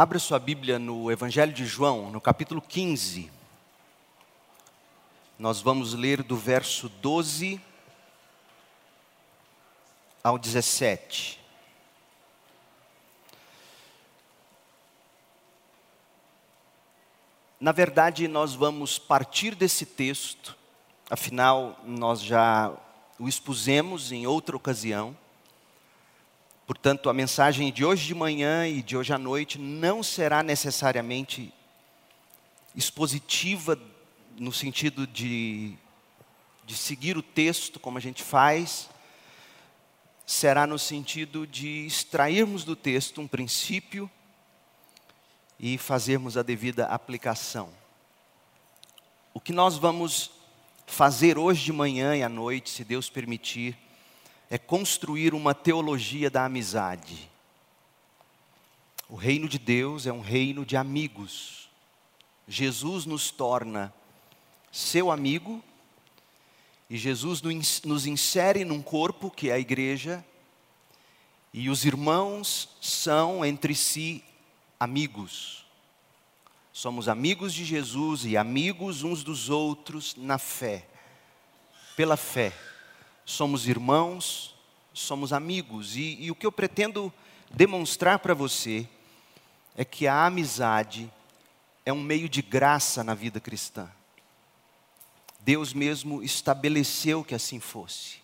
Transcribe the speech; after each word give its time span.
Abra 0.00 0.18
sua 0.18 0.38
Bíblia 0.38 0.78
no 0.78 1.12
Evangelho 1.12 1.52
de 1.52 1.66
João, 1.66 2.10
no 2.10 2.22
capítulo 2.22 2.62
15. 2.62 3.30
Nós 5.38 5.60
vamos 5.60 5.92
ler 5.92 6.22
do 6.22 6.38
verso 6.38 6.88
12 6.88 7.60
ao 10.24 10.38
17. 10.38 11.38
Na 17.60 17.70
verdade, 17.70 18.26
nós 18.26 18.54
vamos 18.54 18.98
partir 18.98 19.54
desse 19.54 19.84
texto, 19.84 20.56
afinal, 21.10 21.78
nós 21.84 22.22
já 22.22 22.72
o 23.18 23.28
expusemos 23.28 24.12
em 24.12 24.26
outra 24.26 24.56
ocasião. 24.56 25.14
Portanto, 26.70 27.10
a 27.10 27.12
mensagem 27.12 27.72
de 27.72 27.84
hoje 27.84 28.06
de 28.06 28.14
manhã 28.14 28.64
e 28.64 28.80
de 28.80 28.96
hoje 28.96 29.12
à 29.12 29.18
noite 29.18 29.58
não 29.58 30.04
será 30.04 30.40
necessariamente 30.40 31.52
expositiva 32.76 33.76
no 34.38 34.52
sentido 34.52 35.04
de, 35.04 35.74
de 36.64 36.76
seguir 36.76 37.16
o 37.18 37.24
texto 37.24 37.80
como 37.80 37.98
a 37.98 38.00
gente 38.00 38.22
faz, 38.22 38.88
será 40.24 40.64
no 40.64 40.78
sentido 40.78 41.44
de 41.44 41.86
extrairmos 41.86 42.62
do 42.62 42.76
texto 42.76 43.20
um 43.20 43.26
princípio 43.26 44.08
e 45.58 45.76
fazermos 45.76 46.36
a 46.36 46.42
devida 46.42 46.86
aplicação. 46.86 47.70
O 49.34 49.40
que 49.40 49.52
nós 49.52 49.76
vamos 49.76 50.30
fazer 50.86 51.36
hoje 51.36 51.64
de 51.64 51.72
manhã 51.72 52.14
e 52.14 52.22
à 52.22 52.28
noite, 52.28 52.70
se 52.70 52.84
Deus 52.84 53.10
permitir, 53.10 53.76
é 54.50 54.58
construir 54.58 55.32
uma 55.32 55.54
teologia 55.54 56.28
da 56.28 56.44
amizade. 56.44 57.30
O 59.08 59.14
reino 59.14 59.48
de 59.48 59.58
Deus 59.58 60.06
é 60.06 60.12
um 60.12 60.20
reino 60.20 60.66
de 60.66 60.76
amigos. 60.76 61.70
Jesus 62.46 63.06
nos 63.06 63.30
torna 63.30 63.94
seu 64.72 65.10
amigo 65.10 65.62
e 66.90 66.98
Jesus 66.98 67.40
nos 67.84 68.04
insere 68.04 68.64
num 68.64 68.82
corpo 68.82 69.30
que 69.30 69.48
é 69.48 69.52
a 69.52 69.58
igreja, 69.60 70.24
e 71.54 71.70
os 71.70 71.84
irmãos 71.84 72.68
são 72.80 73.44
entre 73.44 73.76
si 73.76 74.24
amigos. 74.78 75.64
Somos 76.72 77.08
amigos 77.08 77.54
de 77.54 77.64
Jesus 77.64 78.24
e 78.24 78.36
amigos 78.36 79.04
uns 79.04 79.22
dos 79.22 79.48
outros 79.48 80.16
na 80.16 80.36
fé. 80.36 80.84
Pela 81.94 82.16
fé. 82.16 82.52
Somos 83.30 83.68
irmãos, 83.68 84.56
somos 84.92 85.32
amigos. 85.32 85.94
E, 85.94 86.16
e 86.20 86.32
o 86.32 86.34
que 86.34 86.44
eu 86.44 86.50
pretendo 86.50 87.12
demonstrar 87.48 88.18
para 88.18 88.34
você 88.34 88.88
é 89.76 89.84
que 89.84 90.08
a 90.08 90.26
amizade 90.26 91.08
é 91.86 91.92
um 91.92 92.02
meio 92.02 92.28
de 92.28 92.42
graça 92.42 93.04
na 93.04 93.14
vida 93.14 93.38
cristã. 93.38 93.88
Deus 95.38 95.72
mesmo 95.72 96.24
estabeleceu 96.24 97.22
que 97.22 97.32
assim 97.32 97.60
fosse. 97.60 98.16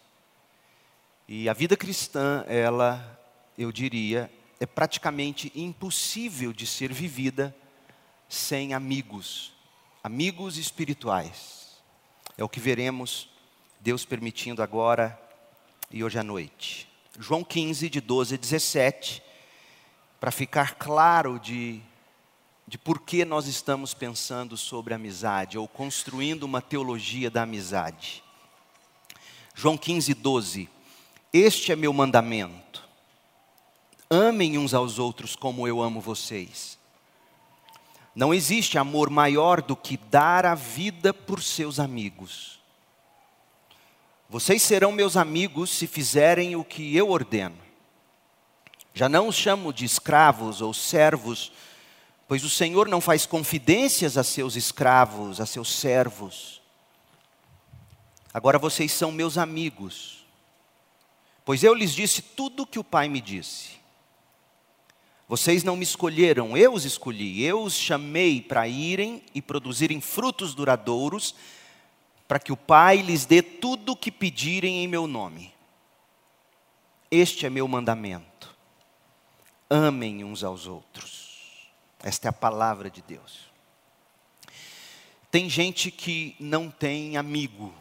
E 1.28 1.48
a 1.48 1.52
vida 1.52 1.76
cristã, 1.76 2.44
ela, 2.48 3.20
eu 3.56 3.70
diria, 3.70 4.28
é 4.58 4.66
praticamente 4.66 5.52
impossível 5.54 6.52
de 6.52 6.66
ser 6.66 6.92
vivida 6.92 7.54
sem 8.28 8.74
amigos, 8.74 9.52
amigos 10.02 10.58
espirituais. 10.58 11.80
É 12.36 12.42
o 12.42 12.48
que 12.48 12.58
veremos, 12.58 13.35
Deus 13.86 14.04
permitindo 14.04 14.64
agora 14.64 15.16
e 15.92 16.02
hoje 16.02 16.18
à 16.18 16.24
noite. 16.24 16.88
João 17.20 17.44
15, 17.44 17.88
de 17.88 18.00
12 18.00 18.34
a 18.34 18.36
17, 18.36 19.22
para 20.18 20.32
ficar 20.32 20.74
claro 20.74 21.38
de, 21.38 21.80
de 22.66 22.78
por 22.78 23.02
que 23.02 23.24
nós 23.24 23.46
estamos 23.46 23.94
pensando 23.94 24.56
sobre 24.56 24.92
amizade, 24.92 25.56
ou 25.56 25.68
construindo 25.68 26.42
uma 26.42 26.60
teologia 26.60 27.30
da 27.30 27.42
amizade. 27.42 28.24
João 29.54 29.78
15, 29.78 30.14
12. 30.14 30.68
Este 31.32 31.70
é 31.70 31.76
meu 31.76 31.92
mandamento 31.92 32.84
Amem 34.10 34.58
uns 34.58 34.74
aos 34.74 34.98
outros 34.98 35.36
como 35.36 35.68
eu 35.68 35.80
amo 35.80 36.00
vocês. 36.00 36.76
Não 38.16 38.34
existe 38.34 38.78
amor 38.78 39.10
maior 39.10 39.62
do 39.62 39.76
que 39.76 39.96
dar 39.96 40.44
a 40.44 40.56
vida 40.56 41.14
por 41.14 41.40
seus 41.40 41.78
amigos. 41.78 42.56
Vocês 44.28 44.62
serão 44.62 44.90
meus 44.90 45.16
amigos 45.16 45.70
se 45.70 45.86
fizerem 45.86 46.56
o 46.56 46.64
que 46.64 46.96
eu 46.96 47.10
ordeno. 47.10 47.56
Já 48.92 49.08
não 49.08 49.28
os 49.28 49.36
chamo 49.36 49.72
de 49.72 49.84
escravos 49.84 50.60
ou 50.60 50.74
servos, 50.74 51.52
pois 52.26 52.42
o 52.42 52.50
Senhor 52.50 52.88
não 52.88 53.00
faz 53.00 53.24
confidências 53.24 54.16
a 54.16 54.24
seus 54.24 54.56
escravos, 54.56 55.40
a 55.40 55.46
seus 55.46 55.72
servos. 55.72 56.60
Agora 58.32 58.58
vocês 58.58 58.92
são 58.92 59.12
meus 59.12 59.38
amigos, 59.38 60.26
pois 61.44 61.62
eu 61.62 61.72
lhes 61.72 61.94
disse 61.94 62.20
tudo 62.20 62.64
o 62.64 62.66
que 62.66 62.78
o 62.78 62.84
Pai 62.84 63.08
me 63.08 63.20
disse. 63.20 63.76
Vocês 65.28 65.64
não 65.64 65.76
me 65.76 65.82
escolheram, 65.82 66.56
eu 66.56 66.72
os 66.72 66.84
escolhi, 66.84 67.42
eu 67.42 67.62
os 67.62 67.74
chamei 67.74 68.40
para 68.40 68.68
irem 68.68 69.22
e 69.34 69.42
produzirem 69.42 70.00
frutos 70.00 70.54
duradouros, 70.54 71.34
para 72.26 72.38
que 72.38 72.52
o 72.52 72.56
Pai 72.56 72.98
lhes 72.98 73.24
dê 73.24 73.42
tudo 73.42 73.92
o 73.92 73.96
que 73.96 74.10
pedirem 74.10 74.84
em 74.84 74.88
meu 74.88 75.06
nome. 75.06 75.54
Este 77.10 77.46
é 77.46 77.50
meu 77.50 77.68
mandamento. 77.68 78.54
Amem 79.70 80.24
uns 80.24 80.42
aos 80.42 80.66
outros. 80.66 81.70
Esta 82.02 82.28
é 82.28 82.30
a 82.30 82.32
palavra 82.32 82.90
de 82.90 83.02
Deus. 83.02 83.46
Tem 85.30 85.48
gente 85.48 85.90
que 85.90 86.36
não 86.38 86.70
tem 86.70 87.16
amigo. 87.16 87.74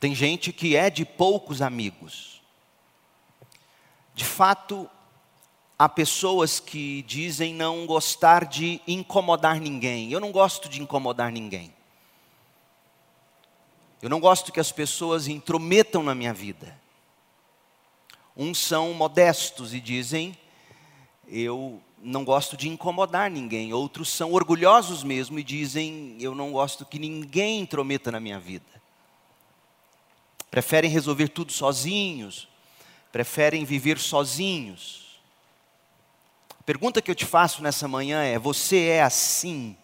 Tem 0.00 0.14
gente 0.14 0.52
que 0.52 0.76
é 0.76 0.90
de 0.90 1.04
poucos 1.04 1.62
amigos. 1.62 2.42
De 4.14 4.24
fato, 4.24 4.90
há 5.78 5.88
pessoas 5.88 6.58
que 6.58 7.02
dizem 7.02 7.54
não 7.54 7.86
gostar 7.86 8.44
de 8.44 8.80
incomodar 8.86 9.60
ninguém. 9.60 10.10
Eu 10.10 10.20
não 10.20 10.32
gosto 10.32 10.68
de 10.68 10.82
incomodar 10.82 11.30
ninguém. 11.30 11.75
Eu 14.02 14.10
não 14.10 14.20
gosto 14.20 14.52
que 14.52 14.60
as 14.60 14.70
pessoas 14.70 15.26
intrometam 15.26 16.02
na 16.02 16.14
minha 16.14 16.34
vida. 16.34 16.78
Uns 18.36 18.58
são 18.58 18.92
modestos 18.92 19.72
e 19.72 19.80
dizem: 19.80 20.36
eu 21.26 21.80
não 22.02 22.24
gosto 22.24 22.56
de 22.56 22.68
incomodar 22.68 23.30
ninguém. 23.30 23.72
Outros 23.72 24.08
são 24.10 24.32
orgulhosos 24.32 25.02
mesmo 25.02 25.38
e 25.38 25.44
dizem: 25.44 26.16
eu 26.20 26.34
não 26.34 26.52
gosto 26.52 26.84
que 26.84 26.98
ninguém 26.98 27.60
intrometa 27.60 28.12
na 28.12 28.20
minha 28.20 28.38
vida. 28.38 28.64
Preferem 30.50 30.90
resolver 30.90 31.28
tudo 31.28 31.52
sozinhos, 31.52 32.48
preferem 33.10 33.64
viver 33.64 33.98
sozinhos. 33.98 35.18
Pergunta 36.64 37.00
que 37.00 37.10
eu 37.10 37.14
te 37.14 37.24
faço 37.24 37.62
nessa 37.62 37.88
manhã 37.88 38.22
é: 38.22 38.38
você 38.38 38.84
é 38.88 39.02
assim? 39.02 39.76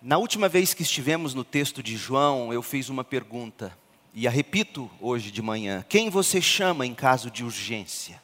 Na 0.00 0.16
última 0.16 0.48
vez 0.48 0.74
que 0.74 0.84
estivemos 0.84 1.34
no 1.34 1.42
texto 1.42 1.82
de 1.82 1.96
João, 1.96 2.52
eu 2.52 2.62
fiz 2.62 2.88
uma 2.88 3.02
pergunta, 3.02 3.76
e 4.14 4.28
a 4.28 4.30
repito 4.30 4.88
hoje 5.00 5.32
de 5.32 5.42
manhã: 5.42 5.84
quem 5.88 6.08
você 6.08 6.40
chama 6.40 6.86
em 6.86 6.94
caso 6.94 7.28
de 7.32 7.42
urgência? 7.42 8.22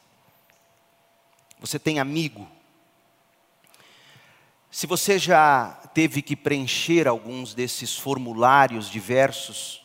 Você 1.59 1.77
tem 1.77 1.99
amigo? 1.99 2.47
Se 4.71 4.87
você 4.87 5.19
já 5.19 5.67
teve 5.93 6.21
que 6.21 6.35
preencher 6.35 7.09
alguns 7.09 7.53
desses 7.53 7.97
formulários 7.97 8.89
diversos, 8.89 9.81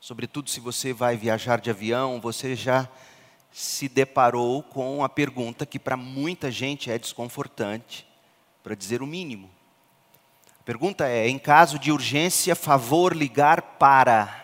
sobretudo 0.00 0.48
se 0.48 0.60
você 0.60 0.94
vai 0.94 1.14
viajar 1.14 1.60
de 1.60 1.68
avião, 1.68 2.22
você 2.22 2.56
já 2.56 2.88
se 3.52 3.86
deparou 3.86 4.62
com 4.62 5.04
a 5.04 5.10
pergunta 5.10 5.66
que 5.66 5.78
para 5.78 5.96
muita 5.96 6.50
gente 6.50 6.90
é 6.90 6.98
desconfortante, 6.98 8.06
para 8.62 8.74
dizer 8.74 9.02
o 9.02 9.06
mínimo. 9.06 9.50
Pergunta 10.64 11.06
é: 11.06 11.28
em 11.28 11.38
caso 11.38 11.78
de 11.78 11.92
urgência, 11.92 12.56
favor 12.56 13.14
ligar 13.14 13.60
para. 13.62 14.42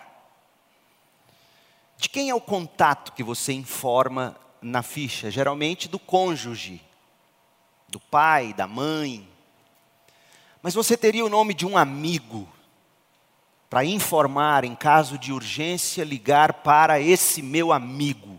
De 1.97 2.09
quem 2.09 2.31
é 2.31 2.35
o 2.35 2.41
contato 2.41 3.13
que 3.13 3.23
você 3.23 3.53
informa 3.53 4.37
na 4.61 4.83
ficha? 4.83 5.31
Geralmente 5.31 5.89
do 5.89 5.99
cônjuge, 5.99 6.83
do 7.89 7.99
pai, 7.99 8.53
da 8.53 8.67
mãe. 8.67 9.29
Mas 10.63 10.75
você 10.75 10.97
teria 10.97 11.25
o 11.25 11.31
nome 11.31 11.55
de 11.55 11.67
um 11.67 11.77
amigo 11.77 12.49
para 13.71 13.85
informar, 13.85 14.65
em 14.65 14.75
caso 14.75 15.17
de 15.17 15.33
urgência, 15.33 16.05
ligar 16.05 16.55
para 16.55 17.01
esse 17.01 17.41
meu 17.41 17.73
amigo. 17.73 18.39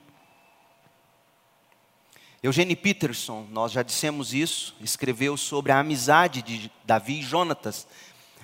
Eugene 2.44 2.76
Peterson, 2.76 3.46
nós 3.52 3.72
já 3.72 3.84
dissemos 3.84 4.34
isso, 4.34 4.76
escreveu 4.82 5.38
sobre 5.38 5.72
a 5.72 5.80
amizade 5.80 6.42
de 6.42 6.72
Davi 6.84 7.20
e 7.20 7.22
Jonatas, 7.22 7.86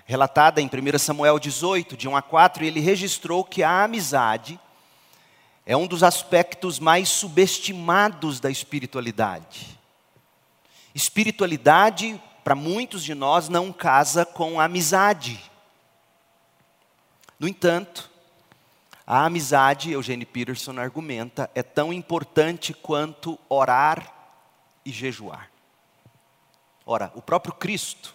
relatada 0.05 0.61
em 0.61 0.67
1 0.67 0.99
Samuel 0.99 1.39
18, 1.39 1.97
de 1.97 2.07
1 2.07 2.15
a 2.15 2.21
4, 2.21 2.63
e 2.63 2.67
ele 2.67 2.79
registrou 2.79 3.43
que 3.43 3.63
a 3.63 3.83
amizade 3.83 4.59
é 5.65 5.75
um 5.75 5.87
dos 5.87 6.03
aspectos 6.03 6.77
mais 6.77 7.09
subestimados 7.09 8.39
da 8.39 8.51
espiritualidade. 8.51 9.79
Espiritualidade, 10.93 12.21
para 12.43 12.53
muitos 12.53 13.03
de 13.03 13.15
nós, 13.15 13.49
não 13.49 13.73
casa 13.73 14.23
com 14.23 14.61
amizade. 14.61 15.39
No 17.39 17.47
entanto, 17.47 18.11
a 19.07 19.23
amizade, 19.23 19.93
Eugene 19.93 20.25
Peterson 20.25 20.77
argumenta, 20.77 21.49
é 21.55 21.63
tão 21.63 21.93
importante 21.93 22.73
quanto 22.73 23.39
orar 23.47 24.13
e 24.85 24.91
jejuar. 24.91 25.49
Ora, 26.85 27.09
o 27.15 27.21
próprio 27.21 27.53
Cristo, 27.53 28.13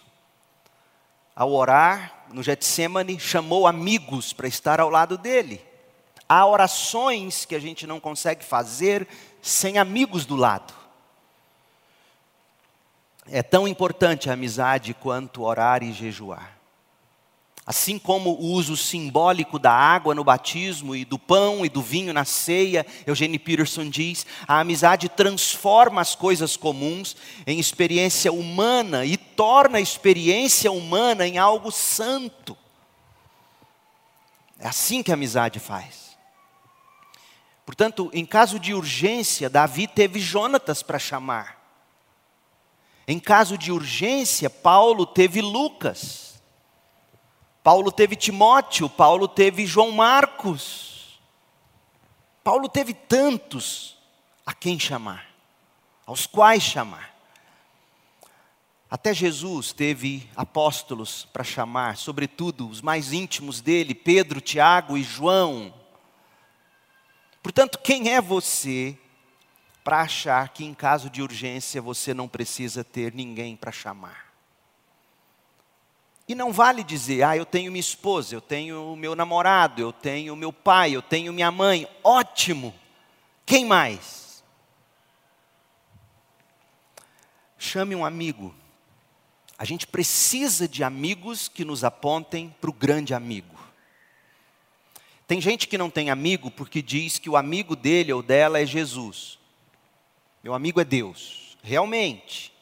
ao 1.35 1.51
orar 1.51 2.25
no 2.31 2.43
Getsemane, 2.43 3.19
chamou 3.19 3.65
amigos 3.65 4.33
para 4.33 4.47
estar 4.47 4.79
ao 4.79 4.91
lado 4.91 5.17
dele. 5.17 5.65
Há 6.29 6.45
orações 6.45 7.43
que 7.43 7.55
a 7.55 7.59
gente 7.59 7.87
não 7.87 7.99
consegue 7.99 8.45
fazer 8.45 9.07
sem 9.41 9.79
amigos 9.79 10.27
do 10.27 10.35
lado. 10.35 10.75
É 13.25 13.41
tão 13.41 13.67
importante 13.67 14.29
a 14.29 14.33
amizade 14.33 14.93
quanto 14.93 15.41
orar 15.41 15.81
e 15.81 15.91
jejuar. 15.91 16.52
Assim 17.65 17.97
como 17.97 18.31
o 18.31 18.47
uso 18.51 18.75
simbólico 18.75 19.57
da 19.57 19.71
água 19.71 20.13
no 20.13 20.23
batismo 20.23 20.93
e 20.93 21.05
do 21.05 21.17
pão 21.17 21.65
e 21.65 21.69
do 21.69 21.81
vinho 21.81 22.11
na 22.11 22.25
ceia, 22.25 22.85
Eugene 23.07 23.39
Peterson 23.39 23.89
diz, 23.89 24.25
a 24.45 24.59
amizade 24.59 25.07
transforma 25.07 26.01
as 26.01 26.13
coisas 26.13 26.57
comuns 26.57 27.15
em 27.47 27.59
experiência 27.59 28.33
humana 28.33 29.05
e 29.05 29.15
torna 29.15 29.77
a 29.77 29.81
experiência 29.81 30.69
humana 30.71 31.25
em 31.25 31.37
algo 31.37 31.71
santo. 31.71 32.57
É 34.59 34.67
assim 34.67 35.01
que 35.01 35.11
a 35.11 35.13
amizade 35.13 35.57
faz. 35.57 36.17
Portanto, 37.65 38.09
em 38.13 38.25
caso 38.25 38.59
de 38.59 38.73
urgência, 38.73 39.49
Davi 39.49 39.87
teve 39.87 40.19
Jonatas 40.19 40.83
para 40.83 40.99
chamar. 40.99 41.61
Em 43.07 43.19
caso 43.19 43.57
de 43.57 43.71
urgência, 43.71 44.49
Paulo 44.49 45.05
teve 45.05 45.41
Lucas. 45.41 46.32
Paulo 47.63 47.93
teve 47.93 48.17
Timóteo, 48.17 48.89
Paulo 48.89 49.25
teve 49.25 49.65
João 49.65 49.91
Marcos. 49.91 51.17
Paulo 52.43 52.67
teve 52.67 52.93
tantos 52.93 53.97
a 54.45 54.53
quem 54.53 54.77
chamar, 54.77 55.25
aos 56.05 56.27
quais 56.27 56.61
chamar. 56.61 57.13
Até 58.91 59.13
Jesus 59.13 59.71
teve 59.71 60.29
apóstolos 60.35 61.25
para 61.31 61.43
chamar, 61.43 61.95
sobretudo 61.95 62.67
os 62.67 62.81
mais 62.81 63.13
íntimos 63.13 63.61
dele, 63.61 63.95
Pedro, 63.95 64.41
Tiago 64.41 64.97
e 64.97 65.01
João. 65.01 65.73
Portanto, 67.41 67.79
quem 67.79 68.13
é 68.13 68.21
você 68.21 68.97
para 69.85 70.01
achar 70.01 70.49
que 70.49 70.65
em 70.65 70.73
caso 70.73 71.09
de 71.09 71.21
urgência 71.21 71.81
você 71.81 72.13
não 72.13 72.27
precisa 72.27 72.83
ter 72.83 73.13
ninguém 73.13 73.55
para 73.55 73.71
chamar? 73.71 74.22
E 76.27 76.33
não 76.33 76.53
vale 76.53 76.83
dizer, 76.83 77.23
ah, 77.23 77.35
eu 77.35 77.45
tenho 77.45 77.71
minha 77.71 77.81
esposa, 77.81 78.33
eu 78.33 78.41
tenho 78.41 78.93
o 78.93 78.95
meu 78.95 79.15
namorado, 79.15 79.81
eu 79.81 79.91
tenho 79.91 80.35
meu 80.35 80.53
pai, 80.53 80.95
eu 80.95 81.01
tenho 81.01 81.33
minha 81.33 81.51
mãe. 81.51 81.87
Ótimo! 82.03 82.73
Quem 83.45 83.65
mais? 83.65 84.43
Chame 87.57 87.93
um 87.95 88.05
amigo. 88.05 88.55
A 89.57 89.65
gente 89.65 89.85
precisa 89.85 90.67
de 90.67 90.83
amigos 90.83 91.47
que 91.47 91.65
nos 91.65 91.83
apontem 91.83 92.55
para 92.59 92.69
o 92.69 92.73
grande 92.73 93.13
amigo. 93.13 93.53
Tem 95.27 95.41
gente 95.41 95.67
que 95.67 95.77
não 95.77 95.89
tem 95.89 96.09
amigo 96.09 96.49
porque 96.51 96.81
diz 96.81 97.17
que 97.17 97.29
o 97.29 97.37
amigo 97.37 97.75
dele 97.75 98.13
ou 98.13 98.21
dela 98.21 98.59
é 98.59 98.65
Jesus. 98.65 99.39
Meu 100.43 100.53
amigo 100.53 100.79
é 100.79 100.85
Deus. 100.85 101.57
Realmente. 101.61 102.52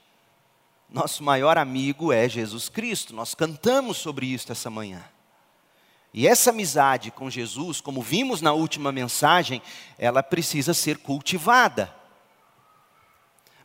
Nosso 0.92 1.24
maior 1.24 1.58
amigo 1.58 2.12
é 2.12 2.28
Jesus 2.28 2.68
Cristo. 2.68 3.16
Nós 3.16 3.34
cantamos 3.34 3.96
sobre 3.96 4.26
isso 4.26 4.52
essa 4.52 4.70
manhã. 4.70 5.02
E 6.14 6.28
essa 6.28 6.50
amizade 6.50 7.10
com 7.10 7.30
Jesus, 7.30 7.80
como 7.80 8.02
vimos 8.02 8.42
na 8.42 8.52
última 8.52 8.92
mensagem, 8.92 9.62
ela 9.98 10.22
precisa 10.22 10.74
ser 10.74 10.98
cultivada. 10.98 11.96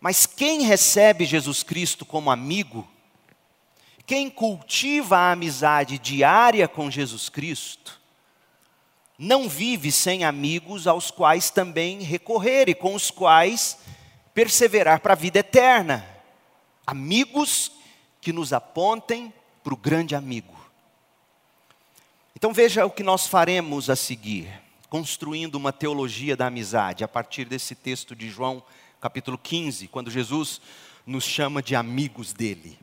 Mas 0.00 0.25
quem 0.25 0.62
recebe 0.62 1.25
Jesus 1.25 1.64
Cristo 1.64 2.06
como 2.06 2.31
amigo, 2.31 2.88
quem 4.06 4.31
cultiva 4.31 5.19
a 5.19 5.32
amizade 5.32 5.99
diária 5.99 6.69
com 6.69 6.88
Jesus 6.88 7.29
Cristo, 7.29 8.00
não 9.19 9.49
vive 9.49 9.90
sem 9.90 10.25
amigos 10.25 10.87
aos 10.87 11.11
quais 11.11 11.50
também 11.50 12.02
recorrer 12.02 12.69
e 12.69 12.75
com 12.75 12.94
os 12.94 13.11
quais 13.11 13.79
perseverar 14.32 15.00
para 15.00 15.14
a 15.14 15.17
vida 15.17 15.40
eterna. 15.40 16.16
Amigos 16.87 17.73
que 18.21 18.33
nos 18.33 18.53
apontem 18.53 19.33
para 19.65 19.75
o 19.75 19.77
grande 19.77 20.15
amigo. 20.15 20.55
Então 22.37 22.53
veja 22.53 22.87
o 22.87 22.91
que 22.91 23.03
nós 23.03 23.27
faremos 23.27 23.91
a 23.91 23.97
seguir, 23.97 24.49
construindo 24.88 25.56
uma 25.56 25.73
teologia 25.73 26.37
da 26.37 26.47
amizade, 26.47 27.03
a 27.03 27.09
partir 27.09 27.47
desse 27.47 27.75
texto 27.75 28.15
de 28.15 28.29
João, 28.29 28.62
capítulo 29.00 29.37
15, 29.38 29.88
quando 29.88 30.11
Jesus 30.11 30.61
nos 31.06 31.25
chama 31.25 31.62
de 31.62 31.75
amigos 31.75 32.33
dele. 32.33 32.79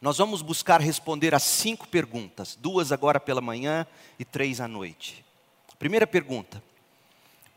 Nós 0.00 0.18
vamos 0.18 0.42
buscar 0.42 0.80
responder 0.80 1.34
a 1.34 1.38
cinco 1.38 1.88
perguntas, 1.88 2.56
duas 2.60 2.92
agora 2.92 3.18
pela 3.18 3.40
manhã 3.40 3.86
e 4.18 4.24
três 4.24 4.60
à 4.60 4.68
noite. 4.68 5.24
Primeira 5.78 6.06
pergunta: 6.06 6.62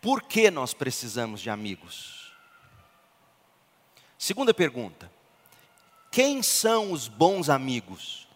por 0.01 0.23
que 0.23 0.49
nós 0.49 0.73
precisamos 0.73 1.41
de 1.41 1.49
amigos? 1.49 2.24
Segunda 4.17 4.53
pergunta: 4.53 5.11
quem 6.11 6.41
são 6.41 6.91
os 6.91 7.07
bons 7.07 7.49
amigos? 7.49 8.27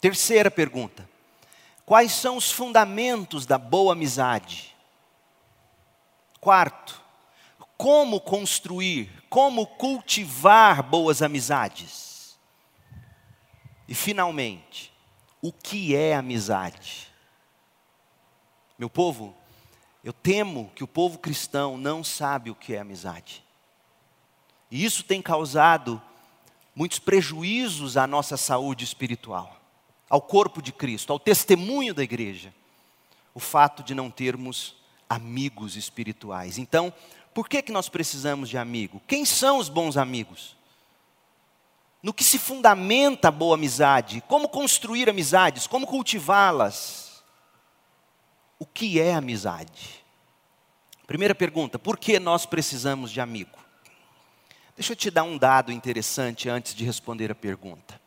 Terceira 0.00 0.50
pergunta: 0.50 1.08
quais 1.86 2.12
são 2.12 2.36
os 2.36 2.50
fundamentos 2.50 3.46
da 3.46 3.56
boa 3.56 3.92
amizade? 3.92 4.74
Quarto: 6.40 7.02
como 7.76 8.20
construir, 8.20 9.10
como 9.28 9.66
cultivar 9.66 10.82
boas 10.82 11.22
amizades? 11.22 12.38
E 13.88 13.94
finalmente, 13.94 14.92
o 15.42 15.52
que 15.52 15.94
é 15.94 16.14
amizade? 16.14 17.12
Meu 18.78 18.88
povo, 18.88 19.34
eu 20.02 20.12
temo 20.12 20.70
que 20.74 20.84
o 20.84 20.88
povo 20.88 21.18
cristão 21.18 21.76
não 21.76 22.02
sabe 22.02 22.50
o 22.50 22.54
que 22.54 22.74
é 22.74 22.80
amizade. 22.80 23.44
E 24.74 24.84
isso 24.84 25.04
tem 25.04 25.22
causado 25.22 26.02
muitos 26.74 26.98
prejuízos 26.98 27.96
à 27.96 28.08
nossa 28.08 28.36
saúde 28.36 28.82
espiritual, 28.82 29.56
ao 30.10 30.20
corpo 30.20 30.60
de 30.60 30.72
Cristo, 30.72 31.12
ao 31.12 31.18
testemunho 31.20 31.94
da 31.94 32.02
igreja. 32.02 32.52
O 33.32 33.38
fato 33.38 33.84
de 33.84 33.94
não 33.94 34.10
termos 34.10 34.74
amigos 35.08 35.76
espirituais. 35.76 36.58
Então, 36.58 36.92
por 37.32 37.48
que, 37.48 37.62
que 37.62 37.70
nós 37.70 37.88
precisamos 37.88 38.48
de 38.48 38.58
amigo? 38.58 39.00
Quem 39.06 39.24
são 39.24 39.58
os 39.58 39.68
bons 39.68 39.96
amigos? 39.96 40.56
no 42.02 42.12
que 42.12 42.24
se 42.24 42.38
fundamenta 42.38 43.28
a 43.28 43.30
boa 43.30 43.54
amizade, 43.54 44.22
como 44.28 44.46
construir 44.46 45.08
amizades, 45.08 45.66
como 45.66 45.86
cultivá-las. 45.86 47.22
O 48.58 48.66
que 48.66 49.00
é 49.00 49.14
amizade? 49.14 50.04
Primeira 51.06 51.34
pergunta: 51.34 51.78
por 51.78 51.96
que 51.96 52.18
nós 52.18 52.44
precisamos 52.44 53.10
de 53.10 53.22
amigo? 53.22 53.63
Deixa 54.76 54.92
eu 54.92 54.96
te 54.96 55.08
dar 55.08 55.22
um 55.22 55.38
dado 55.38 55.70
interessante 55.70 56.48
antes 56.48 56.74
de 56.74 56.84
responder 56.84 57.30
a 57.30 57.34
pergunta. 57.34 58.00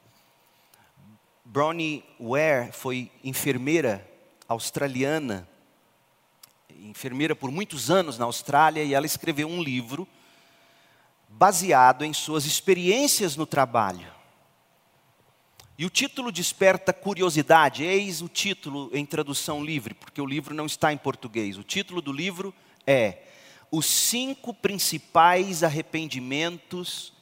Bronnie 1.45 2.03
Ware 2.19 2.73
foi 2.73 3.09
enfermeira 3.23 4.05
australiana, 4.49 5.47
enfermeira 6.81 7.33
por 7.33 7.51
muitos 7.51 7.89
anos 7.89 8.17
na 8.17 8.25
Austrália, 8.25 8.83
e 8.83 8.93
ela 8.93 9.05
escreveu 9.05 9.47
um 9.47 9.63
livro 9.63 10.05
baseado 11.29 12.03
em 12.03 12.11
suas 12.11 12.45
experiências 12.45 13.37
no 13.37 13.45
trabalho. 13.45 14.11
E 15.77 15.85
o 15.85 15.89
título 15.89 16.33
desperta 16.33 16.91
curiosidade, 16.91 17.85
eis 17.85 18.21
o 18.21 18.27
título 18.27 18.89
em 18.91 19.05
tradução 19.05 19.63
livre, 19.63 19.93
porque 19.93 20.19
o 20.19 20.25
livro 20.25 20.53
não 20.53 20.65
está 20.65 20.91
em 20.91 20.97
português. 20.97 21.57
O 21.57 21.63
título 21.63 22.01
do 22.01 22.11
livro 22.11 22.53
é 22.85 23.26
Os 23.71 23.85
Cinco 23.85 24.53
Principais 24.53 25.63
Arrependimentos 25.63 27.13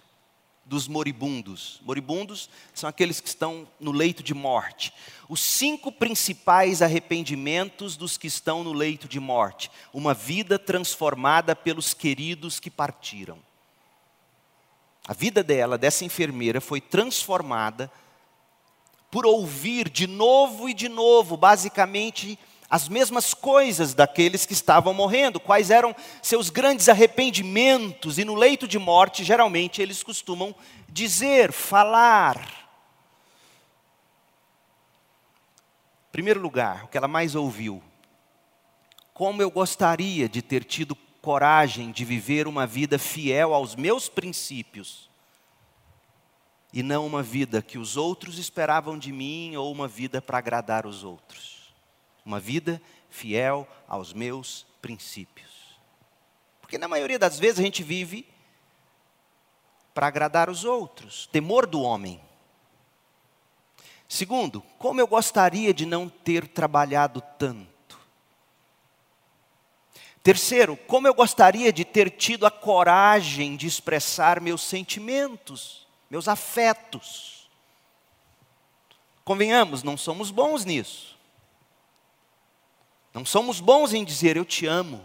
dos 0.65 0.87
Moribundos. 0.87 1.79
Moribundos 1.83 2.49
são 2.73 2.89
aqueles 2.89 3.19
que 3.19 3.27
estão 3.27 3.67
no 3.79 3.91
leito 3.91 4.23
de 4.23 4.33
morte. 4.33 4.91
Os 5.29 5.39
cinco 5.39 5.91
principais 5.91 6.81
arrependimentos 6.81 7.95
dos 7.95 8.17
que 8.17 8.27
estão 8.27 8.63
no 8.63 8.73
leito 8.73 9.07
de 9.07 9.19
morte. 9.19 9.69
Uma 9.93 10.13
vida 10.13 10.57
transformada 10.57 11.55
pelos 11.55 11.93
queridos 11.93 12.59
que 12.59 12.71
partiram. 12.71 13.37
A 15.07 15.13
vida 15.13 15.43
dela, 15.43 15.77
dessa 15.77 16.03
enfermeira, 16.03 16.59
foi 16.59 16.81
transformada 16.81 17.91
por 19.11 19.25
ouvir 19.25 19.87
de 19.87 20.07
novo 20.07 20.67
e 20.67 20.73
de 20.73 20.89
novo, 20.89 21.37
basicamente, 21.37 22.39
as 22.69 22.89
mesmas 22.89 23.33
coisas 23.33 23.93
daqueles 23.93 24.45
que 24.45 24.53
estavam 24.53 24.93
morrendo, 24.93 25.39
quais 25.39 25.69
eram 25.69 25.95
seus 26.21 26.49
grandes 26.49 26.89
arrependimentos, 26.89 28.17
e 28.17 28.25
no 28.25 28.35
leito 28.35 28.67
de 28.67 28.79
morte, 28.79 29.23
geralmente, 29.23 29.81
eles 29.81 30.01
costumam 30.01 30.55
dizer, 30.89 31.51
falar. 31.51 32.39
Primeiro 36.11 36.39
lugar, 36.39 36.85
o 36.85 36.87
que 36.87 36.97
ela 36.97 37.07
mais 37.07 37.35
ouviu. 37.35 37.83
Como 39.13 39.41
eu 39.41 39.51
gostaria 39.51 40.27
de 40.27 40.41
ter 40.41 40.63
tido 40.63 40.95
coragem 41.21 41.91
de 41.91 42.05
viver 42.05 42.47
uma 42.47 42.67
vida 42.67 42.99
fiel 42.99 43.53
aos 43.53 43.75
meus 43.75 44.07
princípios 44.07 45.09
e 46.71 46.83
não 46.83 47.05
uma 47.07 47.23
vida 47.23 47.61
que 47.61 47.77
os 47.77 47.97
outros 47.97 48.37
esperavam 48.37 48.99
de 48.99 49.11
mim 49.11 49.55
ou 49.55 49.71
uma 49.71 49.87
vida 49.87 50.21
para 50.21 50.37
agradar 50.37 50.85
os 50.85 51.03
outros. 51.03 51.54
Uma 52.25 52.39
vida 52.39 52.81
fiel 53.09 53.67
aos 53.87 54.11
meus 54.11 54.65
princípios. 54.81 55.79
Porque 56.59 56.77
na 56.77 56.87
maioria 56.87 57.19
das 57.19 57.37
vezes 57.37 57.59
a 57.59 57.63
gente 57.63 57.83
vive 57.83 58.27
para 59.93 60.07
agradar 60.07 60.49
os 60.49 60.65
outros, 60.65 61.27
temor 61.27 61.65
do 61.65 61.81
homem. 61.81 62.19
Segundo, 64.09 64.61
como 64.77 64.99
eu 64.99 65.07
gostaria 65.07 65.73
de 65.73 65.85
não 65.85 66.09
ter 66.09 66.47
trabalhado 66.47 67.21
tanto. 67.37 67.97
Terceiro, 70.21 70.75
como 70.75 71.07
eu 71.07 71.13
gostaria 71.13 71.71
de 71.71 71.85
ter 71.85 72.09
tido 72.09 72.45
a 72.45 72.51
coragem 72.51 73.55
de 73.55 73.67
expressar 73.67 74.41
meus 74.41 74.61
sentimentos, 74.61 75.87
meus 76.09 76.27
afetos. 76.27 77.47
Convenhamos, 79.23 79.83
não 79.83 79.95
somos 79.95 80.31
bons 80.31 80.65
nisso. 80.65 81.14
Não 83.15 83.23
somos 83.23 83.61
bons 83.61 83.93
em 83.93 84.03
dizer 84.03 84.35
eu 84.35 84.43
te 84.43 84.65
amo. 84.65 85.01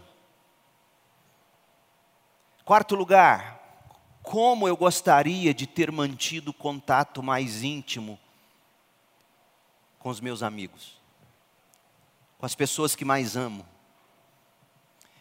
Quarto 2.64 2.96
lugar, 2.96 3.60
como 4.20 4.66
eu 4.66 4.76
gostaria 4.76 5.54
de 5.54 5.64
ter 5.64 5.92
mantido 5.92 6.52
contato 6.52 7.22
mais 7.22 7.62
íntimo 7.62 8.18
com 10.00 10.08
os 10.08 10.20
meus 10.20 10.42
amigos, 10.42 11.00
com 12.36 12.44
as 12.44 12.56
pessoas 12.56 12.96
que 12.96 13.04
mais 13.04 13.36
amo. 13.36 13.64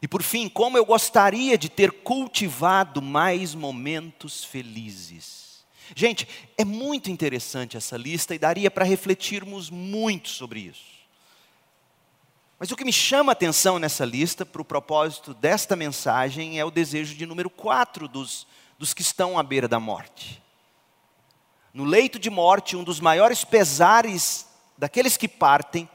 E 0.01 0.07
por 0.07 0.23
fim, 0.23 0.49
como 0.49 0.75
eu 0.75 0.83
gostaria 0.83 1.59
de 1.59 1.69
ter 1.69 1.91
cultivado 1.91 3.03
mais 3.03 3.53
momentos 3.53 4.43
felizes. 4.43 5.63
Gente, 5.95 6.27
é 6.57 6.65
muito 6.65 7.11
interessante 7.11 7.77
essa 7.77 7.95
lista 7.95 8.33
e 8.33 8.39
daria 8.39 8.71
para 8.71 8.83
refletirmos 8.83 9.69
muito 9.69 10.29
sobre 10.29 10.61
isso. 10.61 10.98
Mas 12.59 12.71
o 12.71 12.75
que 12.75 12.83
me 12.83 12.91
chama 12.91 13.31
a 13.31 13.33
atenção 13.33 13.79
nessa 13.79 14.03
lista, 14.03 14.45
para 14.45 14.61
o 14.61 14.65
propósito 14.65 15.33
desta 15.33 15.77
mensagem, 15.77 16.59
é 16.59 16.65
o 16.65 16.69
desejo 16.69 17.15
de 17.15 17.25
número 17.25 17.49
4 17.49 18.05
dos, 18.05 18.45
dos 18.77 18.93
que 18.93 19.01
estão 19.01 19.39
à 19.39 19.43
beira 19.43 19.65
da 19.65 19.79
morte. 19.79 20.43
No 21.73 21.85
leito 21.85 22.19
de 22.19 22.29
morte, 22.29 22.75
um 22.75 22.83
dos 22.83 22.99
maiores 22.99 23.45
pesares 23.45 24.45
daqueles 24.77 25.15
que 25.15 25.27
partem 25.27 25.89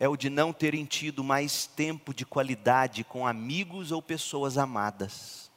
é 0.00 0.08
o 0.08 0.16
de 0.16 0.30
não 0.30 0.50
terem 0.50 0.86
tido 0.86 1.22
mais 1.22 1.66
tempo 1.66 2.14
de 2.14 2.24
qualidade 2.24 3.04
com 3.04 3.26
amigos 3.26 3.92
ou 3.92 4.00
pessoas 4.00 4.56
amadas. 4.56 5.50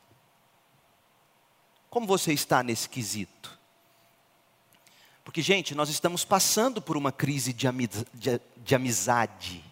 Como 1.90 2.06
você 2.06 2.34
está 2.34 2.62
nesse 2.62 2.90
quesito? 2.90 3.61
Porque, 5.24 5.42
gente, 5.42 5.76
nós 5.76 5.90
estamos 5.90 6.26
passando 6.26 6.82
por 6.82 6.98
uma 6.98 7.12
crise 7.12 7.54
de, 7.54 7.68
de, 8.14 8.42
de 8.58 8.76
amizade. 8.76 9.64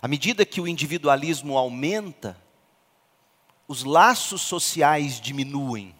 À 0.00 0.08
medida 0.08 0.44
que 0.44 0.60
o 0.60 0.68
individualismo 0.68 1.56
aumenta, 1.56 2.36
os 3.66 3.84
laços 3.84 4.42
sociais 4.42 5.20
diminuem. 5.20 5.94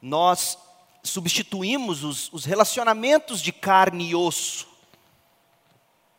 Nós 0.00 0.58
substituímos 1.02 2.04
os, 2.04 2.32
os 2.32 2.44
relacionamentos 2.44 3.40
de 3.40 3.52
carne 3.52 4.10
e 4.10 4.14
osso 4.14 4.68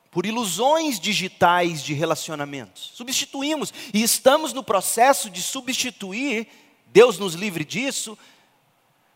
por 0.09 0.25
ilusões 0.25 0.99
digitais 0.99 1.83
de 1.83 1.93
relacionamentos. 1.93 2.91
Substituímos 2.95 3.71
e 3.93 4.01
estamos 4.01 4.51
no 4.51 4.63
processo 4.63 5.29
de 5.29 5.43
substituir, 5.43 6.47
Deus 6.87 7.19
nos 7.19 7.35
livre 7.35 7.63
disso, 7.63 8.17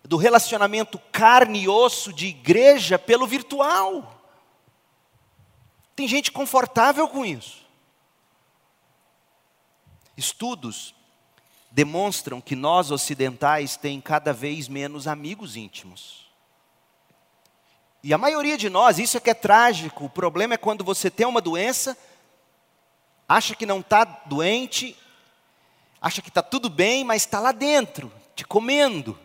do 0.04 0.18
relacionamento 0.18 1.00
carne 1.12 1.64
e 1.64 1.70
osso 1.70 2.12
de 2.12 2.28
igreja 2.28 2.98
pelo 2.98 3.28
virtual. 3.28 4.22
Tem 5.96 6.08
gente 6.08 6.32
confortável 6.32 7.08
com 7.08 7.26
isso. 7.26 7.66
Estudos 10.18 10.94
demonstram 11.72 12.42
que 12.42 12.56
nós 12.56 12.92
ocidentais 12.92 13.78
tem 13.78 14.02
cada 14.02 14.34
vez 14.34 14.68
menos 14.68 15.08
amigos 15.08 15.56
íntimos. 15.56 16.30
E 18.04 18.14
a 18.14 18.18
maioria 18.18 18.58
de 18.58 18.70
nós, 18.70 19.00
isso 19.00 19.16
é 19.16 19.20
que 19.20 19.30
é 19.30 19.34
trágico, 19.34 20.06
o 20.06 20.10
problema 20.10 20.56
é 20.56 20.58
quando 20.58 20.84
você 20.84 21.10
tem 21.10 21.26
uma 21.26 21.40
doença, 21.40 21.96
acha 23.30 23.56
que 23.56 23.66
não 23.66 23.80
está 23.80 24.04
doente, 24.04 24.98
acha 26.02 26.22
que 26.22 26.30
está 26.30 26.42
tudo 26.42 26.70
bem, 26.70 27.04
mas 27.04 27.22
está 27.22 27.40
lá 27.40 27.52
dentro, 27.52 28.12
te 28.36 28.44
comendo. 28.44 29.18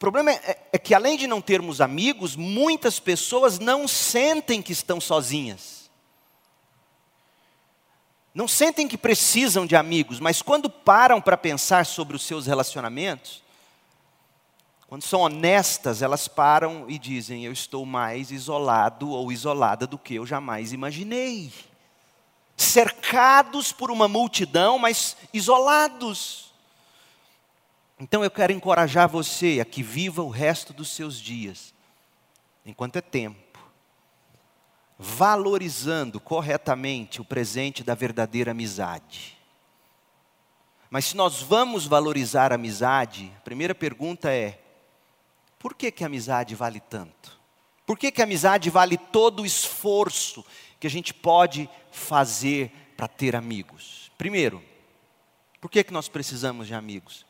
O 0.00 0.08
problema 0.10 0.30
é, 0.30 0.58
é 0.72 0.78
que 0.78 0.94
além 0.94 1.18
de 1.18 1.26
não 1.26 1.42
termos 1.42 1.78
amigos, 1.78 2.34
muitas 2.34 2.98
pessoas 2.98 3.58
não 3.58 3.86
sentem 3.86 4.62
que 4.62 4.72
estão 4.72 4.98
sozinhas. 4.98 5.90
Não 8.34 8.48
sentem 8.48 8.88
que 8.88 8.96
precisam 8.96 9.66
de 9.66 9.76
amigos, 9.76 10.18
mas 10.18 10.40
quando 10.40 10.70
param 10.70 11.20
para 11.20 11.36
pensar 11.36 11.84
sobre 11.84 12.16
os 12.16 12.22
seus 12.22 12.46
relacionamentos, 12.46 13.42
quando 14.88 15.02
são 15.02 15.20
honestas, 15.20 16.00
elas 16.00 16.26
param 16.26 16.86
e 16.88 16.98
dizem: 16.98 17.44
Eu 17.44 17.52
estou 17.52 17.84
mais 17.84 18.30
isolado 18.30 19.10
ou 19.10 19.30
isolada 19.30 19.86
do 19.86 19.98
que 19.98 20.14
eu 20.14 20.24
jamais 20.24 20.72
imaginei. 20.72 21.52
Cercados 22.56 23.70
por 23.70 23.90
uma 23.90 24.08
multidão, 24.08 24.78
mas 24.78 25.14
isolados. 25.30 26.49
Então 28.00 28.24
eu 28.24 28.30
quero 28.30 28.52
encorajar 28.52 29.08
você 29.08 29.60
a 29.60 29.64
que 29.64 29.82
viva 29.82 30.22
o 30.22 30.30
resto 30.30 30.72
dos 30.72 30.88
seus 30.90 31.20
dias, 31.20 31.74
enquanto 32.64 32.96
é 32.96 33.00
tempo 33.00 33.50
valorizando 35.02 36.20
corretamente 36.20 37.22
o 37.22 37.24
presente 37.24 37.82
da 37.82 37.94
verdadeira 37.94 38.50
amizade. 38.50 39.38
Mas 40.90 41.06
se 41.06 41.16
nós 41.16 41.40
vamos 41.40 41.86
valorizar 41.86 42.52
a 42.52 42.56
amizade, 42.56 43.32
a 43.38 43.40
primeira 43.40 43.74
pergunta 43.74 44.30
é: 44.30 44.60
por 45.58 45.74
que, 45.74 45.90
que 45.90 46.04
a 46.04 46.06
amizade 46.06 46.54
vale 46.54 46.80
tanto? 46.80 47.40
Por 47.86 47.98
que, 47.98 48.12
que 48.12 48.20
a 48.20 48.24
amizade 48.24 48.68
vale 48.68 48.98
todo 48.98 49.40
o 49.40 49.46
esforço 49.46 50.44
que 50.78 50.86
a 50.86 50.90
gente 50.90 51.14
pode 51.14 51.68
fazer 51.90 52.70
para 52.94 53.08
ter 53.08 53.34
amigos? 53.34 54.12
Primeiro, 54.18 54.62
por 55.62 55.70
que, 55.70 55.82
que 55.82 55.92
nós 55.94 56.08
precisamos 56.08 56.66
de 56.66 56.74
amigos? 56.74 57.24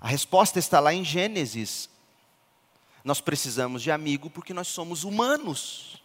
A 0.00 0.08
resposta 0.08 0.58
está 0.58 0.80
lá 0.80 0.94
em 0.94 1.04
Gênesis. 1.04 1.90
Nós 3.02 3.20
precisamos 3.20 3.82
de 3.82 3.90
amigo 3.90 4.30
porque 4.30 4.54
nós 4.54 4.68
somos 4.68 5.04
humanos. 5.04 6.02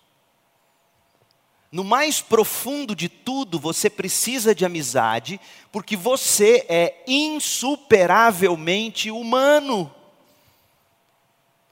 No 1.71 1.83
mais 1.83 2.21
profundo 2.21 2.95
de 2.95 3.09
tudo, 3.09 3.59
você 3.59 3.89
precisa 3.89 4.53
de 4.53 4.63
amizade, 4.63 5.41
porque 5.71 5.97
você 5.97 6.65
é 6.69 7.03
insuperavelmente 7.07 9.09
humano. 9.09 9.91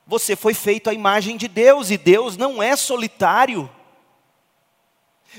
Você 0.07 0.35
foi 0.35 0.55
feito 0.55 0.89
à 0.89 0.93
imagem 0.93 1.37
de 1.37 1.47
Deus 1.47 1.91
e 1.91 1.97
Deus 1.97 2.35
não 2.35 2.61
é 2.61 2.75
solitário. 2.75 3.69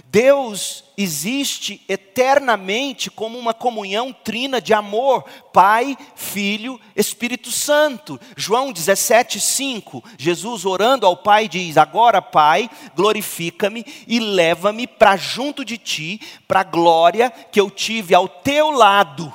Deus 0.05 0.85
existe 1.03 1.83
eternamente 1.89 3.11
como 3.11 3.39
uma 3.39 3.53
comunhão 3.53 4.13
trina 4.13 4.61
de 4.61 4.73
amor, 4.73 5.25
Pai, 5.53 5.97
Filho, 6.15 6.81
Espírito 6.95 7.51
Santo. 7.51 8.21
João 8.37 8.73
17:5. 8.73 10.03
Jesus 10.19 10.65
orando 10.65 11.07
ao 11.07 11.17
Pai 11.17 11.49
diz: 11.49 11.77
"Agora, 11.77 12.23
Pai, 12.23 12.71
glorifica-me 12.95 13.85
e 14.07 14.21
leva-me 14.21 14.87
para 14.87 15.17
junto 15.17 15.65
de 15.65 15.79
ti, 15.79 16.21
para 16.47 16.61
a 16.61 16.65
glória 16.65 17.31
que 17.31 17.61
eu 17.61 17.71
tive 17.71 18.15
ao 18.15 18.29
teu 18.29 18.71
lado 18.71 19.33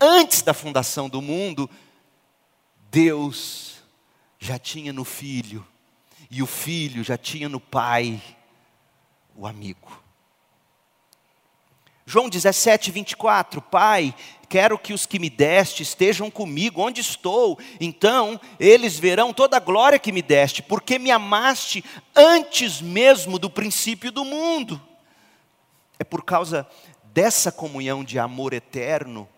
antes 0.00 0.42
da 0.42 0.54
fundação 0.54 1.08
do 1.08 1.20
mundo." 1.20 1.68
Deus 2.90 3.82
já 4.38 4.58
tinha 4.58 4.92
no 4.92 5.04
Filho 5.04 5.66
e 6.30 6.42
o 6.42 6.46
Filho 6.46 7.02
já 7.02 7.18
tinha 7.18 7.48
no 7.48 7.60
Pai 7.60 8.20
o 9.34 9.46
amigo. 9.46 10.07
João 12.08 12.26
17, 12.26 12.90
24: 12.90 13.60
Pai, 13.60 14.14
quero 14.48 14.78
que 14.78 14.94
os 14.94 15.04
que 15.04 15.18
me 15.18 15.28
deste 15.28 15.82
estejam 15.82 16.30
comigo 16.30 16.80
onde 16.80 17.02
estou, 17.02 17.58
então 17.78 18.40
eles 18.58 18.98
verão 18.98 19.30
toda 19.30 19.58
a 19.58 19.60
glória 19.60 19.98
que 19.98 20.10
me 20.10 20.22
deste, 20.22 20.62
porque 20.62 20.98
me 20.98 21.10
amaste 21.10 21.84
antes 22.16 22.80
mesmo 22.80 23.38
do 23.38 23.50
princípio 23.50 24.10
do 24.10 24.24
mundo. 24.24 24.80
É 25.98 26.04
por 26.04 26.24
causa 26.24 26.66
dessa 27.12 27.52
comunhão 27.52 28.02
de 28.02 28.18
amor 28.18 28.54
eterno 28.54 29.28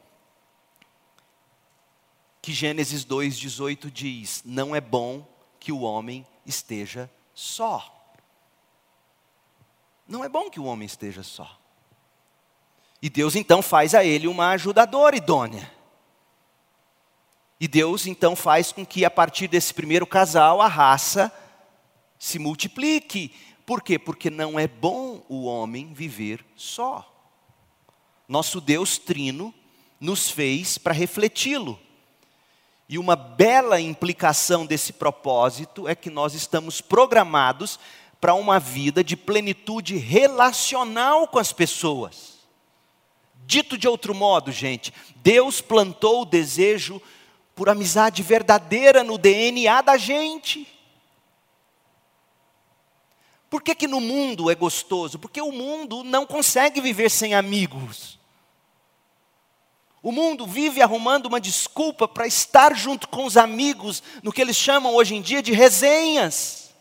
que 2.41 2.53
Gênesis 2.53 3.05
2,18 3.05 3.91
diz: 3.91 4.43
Não 4.45 4.77
é 4.77 4.81
bom 4.81 5.27
que 5.59 5.73
o 5.73 5.81
homem 5.81 6.25
esteja 6.47 7.11
só. 7.35 8.15
Não 10.07 10.23
é 10.23 10.29
bom 10.29 10.49
que 10.49 10.61
o 10.61 10.67
homem 10.67 10.87
esteja 10.87 11.25
só. 11.25 11.60
E 13.03 13.09
Deus 13.09 13.35
então 13.35 13.63
faz 13.63 13.95
a 13.95 14.05
ele 14.05 14.27
uma 14.29 14.51
ajudadora 14.51 15.17
idônea. 15.17 15.71
E 17.59 17.69
Deus 17.69 18.07
então 18.07 18.35
faz 18.35 18.73
com 18.73 18.85
que 18.85 19.05
a 19.05 19.11
partir 19.11 19.47
desse 19.47 19.73
primeiro 19.73 20.07
casal 20.07 20.63
a 20.63 20.67
raça 20.67 21.33
se 22.19 22.39
multiplique. 22.39 23.35
Por 23.67 23.83
quê? 23.83 23.99
Porque 23.99 24.31
não 24.31 24.59
é 24.59 24.67
bom 24.67 25.25
o 25.29 25.45
homem 25.45 25.93
viver 25.93 26.45
só. 26.57 27.07
Nosso 28.29 28.61
Deus 28.61 28.99
trino 28.99 29.55
nos 30.01 30.31
fez 30.31 30.79
para 30.79 30.95
refleti-lo. 30.95 31.79
E 32.89 32.99
uma 32.99 33.15
bela 33.15 33.81
implicação 33.81 34.67
desse 34.67 34.93
propósito 34.93 35.87
é 35.87 35.95
que 35.95 36.11
nós 36.11 36.35
estamos 36.35 36.81
programados 36.81 37.79
para 38.21 38.35
uma 38.35 38.59
vida 38.59 39.05
de 39.05 39.17
plenitude 39.17 39.97
relacional 39.97 41.29
com 41.29 41.39
as 41.39 41.53
pessoas. 41.53 42.40
Dito 43.47 43.77
de 43.77 43.89
outro 43.89 44.15
modo, 44.15 44.53
gente, 44.53 44.93
Deus 45.17 45.61
plantou 45.61 46.23
o 46.23 46.27
desejo 46.27 47.01
por 47.55 47.69
amizade 47.69 48.23
verdadeira 48.23 49.05
no 49.05 49.19
DNA 49.19 49.83
da 49.83 49.97
gente. 49.97 50.67
Por 53.51 53.63
que, 53.63 53.75
que 53.75 53.89
no 53.89 54.01
mundo 54.01 54.51
é 54.51 54.55
gostoso? 54.55 55.19
Porque 55.19 55.43
o 55.43 55.51
mundo 55.51 56.05
não 56.05 56.25
consegue 56.25 56.81
viver 56.81 57.11
sem 57.11 57.35
amigos. 57.35 58.19
O 60.03 60.13
mundo 60.13 60.47
vive 60.47 60.81
arrumando 60.81 61.27
uma 61.27 61.41
desculpa 61.41 62.09
para 62.09 62.27
estar 62.27 62.75
junto 62.75 63.09
com 63.09 63.27
os 63.27 63.37
amigos, 63.37 64.03
no 64.23 64.33
que 64.33 64.41
eles 64.41 64.57
chamam 64.57 64.95
hoje 64.95 65.15
em 65.15 65.21
dia 65.21 65.43
de 65.43 65.53
resenhas. 65.53 66.73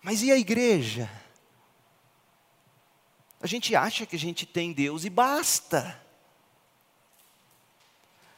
Mas 0.00 0.22
e 0.22 0.30
a 0.30 0.38
igreja? 0.38 1.10
A 3.44 3.46
gente 3.46 3.76
acha 3.76 4.06
que 4.06 4.16
a 4.16 4.18
gente 4.18 4.46
tem 4.46 4.72
Deus 4.72 5.04
e 5.04 5.10
basta. 5.10 6.00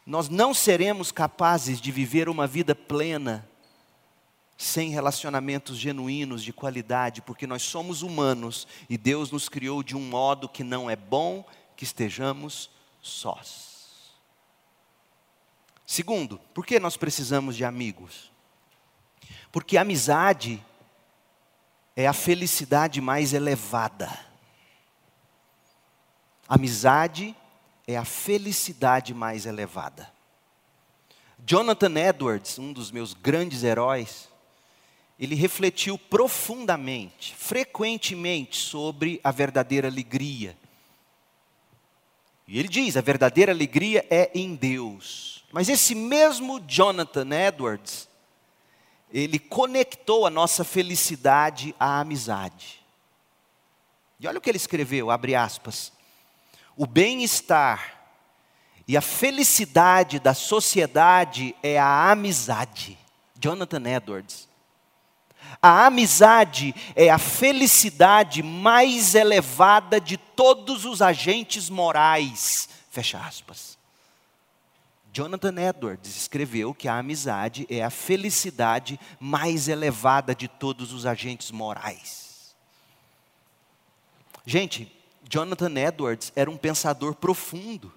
Nós 0.05 0.29
não 0.29 0.53
seremos 0.53 1.13
capazes 1.13 1.81
de 1.81 1.93
viver 1.93 2.29
uma 2.29 2.45
vida 2.45 2.75
plena 2.75 3.49
sem 4.59 4.91
relacionamentos 4.91 5.79
genuínos 5.79 6.43
de 6.43 6.53
qualidade, 6.53 7.23
porque 7.23 7.47
nós 7.47 7.63
somos 7.63 8.03
humanos 8.03 8.67
e 8.91 8.99
Deus 8.99 9.31
nos 9.31 9.49
criou 9.49 9.81
de 9.81 9.95
um 9.95 10.01
modo 10.01 10.49
que 10.49 10.65
não 10.65 10.91
é 10.91 10.97
bom 10.97 11.45
que 11.77 11.85
estejamos 11.85 12.69
sós. 13.01 14.13
Segundo, 15.87 16.41
por 16.53 16.67
que 16.67 16.81
nós 16.81 16.97
precisamos 16.97 17.55
de 17.57 17.65
amigos? 17.65 18.33
Porque 19.53 19.77
a 19.77 19.83
amizade 19.83 20.61
é 21.95 22.09
a 22.09 22.13
felicidade 22.13 23.01
mais 23.01 23.33
elevada. 23.33 24.26
Amizade 26.49 27.35
é 27.87 27.97
a 27.97 28.05
felicidade 28.05 29.13
mais 29.13 29.47
elevada. 29.47 30.13
Jonathan 31.45 31.95
Edwards, 31.99 32.59
um 32.59 32.73
dos 32.73 32.91
meus 32.91 33.15
grandes 33.15 33.65
heróis, 33.65 34.29
ele 35.19 35.35
refletiu 35.35 35.99
profundamente, 35.99 37.35
frequentemente 37.35 38.57
sobre 38.59 39.21
a 39.25 39.31
verdadeira 39.31 39.89
alegria. 39.89 40.57
E 42.47 42.59
ele 42.59 42.69
diz: 42.69 42.97
a 42.97 43.01
verdadeira 43.01 43.51
alegria 43.53 44.07
é 44.09 44.31
em 44.35 44.55
Deus. 44.55 45.45
Mas 45.53 45.69
esse 45.69 45.95
mesmo 45.95 46.61
Jonathan 46.61 47.29
Edwards, 47.33 48.09
ele 49.13 49.39
conectou 49.39 50.27
a 50.27 50.31
nossa 50.31 50.65
felicidade 50.65 51.75
à 51.79 52.01
amizade. 52.01 52.85
E 54.21 54.27
olha 54.27 54.39
o 54.39 54.41
que 54.41 54.51
ele 54.51 54.57
escreveu, 54.57 55.11
abre 55.11 55.35
aspas 55.35 55.96
o 56.77 56.87
bem-estar 56.87 57.97
e 58.87 58.97
a 58.97 59.01
felicidade 59.01 60.21
da 60.21 60.35
sociedade 60.35 61.57
é 61.63 61.79
a 61.79 62.11
amizade. 62.11 62.99
Jonathan 63.39 63.83
Edwards. 63.89 64.49
A 65.61 65.87
amizade 65.87 66.75
é 66.95 67.09
a 67.09 67.19
felicidade 67.19 68.43
mais 68.43 69.15
elevada 69.15 70.01
de 70.01 70.17
todos 70.17 70.85
os 70.85 71.03
agentes 71.03 71.69
morais. 71.71 72.69
Fecha 72.91 73.19
aspas. 73.19 73.77
Jonathan 75.13 75.55
Edwards 75.59 76.15
escreveu 76.15 76.75
que 76.75 76.89
a 76.89 76.99
amizade 76.99 77.67
é 77.71 77.83
a 77.83 77.91
felicidade 77.91 79.01
mais 79.19 79.67
elevada 79.67 80.35
de 80.35 80.47
todos 80.47 80.93
os 80.93 81.07
agentes 81.07 81.51
morais. 81.51 82.55
Gente, 84.45 84.96
Jonathan 85.29 85.75
Edwards 85.77 86.33
era 86.37 86.51
um 86.51 86.57
pensador 86.57 87.15
profundo. 87.15 87.93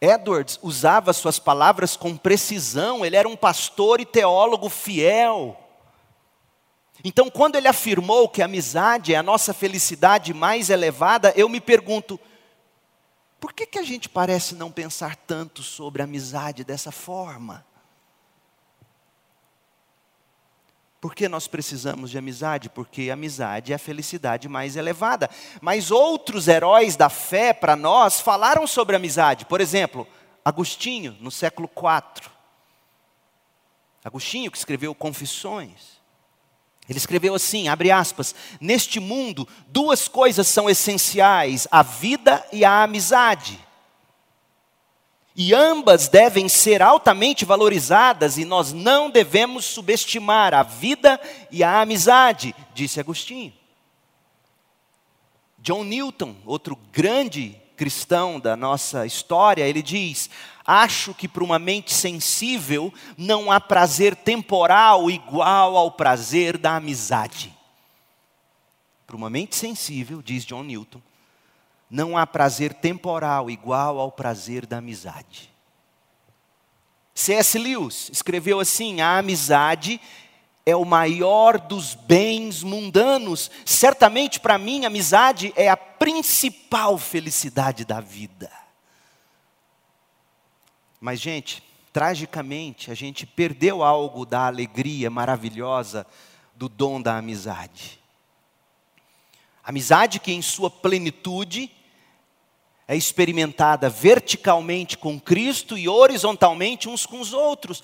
Edwards 0.00 0.58
usava 0.62 1.12
suas 1.12 1.38
palavras 1.38 1.96
com 1.96 2.16
precisão, 2.16 3.04
ele 3.04 3.16
era 3.16 3.28
um 3.28 3.36
pastor 3.36 4.00
e 4.00 4.06
teólogo 4.06 4.68
fiel. 4.68 5.58
Então, 7.04 7.30
quando 7.30 7.56
ele 7.56 7.68
afirmou 7.68 8.28
que 8.28 8.42
a 8.42 8.46
amizade 8.46 9.14
é 9.14 9.16
a 9.16 9.22
nossa 9.22 9.52
felicidade 9.52 10.32
mais 10.32 10.70
elevada, 10.70 11.32
eu 11.36 11.48
me 11.48 11.60
pergunto: 11.60 12.18
por 13.40 13.52
que, 13.52 13.66
que 13.66 13.78
a 13.78 13.84
gente 13.84 14.08
parece 14.08 14.54
não 14.54 14.70
pensar 14.70 15.14
tanto 15.14 15.62
sobre 15.62 16.02
a 16.02 16.04
amizade 16.04 16.64
dessa 16.64 16.90
forma? 16.90 17.64
Por 21.00 21.14
que 21.14 21.28
nós 21.28 21.46
precisamos 21.46 22.10
de 22.10 22.18
amizade? 22.18 22.68
Porque 22.68 23.10
amizade 23.10 23.72
é 23.72 23.76
a 23.76 23.78
felicidade 23.78 24.48
mais 24.48 24.76
elevada. 24.76 25.30
Mas 25.60 25.90
outros 25.90 26.48
heróis 26.48 26.96
da 26.96 27.08
fé 27.08 27.52
para 27.52 27.76
nós 27.76 28.20
falaram 28.20 28.66
sobre 28.66 28.96
amizade. 28.96 29.44
Por 29.44 29.60
exemplo, 29.60 30.06
Agostinho, 30.44 31.16
no 31.20 31.30
século 31.30 31.70
IV. 31.76 32.30
Agostinho, 34.04 34.50
que 34.50 34.58
escreveu 34.58 34.94
Confissões. 34.94 35.98
Ele 36.88 36.98
escreveu 36.98 37.34
assim, 37.34 37.68
abre 37.68 37.90
aspas, 37.90 38.34
neste 38.60 38.98
mundo 38.98 39.46
duas 39.68 40.08
coisas 40.08 40.48
são 40.48 40.70
essenciais, 40.70 41.68
a 41.70 41.82
vida 41.82 42.44
e 42.50 42.64
a 42.64 42.82
amizade 42.82 43.67
e 45.40 45.54
ambas 45.54 46.08
devem 46.08 46.48
ser 46.48 46.82
altamente 46.82 47.44
valorizadas 47.44 48.36
e 48.36 48.44
nós 48.44 48.72
não 48.72 49.08
devemos 49.08 49.64
subestimar 49.64 50.52
a 50.52 50.64
vida 50.64 51.20
e 51.48 51.62
a 51.62 51.80
amizade, 51.80 52.52
disse 52.74 52.98
Agostinho. 52.98 53.52
John 55.60 55.84
Newton, 55.84 56.34
outro 56.44 56.76
grande 56.90 57.54
cristão 57.76 58.40
da 58.40 58.56
nossa 58.56 59.06
história, 59.06 59.62
ele 59.62 59.80
diz: 59.80 60.28
Acho 60.66 61.14
que 61.14 61.28
para 61.28 61.44
uma 61.44 61.58
mente 61.58 61.94
sensível 61.94 62.92
não 63.16 63.52
há 63.52 63.60
prazer 63.60 64.16
temporal 64.16 65.08
igual 65.08 65.76
ao 65.76 65.92
prazer 65.92 66.58
da 66.58 66.74
amizade. 66.74 67.54
Para 69.06 69.16
uma 69.16 69.30
mente 69.30 69.54
sensível, 69.54 70.20
diz 70.20 70.44
John 70.44 70.64
Newton, 70.64 71.00
não 71.90 72.16
há 72.16 72.26
prazer 72.26 72.74
temporal 72.74 73.50
igual 73.50 73.98
ao 73.98 74.12
prazer 74.12 74.66
da 74.66 74.78
amizade. 74.78 75.50
C.S. 77.14 77.58
Lewis 77.58 78.10
escreveu 78.12 78.60
assim: 78.60 79.00
a 79.00 79.18
amizade 79.18 80.00
é 80.64 80.76
o 80.76 80.84
maior 80.84 81.58
dos 81.58 81.94
bens 81.94 82.62
mundanos. 82.62 83.50
Certamente 83.64 84.38
para 84.38 84.58
mim, 84.58 84.84
amizade 84.84 85.52
é 85.56 85.68
a 85.68 85.76
principal 85.76 86.98
felicidade 86.98 87.84
da 87.84 88.00
vida. 88.00 88.50
Mas, 91.00 91.20
gente, 91.20 91.62
tragicamente, 91.92 92.90
a 92.90 92.94
gente 92.94 93.26
perdeu 93.26 93.82
algo 93.82 94.26
da 94.26 94.46
alegria 94.46 95.08
maravilhosa 95.08 96.06
do 96.54 96.68
dom 96.68 97.00
da 97.00 97.16
amizade. 97.16 97.98
Amizade 99.64 100.20
que, 100.20 100.32
em 100.32 100.42
sua 100.42 100.70
plenitude, 100.70 101.70
é 102.88 102.96
experimentada 102.96 103.90
verticalmente 103.90 104.96
com 104.96 105.20
Cristo 105.20 105.76
e 105.76 105.86
horizontalmente 105.86 106.88
uns 106.88 107.04
com 107.04 107.20
os 107.20 107.34
outros. 107.34 107.82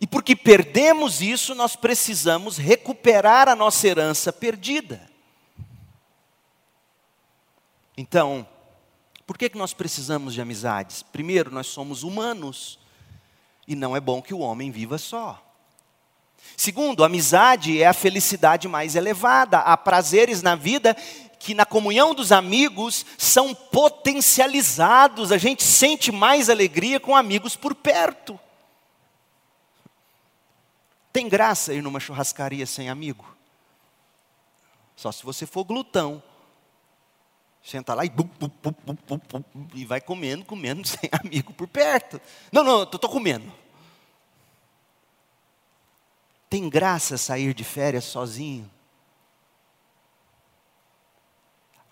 E 0.00 0.06
porque 0.06 0.36
perdemos 0.36 1.20
isso, 1.20 1.52
nós 1.52 1.74
precisamos 1.74 2.56
recuperar 2.56 3.48
a 3.48 3.56
nossa 3.56 3.88
herança 3.88 4.32
perdida. 4.32 5.10
Então, 7.96 8.46
por 9.26 9.36
que, 9.36 9.48
que 9.48 9.58
nós 9.58 9.74
precisamos 9.74 10.32
de 10.32 10.40
amizades? 10.40 11.02
Primeiro, 11.02 11.50
nós 11.50 11.66
somos 11.66 12.04
humanos 12.04 12.78
e 13.66 13.74
não 13.74 13.96
é 13.96 14.00
bom 14.00 14.22
que 14.22 14.32
o 14.32 14.38
homem 14.38 14.70
viva 14.70 14.96
só. 14.96 15.42
Segundo, 16.56 17.04
amizade 17.04 17.82
é 17.82 17.86
a 17.86 17.92
felicidade 17.92 18.66
mais 18.66 18.96
elevada. 18.96 19.58
Há 19.58 19.76
prazeres 19.76 20.40
na 20.40 20.54
vida 20.54 20.96
que, 21.38 21.52
na 21.52 21.66
comunhão 21.66 22.14
dos 22.14 22.32
amigos, 22.32 23.04
são 23.18 23.54
potencializados. 23.54 25.30
A 25.30 25.38
gente 25.38 25.62
sente 25.62 26.10
mais 26.10 26.48
alegria 26.48 26.98
com 26.98 27.14
amigos 27.14 27.54
por 27.54 27.74
perto. 27.74 28.40
Tem 31.12 31.28
graça 31.28 31.74
ir 31.74 31.82
numa 31.82 32.00
churrascaria 32.00 32.66
sem 32.66 32.88
amigo? 32.88 33.36
Só 34.96 35.12
se 35.12 35.22
você 35.22 35.44
for 35.46 35.64
glutão. 35.64 36.22
Senta 37.62 37.94
lá 37.94 38.04
e, 38.04 38.08
bum, 38.08 38.28
bum, 38.38 38.50
bum, 38.62 39.44
e 39.74 39.84
vai 39.84 40.00
comendo, 40.00 40.44
comendo 40.44 40.86
sem 40.88 41.10
amigo 41.12 41.52
por 41.52 41.66
perto. 41.66 42.20
Não, 42.50 42.64
não, 42.64 42.84
estou 42.84 43.10
comendo. 43.10 43.52
Tem 46.48 46.68
graça 46.68 47.18
sair 47.18 47.52
de 47.52 47.64
férias 47.64 48.04
sozinho? 48.04 48.70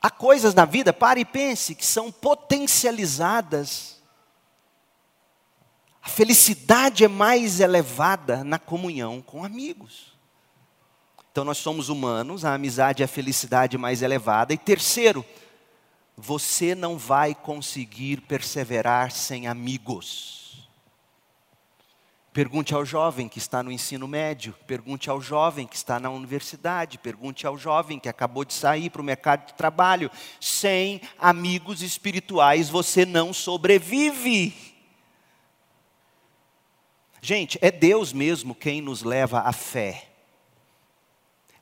Há 0.00 0.10
coisas 0.10 0.54
na 0.54 0.64
vida, 0.64 0.92
pare 0.92 1.20
e 1.20 1.24
pense, 1.24 1.74
que 1.74 1.86
são 1.86 2.12
potencializadas. 2.12 4.02
A 6.02 6.08
felicidade 6.08 7.04
é 7.04 7.08
mais 7.08 7.58
elevada 7.58 8.44
na 8.44 8.58
comunhão 8.58 9.22
com 9.22 9.42
amigos. 9.42 10.14
Então 11.32 11.42
nós 11.42 11.56
somos 11.56 11.88
humanos, 11.88 12.44
a 12.44 12.52
amizade 12.52 13.02
é 13.02 13.06
a 13.06 13.08
felicidade 13.08 13.78
mais 13.78 14.02
elevada. 14.02 14.52
E 14.52 14.58
terceiro, 14.58 15.24
você 16.16 16.74
não 16.74 16.98
vai 16.98 17.34
conseguir 17.34 18.20
perseverar 18.20 19.10
sem 19.10 19.48
amigos. 19.48 20.43
Pergunte 22.34 22.74
ao 22.74 22.84
jovem 22.84 23.28
que 23.28 23.38
está 23.38 23.62
no 23.62 23.70
ensino 23.70 24.08
médio, 24.08 24.56
pergunte 24.66 25.08
ao 25.08 25.20
jovem 25.20 25.68
que 25.68 25.76
está 25.76 26.00
na 26.00 26.10
universidade, 26.10 26.98
pergunte 26.98 27.46
ao 27.46 27.56
jovem 27.56 27.96
que 27.96 28.08
acabou 28.08 28.44
de 28.44 28.52
sair 28.52 28.90
para 28.90 29.00
o 29.00 29.04
mercado 29.04 29.46
de 29.46 29.54
trabalho. 29.54 30.10
Sem 30.40 31.00
amigos 31.16 31.80
espirituais 31.80 32.68
você 32.68 33.06
não 33.06 33.32
sobrevive. 33.32 34.52
Gente, 37.22 37.56
é 37.62 37.70
Deus 37.70 38.12
mesmo 38.12 38.52
quem 38.52 38.80
nos 38.80 39.04
leva 39.04 39.42
à 39.42 39.52
fé. 39.52 40.13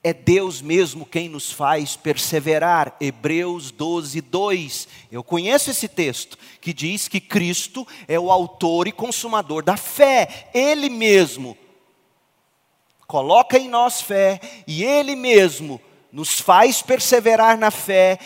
É 0.04 0.12
Deus 0.12 0.60
mesmo 0.60 1.06
quem 1.06 1.28
nos 1.28 1.52
faz 1.52 1.94
perseverar. 1.94 2.96
Hebreus 3.00 3.70
12, 3.70 4.20
2. 4.20 4.88
Eu 5.12 5.22
conheço 5.22 5.70
esse 5.70 5.86
texto 5.86 6.36
que 6.60 6.72
diz 6.72 7.06
que 7.06 7.20
Cristo 7.20 7.86
é 8.08 8.18
o 8.18 8.30
autor 8.30 8.88
e 8.88 8.92
consumador 8.92 9.62
da 9.62 9.76
fé. 9.76 10.50
Ele 10.52 10.88
mesmo 10.88 11.56
coloca 13.06 13.56
em 13.56 13.68
nós 13.68 14.00
fé 14.00 14.40
e 14.66 14.82
Ele 14.82 15.14
mesmo 15.14 15.80
nos 16.10 16.40
faz 16.40 16.82
perseverar 16.82 17.56
na 17.56 17.70
fé 17.70 18.18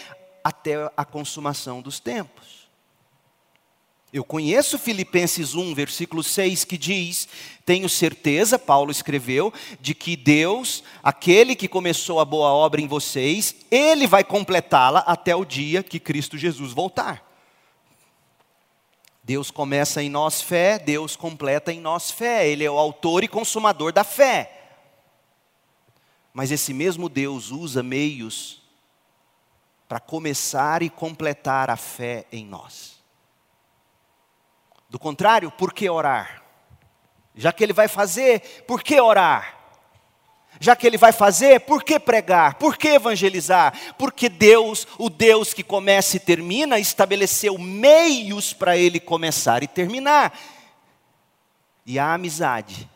até 0.42 0.90
a 0.96 1.04
consumação 1.04 1.82
dos 1.82 2.00
tempos. 2.00 2.55
Eu 4.16 4.24
conheço 4.24 4.78
Filipenses 4.78 5.54
1, 5.54 5.74
versículo 5.74 6.22
6, 6.22 6.64
que 6.64 6.78
diz: 6.78 7.28
Tenho 7.66 7.86
certeza, 7.86 8.58
Paulo 8.58 8.90
escreveu, 8.90 9.52
de 9.78 9.94
que 9.94 10.16
Deus, 10.16 10.82
aquele 11.02 11.54
que 11.54 11.68
começou 11.68 12.18
a 12.18 12.24
boa 12.24 12.48
obra 12.48 12.80
em 12.80 12.86
vocês, 12.86 13.54
ele 13.70 14.06
vai 14.06 14.24
completá-la 14.24 15.00
até 15.00 15.36
o 15.36 15.44
dia 15.44 15.82
que 15.82 16.00
Cristo 16.00 16.38
Jesus 16.38 16.72
voltar. 16.72 17.30
Deus 19.22 19.50
começa 19.50 20.02
em 20.02 20.08
nós 20.08 20.40
fé, 20.40 20.78
Deus 20.78 21.14
completa 21.14 21.70
em 21.70 21.78
nós 21.78 22.10
fé, 22.10 22.48
Ele 22.48 22.64
é 22.64 22.70
o 22.70 22.78
autor 22.78 23.22
e 23.22 23.28
consumador 23.28 23.92
da 23.92 24.02
fé. 24.02 24.70
Mas 26.32 26.50
esse 26.50 26.72
mesmo 26.72 27.06
Deus 27.06 27.50
usa 27.50 27.82
meios 27.82 28.62
para 29.86 30.00
começar 30.00 30.82
e 30.82 30.88
completar 30.88 31.68
a 31.68 31.76
fé 31.76 32.24
em 32.32 32.46
nós. 32.46 32.95
Do 34.88 34.98
contrário, 34.98 35.50
por 35.50 35.72
que 35.72 35.88
orar? 35.88 36.42
Já 37.34 37.52
que 37.52 37.62
ele 37.62 37.72
vai 37.72 37.88
fazer, 37.88 38.64
por 38.66 38.82
que 38.82 39.00
orar? 39.00 39.54
Já 40.58 40.74
que 40.74 40.86
ele 40.86 40.96
vai 40.96 41.12
fazer, 41.12 41.60
por 41.60 41.82
que 41.82 42.00
pregar? 42.00 42.54
Por 42.54 42.78
que 42.78 42.88
evangelizar? 42.88 43.94
Porque 43.98 44.28
Deus, 44.28 44.86
o 44.98 45.10
Deus 45.10 45.52
que 45.52 45.62
começa 45.62 46.16
e 46.16 46.20
termina, 46.20 46.78
estabeleceu 46.78 47.58
meios 47.58 48.52
para 48.52 48.76
ele 48.76 48.98
começar 48.98 49.62
e 49.62 49.66
terminar. 49.66 50.38
E 51.84 51.98
a 51.98 52.14
amizade 52.14 52.88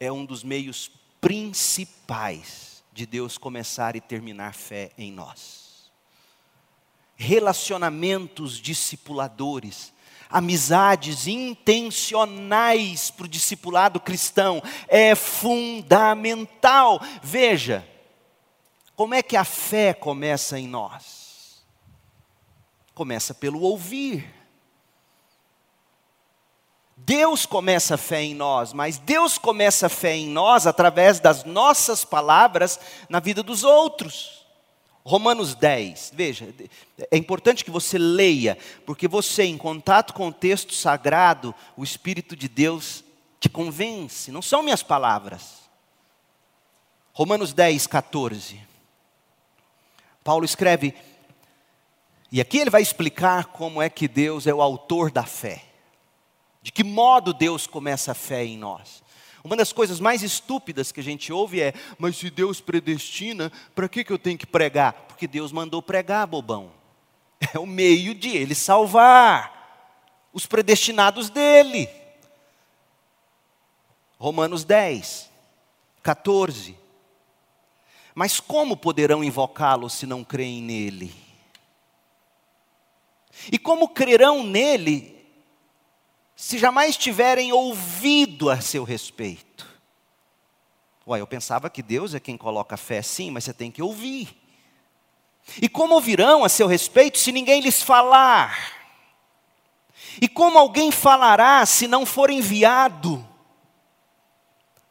é 0.00 0.10
um 0.10 0.24
dos 0.24 0.42
meios 0.42 0.90
principais 1.20 2.82
de 2.92 3.06
Deus 3.06 3.38
começar 3.38 3.94
e 3.94 4.00
terminar 4.00 4.52
fé 4.54 4.90
em 4.98 5.12
nós. 5.12 5.90
Relacionamentos 7.14 8.60
discipuladores 8.60 9.92
amizades 10.30 11.26
intencionais 11.26 13.10
para 13.10 13.26
o 13.26 13.28
discipulado 13.28 14.00
cristão 14.00 14.62
é 14.88 15.14
fundamental. 15.14 17.00
Veja, 17.22 17.86
como 18.94 19.14
é 19.14 19.22
que 19.22 19.36
a 19.36 19.44
fé 19.44 19.92
começa 19.92 20.58
em 20.58 20.66
nós? 20.66 21.62
Começa 22.94 23.34
pelo 23.34 23.60
ouvir. 23.60 24.34
Deus 26.96 27.44
começa 27.44 27.96
a 27.96 27.98
fé 27.98 28.22
em 28.22 28.34
nós, 28.34 28.72
mas 28.72 28.96
Deus 28.96 29.36
começa 29.36 29.86
a 29.86 29.90
fé 29.90 30.16
em 30.16 30.28
nós 30.28 30.66
através 30.66 31.20
das 31.20 31.44
nossas 31.44 32.06
palavras 32.06 32.80
na 33.08 33.20
vida 33.20 33.42
dos 33.42 33.64
outros. 33.64 34.45
Romanos 35.06 35.54
10, 35.54 36.14
veja, 36.16 36.52
é 37.12 37.16
importante 37.16 37.64
que 37.64 37.70
você 37.70 37.96
leia, 37.96 38.58
porque 38.84 39.06
você, 39.06 39.44
em 39.44 39.56
contato 39.56 40.12
com 40.12 40.26
o 40.26 40.32
texto 40.32 40.74
sagrado, 40.74 41.54
o 41.76 41.84
Espírito 41.84 42.34
de 42.34 42.48
Deus 42.48 43.04
te 43.38 43.48
convence, 43.48 44.32
não 44.32 44.42
são 44.42 44.64
minhas 44.64 44.82
palavras. 44.82 45.70
Romanos 47.12 47.52
10, 47.52 47.86
14. 47.86 48.60
Paulo 50.24 50.44
escreve, 50.44 50.92
e 52.32 52.40
aqui 52.40 52.58
ele 52.58 52.70
vai 52.70 52.82
explicar 52.82 53.44
como 53.44 53.80
é 53.80 53.88
que 53.88 54.08
Deus 54.08 54.48
é 54.48 54.52
o 54.52 54.60
autor 54.60 55.12
da 55.12 55.22
fé, 55.22 55.62
de 56.60 56.72
que 56.72 56.82
modo 56.82 57.32
Deus 57.32 57.64
começa 57.64 58.10
a 58.10 58.14
fé 58.14 58.44
em 58.44 58.58
nós. 58.58 59.04
Uma 59.46 59.54
das 59.54 59.72
coisas 59.72 60.00
mais 60.00 60.24
estúpidas 60.24 60.90
que 60.90 60.98
a 60.98 61.02
gente 61.04 61.32
ouve 61.32 61.60
é: 61.60 61.72
mas 62.00 62.16
se 62.16 62.28
Deus 62.30 62.60
predestina, 62.60 63.52
para 63.76 63.88
que, 63.88 64.02
que 64.02 64.12
eu 64.12 64.18
tenho 64.18 64.36
que 64.36 64.44
pregar? 64.44 64.92
Porque 65.06 65.28
Deus 65.28 65.52
mandou 65.52 65.80
pregar, 65.80 66.26
bobão. 66.26 66.72
É 67.54 67.58
o 67.58 67.66
meio 67.66 68.12
de 68.12 68.30
Ele 68.30 68.56
salvar 68.56 70.26
os 70.32 70.46
predestinados 70.46 71.30
dele. 71.30 71.88
Romanos 74.18 74.64
10, 74.64 75.30
14. 76.02 76.76
Mas 78.16 78.40
como 78.40 78.76
poderão 78.76 79.22
invocá-lo 79.22 79.88
se 79.88 80.06
não 80.06 80.24
creem 80.24 80.60
nele? 80.60 81.14
E 83.52 83.58
como 83.58 83.90
crerão 83.90 84.42
nele 84.42 85.15
se 86.36 86.58
jamais 86.58 86.98
tiverem 86.98 87.50
ouvido 87.50 88.50
a 88.50 88.60
seu 88.60 88.84
respeito. 88.84 89.66
Ué, 91.06 91.20
eu 91.20 91.26
pensava 91.26 91.70
que 91.70 91.82
Deus 91.82 92.14
é 92.14 92.20
quem 92.20 92.36
coloca 92.36 92.76
fé, 92.76 93.00
sim, 93.00 93.30
mas 93.30 93.44
você 93.44 93.54
tem 93.54 93.70
que 93.70 93.80
ouvir. 93.80 94.36
E 95.62 95.68
como 95.68 95.94
ouvirão 95.94 96.44
a 96.44 96.48
seu 96.48 96.66
respeito 96.66 97.18
se 97.18 97.32
ninguém 97.32 97.60
lhes 97.62 97.82
falar? 97.82 98.74
E 100.20 100.28
como 100.28 100.58
alguém 100.58 100.92
falará 100.92 101.64
se 101.64 101.88
não 101.88 102.04
for 102.04 102.28
enviado? 102.28 103.26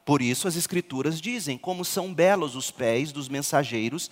Por 0.03 0.21
isso 0.21 0.47
as 0.47 0.55
Escrituras 0.55 1.21
dizem: 1.21 1.57
como 1.57 1.85
são 1.85 2.13
belos 2.13 2.55
os 2.55 2.71
pés 2.71 3.11
dos 3.11 3.27
mensageiros 3.27 4.09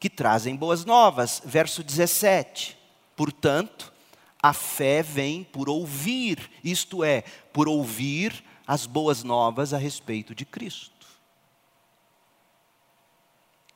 que 0.00 0.08
trazem 0.08 0.56
boas 0.56 0.84
novas. 0.84 1.42
Verso 1.44 1.82
17: 1.82 2.78
Portanto, 3.14 3.92
a 4.42 4.52
fé 4.52 5.02
vem 5.02 5.42
por 5.42 5.68
ouvir, 5.68 6.50
isto 6.62 7.02
é, 7.02 7.22
por 7.52 7.68
ouvir 7.68 8.44
as 8.66 8.86
boas 8.86 9.24
novas 9.24 9.72
a 9.72 9.78
respeito 9.78 10.34
de 10.34 10.44
Cristo. 10.44 11.06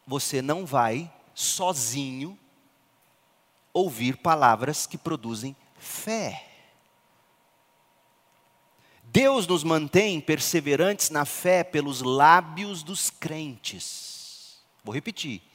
Você 0.06 0.42
não 0.42 0.64
vai 0.66 1.12
sozinho 1.34 2.38
ouvir 3.72 4.18
palavras 4.18 4.86
que 4.86 4.98
produzem 4.98 5.56
fé. 5.78 6.48
Deus 9.04 9.46
nos 9.46 9.64
mantém 9.64 10.20
perseverantes 10.20 11.10
na 11.10 11.24
fé 11.24 11.64
pelos 11.64 12.02
lábios 12.02 12.82
dos 12.82 13.10
crentes. 13.10 14.62
Vou 14.84 14.94
repetir. 14.94 15.51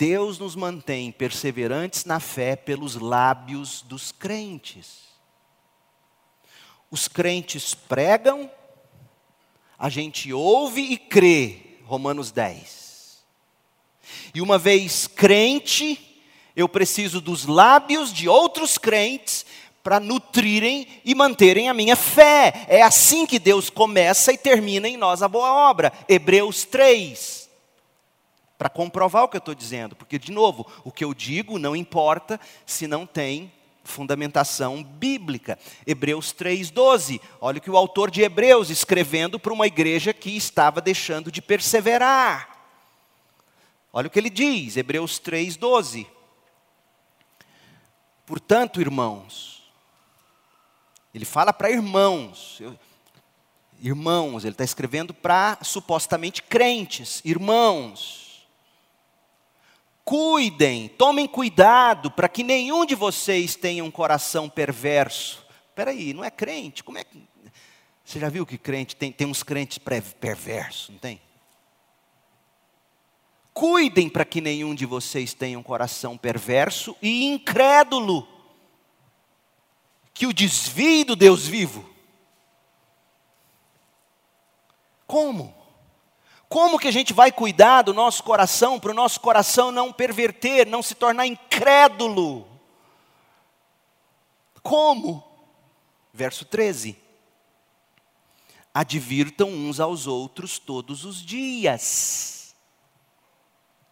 Deus 0.00 0.38
nos 0.38 0.56
mantém 0.56 1.12
perseverantes 1.12 2.06
na 2.06 2.18
fé 2.18 2.56
pelos 2.56 2.94
lábios 2.94 3.82
dos 3.82 4.10
crentes. 4.10 5.10
Os 6.90 7.06
crentes 7.06 7.74
pregam, 7.74 8.50
a 9.78 9.90
gente 9.90 10.32
ouve 10.32 10.80
e 10.80 10.96
crê, 10.96 11.76
Romanos 11.84 12.30
10. 12.32 13.22
E 14.34 14.40
uma 14.40 14.56
vez 14.56 15.06
crente, 15.06 16.22
eu 16.56 16.66
preciso 16.66 17.20
dos 17.20 17.44
lábios 17.44 18.10
de 18.10 18.26
outros 18.26 18.78
crentes 18.78 19.44
para 19.82 20.00
nutrirem 20.00 20.86
e 21.04 21.14
manterem 21.14 21.68
a 21.68 21.74
minha 21.74 21.94
fé. 21.94 22.64
É 22.68 22.80
assim 22.80 23.26
que 23.26 23.38
Deus 23.38 23.68
começa 23.68 24.32
e 24.32 24.38
termina 24.38 24.88
em 24.88 24.96
nós 24.96 25.22
a 25.22 25.28
boa 25.28 25.52
obra. 25.68 25.92
Hebreus 26.08 26.64
3. 26.64 27.39
Para 28.60 28.68
comprovar 28.68 29.24
o 29.24 29.28
que 29.28 29.38
eu 29.38 29.40
estou 29.40 29.54
dizendo, 29.54 29.96
porque, 29.96 30.18
de 30.18 30.30
novo, 30.30 30.70
o 30.84 30.92
que 30.92 31.02
eu 31.02 31.14
digo 31.14 31.58
não 31.58 31.74
importa 31.74 32.38
se 32.66 32.86
não 32.86 33.06
tem 33.06 33.50
fundamentação 33.82 34.82
bíblica. 34.82 35.58
Hebreus 35.86 36.34
3,12. 36.34 37.22
Olha 37.40 37.56
o 37.56 37.60
que 37.62 37.70
o 37.70 37.76
autor 37.78 38.10
de 38.10 38.20
Hebreus, 38.20 38.68
escrevendo 38.68 39.40
para 39.40 39.54
uma 39.54 39.66
igreja 39.66 40.12
que 40.12 40.36
estava 40.36 40.82
deixando 40.82 41.32
de 41.32 41.40
perseverar. 41.40 42.50
Olha 43.94 44.08
o 44.08 44.10
que 44.10 44.18
ele 44.18 44.28
diz, 44.28 44.76
Hebreus 44.76 45.18
3,12. 45.18 46.06
Portanto, 48.26 48.78
irmãos, 48.78 49.72
ele 51.14 51.24
fala 51.24 51.50
para 51.54 51.70
irmãos. 51.70 52.60
Irmãos, 53.80 54.44
ele 54.44 54.52
está 54.52 54.64
escrevendo 54.64 55.14
para 55.14 55.56
supostamente 55.62 56.42
crentes, 56.42 57.22
irmãos. 57.24 58.29
Cuidem, 60.04 60.88
tomem 60.88 61.26
cuidado 61.26 62.10
para 62.10 62.28
que 62.28 62.42
nenhum 62.42 62.84
de 62.84 62.94
vocês 62.94 63.54
tenha 63.54 63.84
um 63.84 63.90
coração 63.90 64.48
perverso. 64.48 65.46
Espera 65.68 65.90
aí, 65.90 66.12
não 66.12 66.24
é 66.24 66.30
crente? 66.30 66.82
Como 66.82 66.98
é 66.98 67.04
que. 67.04 67.22
Você 68.04 68.18
já 68.18 68.28
viu 68.28 68.44
que 68.44 68.58
crente 68.58 68.96
tem, 68.96 69.12
tem 69.12 69.26
uns 69.26 69.42
crentes 69.42 69.78
perversos, 69.78 70.88
não 70.88 70.98
tem? 70.98 71.20
Cuidem 73.52 74.08
para 74.08 74.24
que 74.24 74.40
nenhum 74.40 74.74
de 74.74 74.86
vocês 74.86 75.34
tenha 75.34 75.58
um 75.58 75.62
coração 75.62 76.16
perverso 76.16 76.96
e 77.00 77.26
incrédulo 77.26 78.26
que 80.14 80.26
o 80.26 80.32
desvie 80.32 81.04
do 81.04 81.14
Deus 81.14 81.46
vivo. 81.46 81.88
Como? 85.06 85.59
Como 86.50 86.80
que 86.80 86.88
a 86.88 86.92
gente 86.92 87.12
vai 87.12 87.30
cuidar 87.30 87.82
do 87.82 87.94
nosso 87.94 88.24
coração, 88.24 88.80
para 88.80 88.90
o 88.90 88.94
nosso 88.94 89.20
coração 89.20 89.70
não 89.70 89.92
perverter, 89.92 90.66
não 90.66 90.82
se 90.82 90.96
tornar 90.96 91.24
incrédulo? 91.24 92.44
Como? 94.60 95.24
Verso 96.12 96.44
13. 96.44 96.98
Advirtam 98.74 99.48
uns 99.48 99.78
aos 99.78 100.08
outros 100.08 100.58
todos 100.58 101.04
os 101.04 101.24
dias 101.24 102.39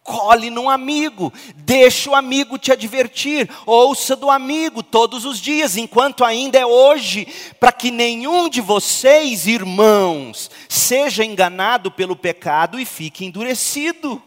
Cole 0.09 0.49
num 0.49 0.67
amigo, 0.67 1.31
deixa 1.55 2.09
o 2.09 2.15
amigo 2.15 2.57
te 2.57 2.71
advertir, 2.71 3.47
ouça 3.63 4.15
do 4.15 4.27
amigo 4.31 4.81
todos 4.81 5.23
os 5.23 5.39
dias, 5.39 5.77
enquanto 5.77 6.25
ainda 6.25 6.57
é 6.57 6.65
hoje, 6.65 7.27
para 7.59 7.71
que 7.71 7.91
nenhum 7.91 8.49
de 8.49 8.59
vocês, 8.59 9.45
irmãos, 9.45 10.49
seja 10.67 11.23
enganado 11.23 11.91
pelo 11.91 12.15
pecado 12.15 12.79
e 12.79 12.85
fique 12.85 13.23
endurecido. 13.23 14.19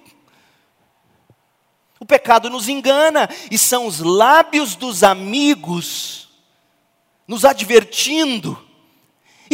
O 1.98 2.06
pecado 2.06 2.48
nos 2.48 2.68
engana 2.68 3.28
e 3.50 3.58
são 3.58 3.86
os 3.88 3.98
lábios 3.98 4.76
dos 4.76 5.02
amigos 5.02 6.28
nos 7.26 7.44
advertindo 7.44 8.56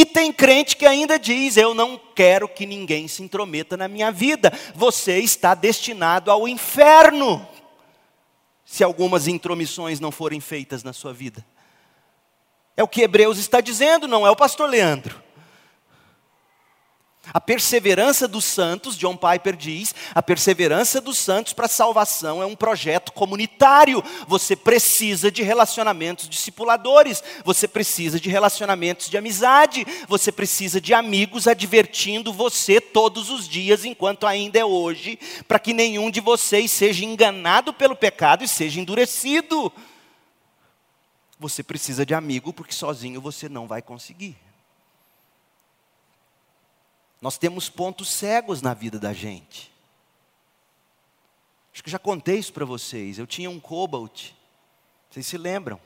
e 0.01 0.07
tem 0.07 0.33
crente 0.33 0.77
que 0.77 0.87
ainda 0.87 1.19
diz: 1.19 1.57
Eu 1.57 1.75
não 1.75 2.01
quero 2.15 2.49
que 2.49 2.65
ninguém 2.65 3.09
se 3.09 3.21
intrometa 3.21 3.77
na 3.77 3.89
minha 3.89 4.13
vida. 4.13 4.53
Você 4.73 5.19
está 5.19 5.57
destinado 5.57 6.31
ao 6.31 6.47
inferno, 6.47 7.45
se 8.65 8.85
algumas 8.85 9.27
intromissões 9.27 9.99
não 9.99 10.13
forem 10.13 10.39
feitas 10.39 10.85
na 10.85 10.93
sua 10.93 11.13
vida. 11.13 11.45
É 12.77 12.83
o 12.85 12.87
que 12.87 13.03
Hebreus 13.03 13.39
está 13.39 13.61
dizendo, 13.61 14.07
não 14.07 14.25
é 14.25 14.31
o 14.31 14.37
pastor 14.37 14.71
Leandro. 14.71 15.21
A 17.33 17.41
perseverança 17.41 18.27
dos 18.27 18.45
santos, 18.45 18.97
John 18.97 19.17
Piper 19.17 19.55
diz, 19.55 19.95
a 20.15 20.23
perseverança 20.23 21.01
dos 21.01 21.19
santos 21.19 21.53
para 21.53 21.67
a 21.67 21.69
salvação 21.69 22.43
é 22.43 22.47
um 22.47 22.57
projeto 22.57 23.13
comunitário. 23.13 24.03
Você 24.27 24.57
precisa 24.57 25.31
de 25.31 25.43
relacionamentos 25.43 26.29
discipuladores, 26.29 27.23
você 27.45 27.69
precisa 27.69 28.19
de 28.19 28.31
relacionamentos 28.31 29.11
de 29.11 29.19
amizade, 29.19 29.87
você 30.09 30.33
precisa 30.33 30.81
de 30.81 30.95
amigos 30.95 31.47
advertindo 31.47 32.33
você 32.33 32.81
todos 32.81 33.31
os 33.31 33.47
dias, 33.47 33.85
enquanto 33.85 34.27
ainda 34.27 34.59
é 34.59 34.65
hoje, 34.65 35.19
para 35.47 35.59
que 35.59 35.75
nenhum 35.75 36.11
de 36.11 36.21
vocês 36.21 36.71
seja 36.71 37.05
enganado 37.05 37.73
pelo 37.73 37.95
pecado 37.95 38.43
e 38.43 38.49
seja 38.49 38.81
endurecido. 38.81 39.71
Você 41.39 41.63
precisa 41.63 42.05
de 42.05 42.15
amigo, 42.15 42.53
porque 42.53 42.73
sozinho 42.73 43.21
você 43.21 43.49
não 43.49 43.69
vai 43.69 43.83
conseguir. 43.83 44.48
Nós 47.21 47.37
temos 47.37 47.69
pontos 47.69 48.09
cegos 48.09 48.63
na 48.63 48.75
vida 48.75 48.99
da 48.99 49.13
gente. 49.13 49.73
Acho 51.73 51.83
que 51.83 51.91
já 51.91 51.99
contei 51.99 52.39
isso 52.39 52.53
para 52.53 52.65
vocês. 52.65 53.19
Eu 53.19 53.27
tinha 53.27 53.51
um 53.51 53.61
Cobalt, 53.61 54.31
vocês 55.11 55.27
se 55.27 55.37
lembram? 55.37 55.81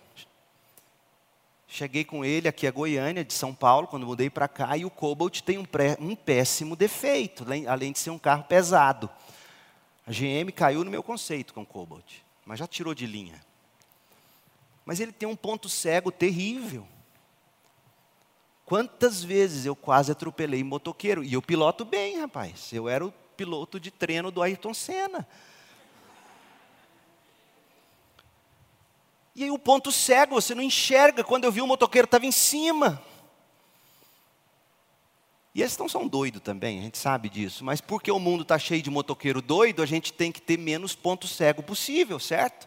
Cheguei 1.66 2.04
com 2.04 2.22
ele 2.22 2.48
aqui 2.48 2.66
a 2.66 2.70
Goiânia, 2.70 3.24
de 3.24 3.32
São 3.32 3.54
Paulo, 3.54 3.86
quando 3.86 4.04
mudei 4.04 4.28
para 4.28 4.46
cá, 4.46 4.76
e 4.76 4.84
o 4.84 4.90
Cobalt 4.90 5.40
tem 5.40 5.56
um, 5.56 5.64
pré, 5.64 5.96
um 5.98 6.14
péssimo 6.14 6.76
defeito, 6.76 7.46
além 7.66 7.92
de 7.92 7.98
ser 7.98 8.10
um 8.10 8.18
carro 8.18 8.44
pesado. 8.44 9.08
A 10.06 10.10
GM 10.10 10.52
caiu 10.54 10.84
no 10.84 10.90
meu 10.90 11.02
conceito 11.02 11.54
com 11.54 11.62
o 11.62 11.66
Cobalt, 11.66 12.16
mas 12.44 12.58
já 12.58 12.66
tirou 12.66 12.94
de 12.94 13.06
linha. 13.06 13.40
Mas 14.84 15.00
ele 15.00 15.12
tem 15.12 15.26
um 15.26 15.36
ponto 15.36 15.66
cego 15.68 16.12
terrível. 16.12 16.86
Quantas 18.72 19.22
vezes 19.22 19.66
eu 19.66 19.76
quase 19.76 20.10
atropelei 20.12 20.64
motoqueiro? 20.64 21.22
E 21.22 21.34
eu 21.34 21.42
piloto 21.42 21.84
bem, 21.84 22.18
rapaz. 22.18 22.72
Eu 22.72 22.88
era 22.88 23.04
o 23.04 23.12
piloto 23.36 23.78
de 23.78 23.90
treino 23.90 24.30
do 24.30 24.40
Ayrton 24.40 24.72
Senna. 24.72 25.28
E 29.36 29.44
aí 29.44 29.50
o 29.50 29.58
ponto 29.58 29.92
cego, 29.92 30.36
você 30.36 30.54
não 30.54 30.62
enxerga. 30.62 31.22
Quando 31.22 31.44
eu 31.44 31.52
vi 31.52 31.60
o 31.60 31.66
motoqueiro 31.66 32.06
estava 32.06 32.24
em 32.24 32.32
cima. 32.32 33.02
E 35.54 35.60
eles 35.60 35.76
não 35.76 35.86
são 35.86 36.08
doidos 36.08 36.40
também, 36.40 36.78
a 36.78 36.82
gente 36.82 36.96
sabe 36.96 37.28
disso. 37.28 37.62
Mas 37.62 37.82
porque 37.82 38.10
o 38.10 38.18
mundo 38.18 38.40
está 38.40 38.58
cheio 38.58 38.80
de 38.80 38.88
motoqueiro 38.88 39.42
doido, 39.42 39.82
a 39.82 39.86
gente 39.86 40.14
tem 40.14 40.32
que 40.32 40.40
ter 40.40 40.56
menos 40.56 40.94
ponto 40.94 41.28
cego 41.28 41.62
possível, 41.62 42.18
certo? 42.18 42.66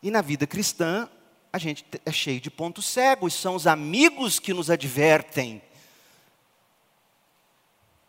E 0.00 0.12
na 0.12 0.22
vida 0.22 0.46
cristã, 0.46 1.10
a 1.52 1.58
gente 1.58 1.84
é 2.06 2.10
cheio 2.10 2.40
de 2.40 2.50
pontos 2.50 2.86
cegos, 2.86 3.34
são 3.34 3.54
os 3.54 3.66
amigos 3.66 4.38
que 4.38 4.54
nos 4.54 4.70
advertem. 4.70 5.60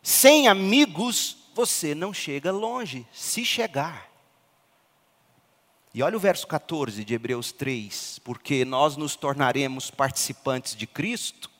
Sem 0.01 0.47
amigos, 0.47 1.37
você 1.53 1.93
não 1.93 2.13
chega 2.13 2.51
longe, 2.51 3.05
se 3.11 3.43
chegar. 3.43 4.09
E 5.93 6.01
olha 6.01 6.17
o 6.17 6.19
verso 6.19 6.47
14 6.47 7.03
de 7.03 7.13
Hebreus 7.13 7.51
3: 7.51 8.19
porque 8.23 8.63
nós 8.63 8.95
nos 8.95 9.15
tornaremos 9.15 9.91
participantes 9.91 10.75
de 10.75 10.87
Cristo, 10.87 11.51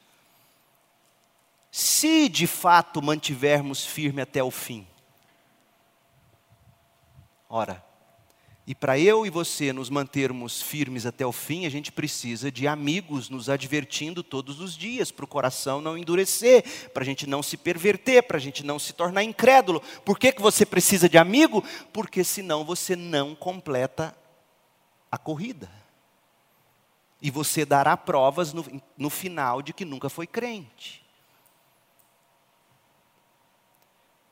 se 1.70 2.30
de 2.30 2.48
fato 2.48 3.02
mantivermos 3.02 3.86
firme 3.86 4.22
até 4.22 4.42
o 4.42 4.50
fim. 4.50 4.88
Ora, 7.50 7.84
e 8.66 8.74
para 8.74 8.98
eu 8.98 9.26
e 9.26 9.30
você 9.30 9.74
nos 9.74 9.90
mantermos 9.90 10.62
firmes 10.62 11.06
até 11.06 11.26
o 11.26 11.34
fim, 11.34 11.66
a 11.66 11.70
gente 11.70 11.92
precisa 11.92 12.50
de 12.50 12.66
amigos 12.66 13.30
nos 13.30 13.50
advertindo 13.50 14.24
todos 14.24 14.62
os 14.62 14.78
dias, 14.78 15.12
para 15.12 15.26
o 15.26 15.28
coração 15.28 15.82
não 15.82 15.98
endurecer, 15.98 16.90
para 16.92 17.04
a 17.04 17.06
gente 17.06 17.28
não 17.28 17.44
se 17.44 17.58
perverter, 17.58 18.24
para 18.24 18.38
a 18.38 18.40
gente 18.40 18.66
não 18.66 18.80
se 18.80 18.94
tornar 18.94 19.22
incrédulo. 19.22 19.82
Por 20.06 20.18
que, 20.18 20.32
que 20.32 20.42
você 20.42 20.66
precisa 20.66 21.10
de 21.10 21.18
amigo? 21.18 21.62
Porque 21.92 22.24
senão 22.24 22.64
você 22.64 22.96
não 22.96 23.36
completa 23.36 24.16
a 25.12 25.18
corrida. 25.18 25.70
E 27.22 27.30
você 27.30 27.66
dará 27.66 27.98
provas 27.98 28.54
no, 28.54 28.66
no 28.98 29.10
final 29.10 29.62
de 29.62 29.74
que 29.74 29.84
nunca 29.84 30.08
foi 30.08 30.26
crente. 30.26 31.04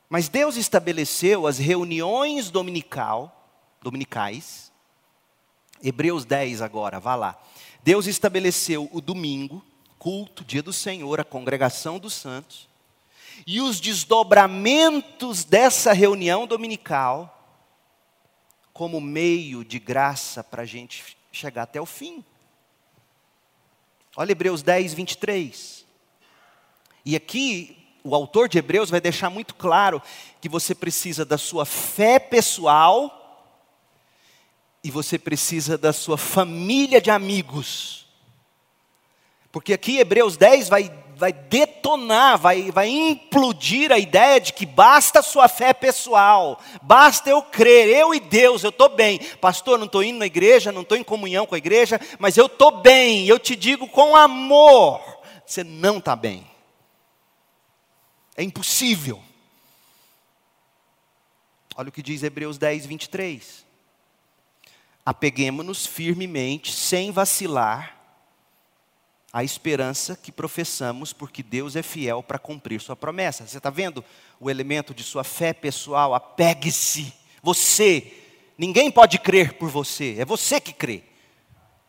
Mas 0.08 0.30
Deus 0.30 0.56
estabeleceu 0.56 1.46
as 1.46 1.58
reuniões 1.58 2.50
dominical 2.50 3.41
dominicais. 3.82 4.72
Hebreus 5.82 6.24
10 6.24 6.62
agora, 6.62 7.00
vá 7.00 7.14
lá. 7.14 7.42
Deus 7.82 8.06
estabeleceu 8.06 8.88
o 8.92 9.00
domingo, 9.00 9.64
culto, 9.98 10.44
dia 10.44 10.62
do 10.62 10.72
Senhor, 10.72 11.20
a 11.20 11.24
congregação 11.24 11.98
dos 11.98 12.14
santos, 12.14 12.68
e 13.46 13.60
os 13.60 13.80
desdobramentos 13.80 15.44
dessa 15.44 15.92
reunião 15.92 16.46
dominical 16.46 17.38
como 18.72 19.00
meio 19.00 19.64
de 19.64 19.78
graça 19.78 20.42
para 20.42 20.62
a 20.62 20.66
gente 20.66 21.16
chegar 21.30 21.64
até 21.64 21.80
o 21.80 21.86
fim. 21.86 22.24
Olha 24.16 24.32
Hebreus 24.32 24.62
10, 24.62 24.94
23. 24.94 25.84
E 27.04 27.16
aqui, 27.16 27.76
o 28.04 28.14
autor 28.14 28.48
de 28.48 28.58
Hebreus 28.58 28.90
vai 28.90 29.00
deixar 29.00 29.30
muito 29.30 29.54
claro 29.54 30.00
que 30.40 30.48
você 30.48 30.74
precisa 30.74 31.24
da 31.24 31.38
sua 31.38 31.64
fé 31.64 32.18
pessoal 32.18 33.21
e 34.84 34.90
você 34.90 35.18
precisa 35.18 35.78
da 35.78 35.92
sua 35.92 36.18
família 36.18 37.00
de 37.00 37.10
amigos. 37.10 38.06
Porque 39.52 39.72
aqui 39.72 39.98
Hebreus 39.98 40.36
10 40.36 40.68
vai, 40.68 40.92
vai 41.14 41.32
detonar, 41.32 42.38
vai, 42.38 42.70
vai 42.72 42.88
implodir 42.88 43.92
a 43.92 43.98
ideia 43.98 44.40
de 44.40 44.52
que 44.52 44.66
basta 44.66 45.20
a 45.20 45.22
sua 45.22 45.46
fé 45.46 45.72
pessoal, 45.72 46.58
basta 46.80 47.30
eu 47.30 47.42
crer, 47.42 47.88
eu 47.88 48.14
e 48.14 48.18
Deus, 48.18 48.64
eu 48.64 48.70
estou 48.70 48.88
bem. 48.88 49.20
Pastor, 49.40 49.78
não 49.78 49.86
estou 49.86 50.02
indo 50.02 50.18
na 50.18 50.26
igreja, 50.26 50.72
não 50.72 50.82
estou 50.82 50.96
em 50.96 51.04
comunhão 51.04 51.46
com 51.46 51.54
a 51.54 51.58
igreja, 51.58 52.00
mas 52.18 52.36
eu 52.36 52.46
estou 52.46 52.80
bem, 52.80 53.26
eu 53.28 53.38
te 53.38 53.54
digo 53.54 53.86
com 53.86 54.16
amor, 54.16 55.00
você 55.46 55.62
não 55.62 55.98
está 55.98 56.16
bem. 56.16 56.50
É 58.36 58.42
impossível. 58.42 59.22
Olha 61.76 61.88
o 61.88 61.92
que 61.92 62.02
diz 62.02 62.22
Hebreus 62.22 62.58
10, 62.58 62.86
23. 62.86 63.61
Apeguemos-nos 65.04 65.86
firmemente, 65.86 66.72
sem 66.72 67.10
vacilar, 67.10 67.98
à 69.32 69.42
esperança 69.42 70.14
que 70.14 70.30
professamos, 70.30 71.12
porque 71.12 71.42
Deus 71.42 71.74
é 71.74 71.82
fiel 71.82 72.22
para 72.22 72.38
cumprir 72.38 72.80
Sua 72.80 72.94
promessa. 72.94 73.46
Você 73.46 73.56
está 73.56 73.70
vendo 73.70 74.04
o 74.38 74.50
elemento 74.50 74.92
de 74.94 75.02
sua 75.02 75.24
fé 75.24 75.52
pessoal? 75.54 76.14
Apegue-se. 76.14 77.12
Você, 77.42 78.12
ninguém 78.58 78.90
pode 78.90 79.18
crer 79.18 79.54
por 79.54 79.70
você, 79.70 80.16
é 80.18 80.24
você 80.24 80.60
que 80.60 80.72
crê. 80.72 81.02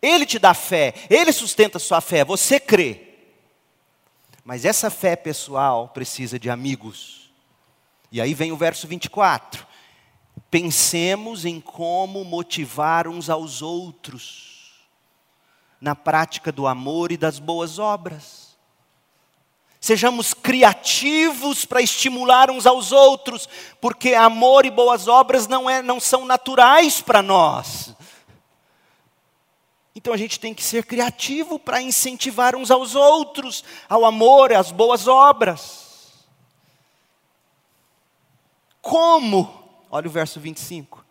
Ele 0.01 0.25
te 0.25 0.39
dá 0.39 0.53
fé, 0.53 0.93
ele 1.09 1.31
sustenta 1.31 1.79
sua 1.79 2.01
fé, 2.01 2.25
você 2.25 2.59
crê. 2.59 3.13
Mas 4.43 4.65
essa 4.65 4.89
fé 4.89 5.15
pessoal 5.15 5.87
precisa 5.89 6.37
de 6.37 6.49
amigos. 6.49 7.31
E 8.11 8.19
aí 8.19 8.33
vem 8.33 8.51
o 8.51 8.57
verso 8.57 8.87
24. 8.87 9.65
Pensemos 10.53 11.45
em 11.45 11.59
como 11.59 12.23
motivar 12.23 13.07
uns 13.07 13.27
aos 13.27 13.63
outros 13.63 14.85
na 15.81 15.95
prática 15.95 16.51
do 16.51 16.67
amor 16.67 17.11
e 17.11 17.17
das 17.17 17.39
boas 17.39 17.79
obras. 17.79 18.55
Sejamos 19.81 20.31
criativos 20.31 21.65
para 21.65 21.81
estimular 21.81 22.51
uns 22.51 22.67
aos 22.67 22.91
outros, 22.91 23.49
porque 23.81 24.13
amor 24.13 24.63
e 24.63 24.69
boas 24.69 25.07
obras 25.07 25.47
não, 25.47 25.67
é, 25.67 25.81
não 25.81 25.99
são 25.99 26.23
naturais 26.23 27.01
para 27.01 27.23
nós. 27.23 27.95
Então 29.95 30.13
a 30.13 30.17
gente 30.17 30.39
tem 30.39 30.53
que 30.53 30.63
ser 30.63 30.85
criativo 30.85 31.57
para 31.57 31.81
incentivar 31.81 32.55
uns 32.55 32.69
aos 32.69 32.93
outros, 32.93 33.63
ao 33.89 34.05
amor 34.05 34.51
e 34.51 34.55
às 34.55 34.71
boas 34.71 35.07
obras. 35.07 36.27
Como? 38.83 39.62
Olha 39.95 40.07
o 40.07 40.09
verso 40.09 40.39
25. 40.39 41.02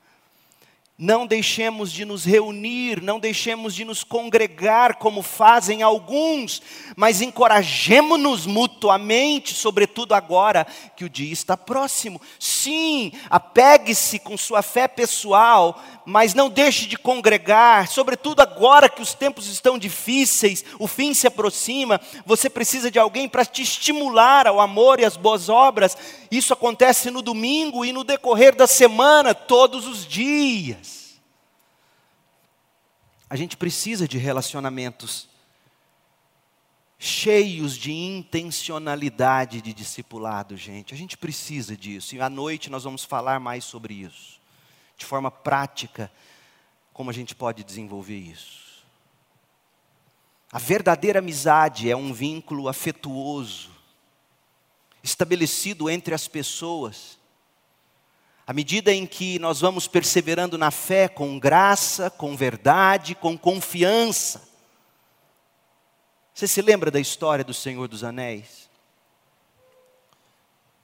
Não 1.05 1.27
deixemos 1.27 1.91
de 1.91 2.05
nos 2.05 2.25
reunir, 2.25 3.03
não 3.03 3.19
deixemos 3.19 3.75
de 3.75 3.85
nos 3.85 4.05
congregar 4.05 4.99
como 4.99 5.21
fazem 5.21 5.83
alguns, 5.83 6.63
mas 6.95 7.21
encorajemo-nos 7.21 8.47
mutuamente, 8.47 9.53
sobretudo 9.53 10.15
agora 10.15 10.65
que 10.97 11.05
o 11.05 11.11
dia 11.11 11.33
está 11.33 11.57
próximo. 11.57 12.21
Sim, 12.39 13.11
apegue-se 13.29 14.21
com 14.21 14.37
sua 14.37 14.63
fé 14.63 14.87
pessoal, 14.87 15.83
mas 16.07 16.35
não 16.35 16.49
deixe 16.49 16.87
de 16.87 16.97
congregar, 16.97 17.89
sobretudo 17.89 18.41
agora 18.41 18.89
que 18.89 19.03
os 19.03 19.13
tempos 19.13 19.49
estão 19.49 19.77
difíceis, 19.77 20.65
o 20.79 20.87
fim 20.87 21.13
se 21.15 21.27
aproxima, 21.27 22.01
você 22.25 22.49
precisa 22.49 22.93
de 22.93 23.01
alguém 23.01 23.29
para 23.29 23.45
te 23.45 23.61
estimular 23.63 24.47
ao 24.47 24.61
amor 24.61 25.01
e 25.01 25.05
às 25.05 25.17
boas 25.17 25.49
obras. 25.49 25.99
Isso 26.31 26.53
acontece 26.53 27.11
no 27.11 27.23
domingo 27.23 27.85
e 27.85 27.93
no 27.93 28.05
decorrer 28.05 28.55
da 28.55 28.69
semana, 28.69 29.35
todos 29.35 29.89
os 29.89 30.07
dias. 30.07 30.92
A 33.33 33.37
gente 33.37 33.57
precisa 33.57 34.07
de 34.07 34.19
relacionamentos 34.19 35.27
cheios 36.99 37.79
de 37.79 37.91
intencionalidade 37.91 39.63
de 39.63 39.73
discipulado, 39.73 40.55
gente. 40.55 40.93
A 40.93 40.97
gente 40.99 41.17
precisa 41.17 41.75
disso. 41.75 42.15
E 42.15 42.21
à 42.21 42.29
noite 42.29 42.69
nós 42.69 42.85
vamos 42.85 43.05
falar 43.05 43.41
mais 43.41 43.65
sobre 43.65 43.95
isso. 43.95 44.39
De 44.99 45.07
forma 45.07 45.31
prática, 45.31 46.13
como 46.93 47.09
a 47.09 47.13
gente 47.15 47.35
pode 47.35 47.65
desenvolver 47.65 48.19
isso. 48.19 48.85
A 50.53 50.59
verdadeira 50.59 51.21
amizade 51.21 51.91
é 51.91 51.97
um 51.97 52.13
vínculo 52.13 52.69
afetuoso, 52.69 53.71
estabelecido 55.03 55.89
entre 55.89 56.15
as 56.15 56.29
pessoas 56.29 57.19
à 58.47 58.53
medida 58.53 58.93
em 58.93 59.07
que 59.07 59.39
nós 59.39 59.61
vamos 59.61 59.87
perseverando 59.87 60.59
na 60.59 60.71
fé 60.71 61.09
com 61.09 61.39
graça, 61.39 62.11
com 62.11 62.37
verdade, 62.37 63.15
com 63.15 63.39
confiança. 63.39 64.49
Você 66.35 66.49
se 66.49 66.61
lembra 66.61 66.91
da 66.91 66.99
história 66.99 67.45
do 67.45 67.55
Senhor 67.55 67.87
dos 67.87 68.03
Anéis? 68.03 68.69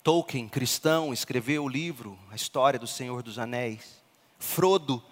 Tolkien, 0.04 0.48
cristão, 0.48 1.12
escreveu 1.12 1.64
o 1.64 1.68
livro, 1.68 2.18
a 2.30 2.36
história 2.36 2.78
do 2.78 2.86
Senhor 2.86 3.22
dos 3.22 3.38
Anéis. 3.38 4.00
Frodo 4.38 5.02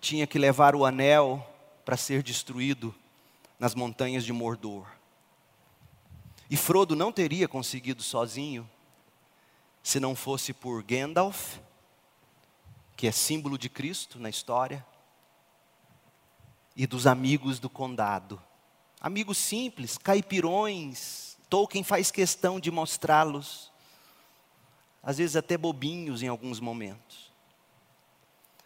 tinha 0.00 0.26
que 0.26 0.38
levar 0.38 0.76
o 0.76 0.86
anel 0.86 1.44
para 1.84 1.96
ser 1.96 2.22
destruído 2.22 2.94
nas 3.58 3.74
montanhas 3.74 4.24
de 4.24 4.32
Mordor. 4.32 4.86
E 6.48 6.56
Frodo 6.56 6.94
não 6.94 7.10
teria 7.10 7.48
conseguido 7.48 8.02
sozinho, 8.02 8.68
se 9.82 9.98
não 9.98 10.14
fosse 10.14 10.52
por 10.52 10.82
Gandalf 10.82 11.58
que 12.96 13.06
é 13.06 13.12
símbolo 13.12 13.58
de 13.58 13.68
Cristo 13.68 14.18
na 14.18 14.28
história, 14.28 14.84
e 16.74 16.86
dos 16.86 17.06
amigos 17.06 17.58
do 17.58 17.68
condado. 17.68 18.42
Amigos 19.00 19.38
simples, 19.38 19.98
caipirões, 19.98 21.36
Tolkien 21.50 21.84
faz 21.84 22.10
questão 22.10 22.58
de 22.58 22.70
mostrá-los, 22.70 23.70
às 25.02 25.18
vezes 25.18 25.36
até 25.36 25.58
bobinhos 25.58 26.22
em 26.22 26.28
alguns 26.28 26.60
momentos. 26.60 27.30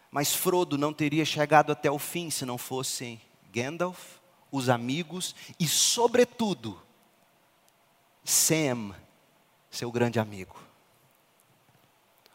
Mas 0.09 0.33
Frodo 0.33 0.77
não 0.77 0.93
teria 0.93 1.25
chegado 1.25 1.71
até 1.71 1.91
o 1.91 1.99
fim 1.99 2.29
se 2.29 2.45
não 2.45 2.57
fossem 2.57 3.19
Gandalf, 3.51 4.17
os 4.51 4.69
amigos 4.69 5.35
e, 5.59 5.67
sobretudo, 5.67 6.81
Sam, 8.23 8.95
seu 9.69 9.91
grande 9.91 10.19
amigo. 10.19 10.66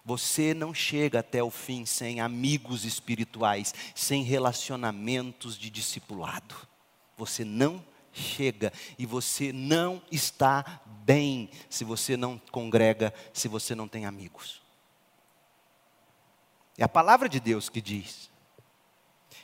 Você 0.05 0.53
não 0.53 0.75
chega 0.75 1.21
até 1.21 1.43
o 1.43 1.51
fim 1.51 1.87
sem 1.87 2.21
amigos 2.21 2.85
espirituais, 2.85 3.73
sem 3.95 4.23
relacionamentos 4.23 5.57
de 5.57 5.71
discipulado. 5.71 6.57
Você 7.17 7.45
não 7.45 7.85
chega 8.13 8.73
e 8.99 9.07
você 9.07 9.53
não 9.53 10.03
está 10.11 10.81
bem 11.05 11.49
se 11.71 11.85
você 11.85 12.17
não 12.17 12.39
congrega, 12.51 13.15
se 13.33 13.47
você 13.47 13.75
não 13.75 13.87
tem 13.87 14.05
amigos. 14.05 14.61
É 16.77 16.83
a 16.83 16.89
palavra 16.89 17.29
de 17.29 17.39
Deus 17.39 17.69
que 17.69 17.81
diz. 17.81 18.31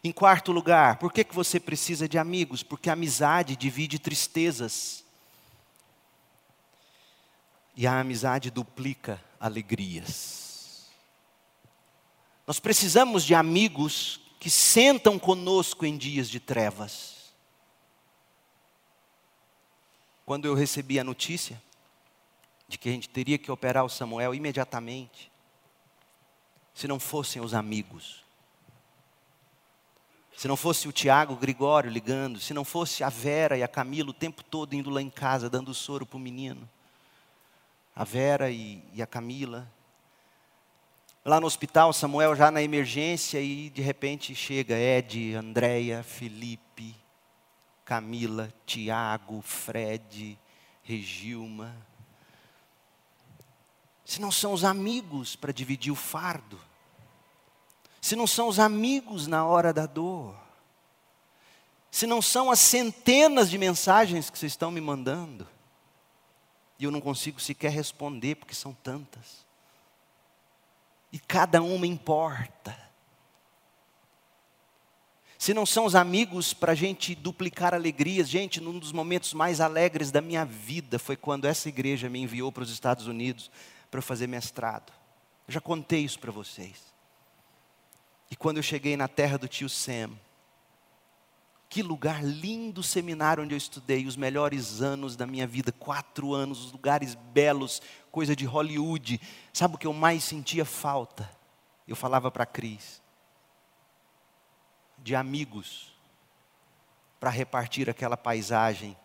Em 0.02 0.12
quarto 0.12 0.52
lugar, 0.52 0.98
por 0.98 1.12
que, 1.12 1.24
que 1.24 1.34
você 1.34 1.60
precisa 1.60 2.08
de 2.08 2.18
amigos? 2.18 2.62
Porque 2.62 2.90
a 2.90 2.94
amizade 2.94 3.56
divide 3.56 3.98
tristezas. 3.98 5.04
E 7.76 7.86
a 7.86 8.00
amizade 8.00 8.50
duplica 8.50 9.22
alegrias. 9.38 10.47
Nós 12.48 12.58
precisamos 12.58 13.24
de 13.24 13.34
amigos 13.34 14.22
que 14.40 14.48
sentam 14.48 15.18
conosco 15.18 15.84
em 15.84 15.98
dias 15.98 16.30
de 16.30 16.40
trevas. 16.40 17.34
Quando 20.24 20.46
eu 20.46 20.54
recebi 20.54 20.98
a 20.98 21.04
notícia 21.04 21.62
de 22.66 22.78
que 22.78 22.88
a 22.88 22.92
gente 22.92 23.06
teria 23.06 23.36
que 23.36 23.50
operar 23.50 23.84
o 23.84 23.90
Samuel 23.90 24.34
imediatamente, 24.34 25.30
se 26.72 26.88
não 26.88 26.98
fossem 26.98 27.42
os 27.42 27.52
amigos, 27.52 28.24
se 30.34 30.48
não 30.48 30.56
fosse 30.56 30.88
o 30.88 30.92
Tiago, 30.92 31.34
o 31.34 31.36
Gregório 31.36 31.90
ligando, 31.90 32.40
se 32.40 32.54
não 32.54 32.64
fosse 32.64 33.04
a 33.04 33.10
Vera 33.10 33.58
e 33.58 33.62
a 33.62 33.68
Camila 33.68 34.08
o 34.08 34.14
tempo 34.14 34.42
todo 34.42 34.72
indo 34.72 34.88
lá 34.88 35.02
em 35.02 35.10
casa 35.10 35.50
dando 35.50 35.74
soro 35.74 36.06
para 36.06 36.16
o 36.16 36.20
menino, 36.20 36.66
a 37.94 38.04
Vera 38.04 38.50
e, 38.50 38.82
e 38.94 39.02
a 39.02 39.06
Camila, 39.06 39.70
lá 41.24 41.40
no 41.40 41.46
hospital, 41.46 41.92
Samuel 41.92 42.34
já 42.34 42.50
na 42.50 42.62
emergência 42.62 43.40
e 43.40 43.70
de 43.70 43.82
repente 43.82 44.34
chega 44.34 44.78
Ed, 44.78 45.34
Andréia, 45.34 46.02
Felipe, 46.02 46.96
Camila, 47.84 48.52
Tiago, 48.66 49.40
Fred, 49.42 50.38
Regilma. 50.82 51.74
Se 54.04 54.20
não 54.20 54.30
são 54.30 54.52
os 54.52 54.64
amigos 54.64 55.36
para 55.36 55.52
dividir 55.52 55.92
o 55.92 55.96
fardo. 55.96 56.58
se 58.00 58.14
não 58.14 58.26
são 58.26 58.48
os 58.48 58.58
amigos 58.58 59.26
na 59.26 59.44
hora 59.44 59.72
da 59.72 59.84
dor, 59.84 60.34
se 61.90 62.06
não 62.06 62.22
são 62.22 62.50
as 62.50 62.60
centenas 62.60 63.50
de 63.50 63.58
mensagens 63.58 64.30
que 64.30 64.38
vocês 64.38 64.52
estão 64.52 64.70
me 64.70 64.80
mandando, 64.80 65.46
e 66.78 66.84
eu 66.84 66.90
não 66.90 67.00
consigo 67.00 67.40
sequer 67.40 67.72
responder 67.72 68.36
porque 68.36 68.54
são 68.54 68.72
tantas, 68.72 69.44
e 71.12 71.18
cada 71.18 71.62
uma 71.62 71.86
importa. 71.86 72.76
Se 75.38 75.54
não 75.54 75.64
são 75.64 75.84
os 75.84 75.94
amigos 75.94 76.52
para 76.52 76.72
a 76.72 76.74
gente 76.74 77.14
duplicar 77.14 77.72
alegrias, 77.72 78.28
gente, 78.28 78.60
num 78.60 78.78
dos 78.78 78.90
momentos 78.90 79.32
mais 79.32 79.60
alegres 79.60 80.10
da 80.10 80.20
minha 80.20 80.44
vida 80.44 80.98
foi 80.98 81.16
quando 81.16 81.44
essa 81.44 81.68
igreja 81.68 82.10
me 82.10 82.20
enviou 82.20 82.50
para 82.50 82.64
os 82.64 82.70
Estados 82.70 83.06
Unidos 83.06 83.48
para 83.88 84.02
fazer 84.02 84.26
mestrado. 84.26 84.92
Eu 85.46 85.54
já 85.54 85.60
contei 85.60 86.00
isso 86.00 86.18
para 86.18 86.32
vocês. 86.32 86.92
E 88.30 88.36
quando 88.36 88.56
eu 88.56 88.62
cheguei 88.62 88.96
na 88.96 89.06
terra 89.06 89.38
do 89.38 89.46
tio 89.46 89.68
Sam, 89.68 90.10
que 91.68 91.82
lugar 91.82 92.24
lindo 92.24 92.82
seminário 92.82 93.44
onde 93.44 93.54
eu 93.54 93.58
estudei, 93.58 94.06
os 94.06 94.16
melhores 94.16 94.80
anos 94.80 95.16
da 95.16 95.26
minha 95.26 95.46
vida, 95.46 95.70
quatro 95.70 96.32
anos, 96.32 96.64
os 96.64 96.72
lugares 96.72 97.14
belos, 97.14 97.82
coisa 98.10 98.34
de 98.34 98.46
Hollywood. 98.46 99.20
Sabe 99.52 99.74
o 99.74 99.78
que 99.78 99.86
eu 99.86 99.92
mais 99.92 100.24
sentia 100.24 100.64
falta? 100.64 101.30
Eu 101.86 101.94
falava 101.94 102.30
para 102.30 102.44
a 102.44 102.46
Cris 102.46 103.02
de 104.98 105.14
amigos 105.14 105.92
para 107.20 107.30
repartir 107.30 107.88
aquela 107.88 108.16
paisagem 108.16 108.96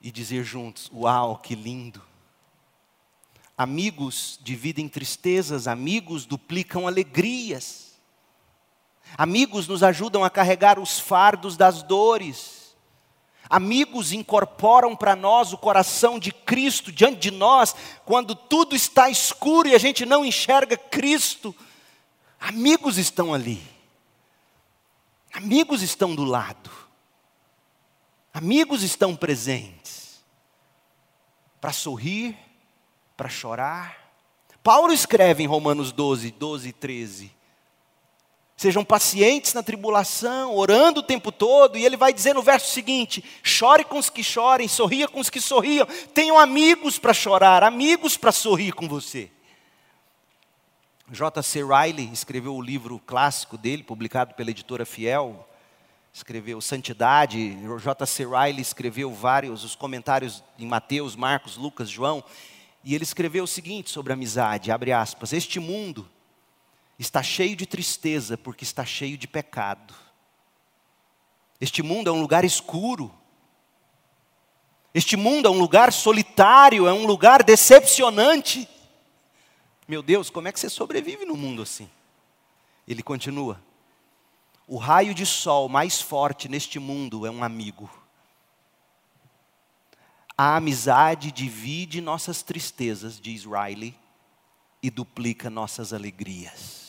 e 0.00 0.10
dizer 0.10 0.44
juntos: 0.44 0.90
Uau, 0.92 1.38
que 1.38 1.54
lindo! 1.54 2.02
Amigos 3.56 4.38
dividem 4.42 4.88
tristezas, 4.88 5.66
amigos 5.66 6.24
duplicam 6.24 6.86
alegrias. 6.86 7.87
Amigos 9.16 9.66
nos 9.66 9.82
ajudam 9.82 10.24
a 10.24 10.30
carregar 10.30 10.78
os 10.78 10.98
fardos 10.98 11.56
das 11.56 11.82
dores. 11.82 12.76
Amigos 13.48 14.12
incorporam 14.12 14.94
para 14.94 15.16
nós 15.16 15.52
o 15.52 15.58
coração 15.58 16.18
de 16.18 16.30
Cristo 16.30 16.92
diante 16.92 17.18
de 17.18 17.30
nós, 17.30 17.74
quando 18.04 18.34
tudo 18.34 18.76
está 18.76 19.08
escuro 19.08 19.68
e 19.68 19.74
a 19.74 19.78
gente 19.78 20.04
não 20.04 20.24
enxerga 20.24 20.76
Cristo. 20.76 21.54
Amigos 22.38 22.98
estão 22.98 23.32
ali. 23.32 23.62
Amigos 25.32 25.82
estão 25.82 26.14
do 26.14 26.24
lado. 26.24 26.70
Amigos 28.32 28.82
estão 28.82 29.16
presentes. 29.16 30.22
Para 31.60 31.72
sorrir, 31.72 32.36
para 33.16 33.28
chorar. 33.28 34.12
Paulo 34.62 34.92
escreve 34.92 35.42
em 35.42 35.46
Romanos 35.46 35.90
12, 35.90 36.30
12 36.32 36.68
e 36.68 36.72
13. 36.72 37.37
Sejam 38.58 38.84
pacientes 38.84 39.54
na 39.54 39.62
tribulação, 39.62 40.56
orando 40.56 40.98
o 40.98 41.02
tempo 41.04 41.30
todo, 41.30 41.78
e 41.78 41.84
ele 41.84 41.96
vai 41.96 42.12
dizer 42.12 42.34
no 42.34 42.42
verso 42.42 42.72
seguinte: 42.72 43.24
chore 43.40 43.84
com 43.84 43.96
os 43.96 44.10
que 44.10 44.24
chorem, 44.24 44.66
sorria 44.66 45.06
com 45.06 45.20
os 45.20 45.30
que 45.30 45.40
sorriam, 45.40 45.86
tenham 46.12 46.36
amigos 46.36 46.98
para 46.98 47.14
chorar, 47.14 47.62
amigos 47.62 48.16
para 48.16 48.32
sorrir 48.32 48.72
com 48.72 48.88
você. 48.88 49.30
J.C. 51.08 51.60
Riley 51.62 52.10
escreveu 52.12 52.52
o 52.56 52.60
livro 52.60 53.00
clássico 53.06 53.56
dele, 53.56 53.84
publicado 53.84 54.34
pela 54.34 54.50
editora 54.50 54.84
Fiel, 54.84 55.48
escreveu 56.12 56.60
Santidade. 56.60 57.56
J.C. 57.80 58.24
Riley 58.24 58.60
escreveu 58.60 59.14
vários 59.14 59.62
os 59.62 59.76
comentários 59.76 60.42
em 60.58 60.66
Mateus, 60.66 61.14
Marcos, 61.14 61.56
Lucas, 61.56 61.88
João, 61.88 62.24
e 62.82 62.92
ele 62.92 63.04
escreveu 63.04 63.44
o 63.44 63.48
seguinte 63.48 63.88
sobre 63.88 64.12
amizade, 64.12 64.72
abre 64.72 64.90
aspas: 64.90 65.32
Este 65.32 65.60
mundo 65.60 66.10
está 66.98 67.22
cheio 67.22 67.54
de 67.54 67.66
tristeza 67.66 68.36
porque 68.36 68.64
está 68.64 68.84
cheio 68.84 69.16
de 69.16 69.28
pecado. 69.28 69.94
Este 71.60 71.82
mundo 71.82 72.08
é 72.08 72.12
um 72.12 72.20
lugar 72.20 72.44
escuro. 72.44 73.14
Este 74.94 75.16
mundo 75.16 75.46
é 75.46 75.50
um 75.50 75.58
lugar 75.58 75.92
solitário, 75.92 76.86
é 76.86 76.92
um 76.92 77.06
lugar 77.06 77.42
decepcionante. 77.42 78.68
Meu 79.86 80.02
Deus, 80.02 80.30
como 80.30 80.48
é 80.48 80.52
que 80.52 80.58
você 80.58 80.68
sobrevive 80.68 81.24
no 81.24 81.36
mundo 81.36 81.62
assim? 81.62 81.88
Ele 82.86 83.02
continua: 83.02 83.60
O 84.66 84.76
raio 84.76 85.14
de 85.14 85.26
sol 85.26 85.68
mais 85.68 86.00
forte 86.00 86.48
neste 86.48 86.78
mundo 86.78 87.26
é 87.26 87.30
um 87.30 87.44
amigo. 87.44 87.88
A 90.36 90.56
amizade 90.56 91.32
divide 91.32 92.00
nossas 92.00 92.42
tristezas, 92.42 93.20
diz 93.20 93.44
Riley, 93.44 93.94
e 94.80 94.88
duplica 94.88 95.50
nossas 95.50 95.92
alegrias. 95.92 96.87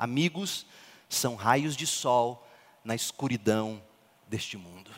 Amigos 0.00 0.64
são 1.10 1.34
raios 1.34 1.76
de 1.76 1.86
sol 1.86 2.48
na 2.82 2.94
escuridão 2.94 3.82
deste 4.26 4.56
mundo. 4.56 4.90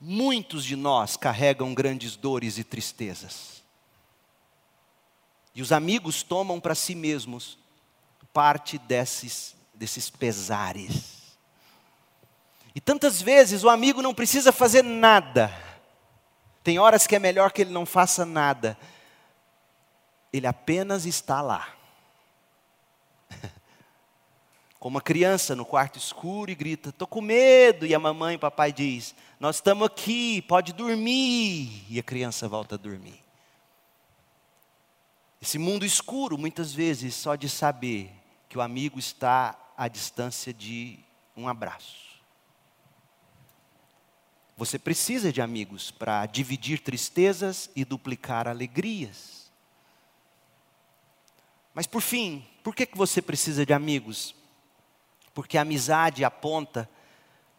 Muitos 0.00 0.64
de 0.64 0.76
nós 0.76 1.16
carregam 1.16 1.74
grandes 1.74 2.14
dores 2.14 2.56
e 2.56 2.62
tristezas. 2.62 3.64
E 5.56 5.60
os 5.60 5.72
amigos 5.72 6.22
tomam 6.22 6.60
para 6.60 6.76
si 6.76 6.94
mesmos 6.94 7.58
parte 8.32 8.78
desses, 8.78 9.56
desses 9.74 10.08
pesares. 10.08 11.36
E 12.76 12.80
tantas 12.80 13.20
vezes 13.20 13.64
o 13.64 13.68
amigo 13.68 14.00
não 14.00 14.14
precisa 14.14 14.52
fazer 14.52 14.84
nada. 14.84 15.52
Tem 16.62 16.78
horas 16.78 17.08
que 17.08 17.16
é 17.16 17.18
melhor 17.18 17.50
que 17.50 17.62
ele 17.62 17.72
não 17.72 17.84
faça 17.84 18.24
nada. 18.24 18.78
Ele 20.32 20.46
apenas 20.46 21.06
está 21.06 21.40
lá. 21.40 21.77
Como 24.78 24.96
uma 24.96 25.02
criança 25.02 25.56
no 25.56 25.64
quarto 25.64 25.98
escuro 25.98 26.50
e 26.50 26.54
grita: 26.54 26.92
"Tô 26.92 27.06
com 27.06 27.20
medo". 27.20 27.84
E 27.84 27.94
a 27.94 27.98
mamãe 27.98 28.34
e 28.34 28.36
o 28.36 28.40
papai 28.40 28.72
diz: 28.72 29.14
"Nós 29.40 29.56
estamos 29.56 29.86
aqui, 29.86 30.42
pode 30.42 30.72
dormir". 30.72 31.84
E 31.88 31.98
a 31.98 32.02
criança 32.02 32.48
volta 32.48 32.76
a 32.76 32.78
dormir. 32.78 33.20
Esse 35.40 35.58
mundo 35.58 35.84
escuro, 35.84 36.36
muitas 36.36 36.72
vezes, 36.72 37.14
só 37.14 37.36
de 37.36 37.48
saber 37.48 38.10
que 38.48 38.58
o 38.58 38.60
amigo 38.60 38.98
está 38.98 39.56
à 39.76 39.86
distância 39.86 40.52
de 40.52 40.98
um 41.36 41.46
abraço. 41.46 42.08
Você 44.56 44.76
precisa 44.76 45.32
de 45.32 45.40
amigos 45.40 45.92
para 45.92 46.26
dividir 46.26 46.80
tristezas 46.80 47.70
e 47.76 47.84
duplicar 47.84 48.48
alegrias. 48.48 49.52
Mas 51.72 51.86
por 51.86 52.02
fim, 52.02 52.44
por 52.64 52.74
que, 52.74 52.84
que 52.84 52.98
você 52.98 53.22
precisa 53.22 53.64
de 53.64 53.72
amigos? 53.72 54.34
Porque 55.38 55.56
a 55.56 55.62
amizade 55.62 56.24
aponta 56.24 56.90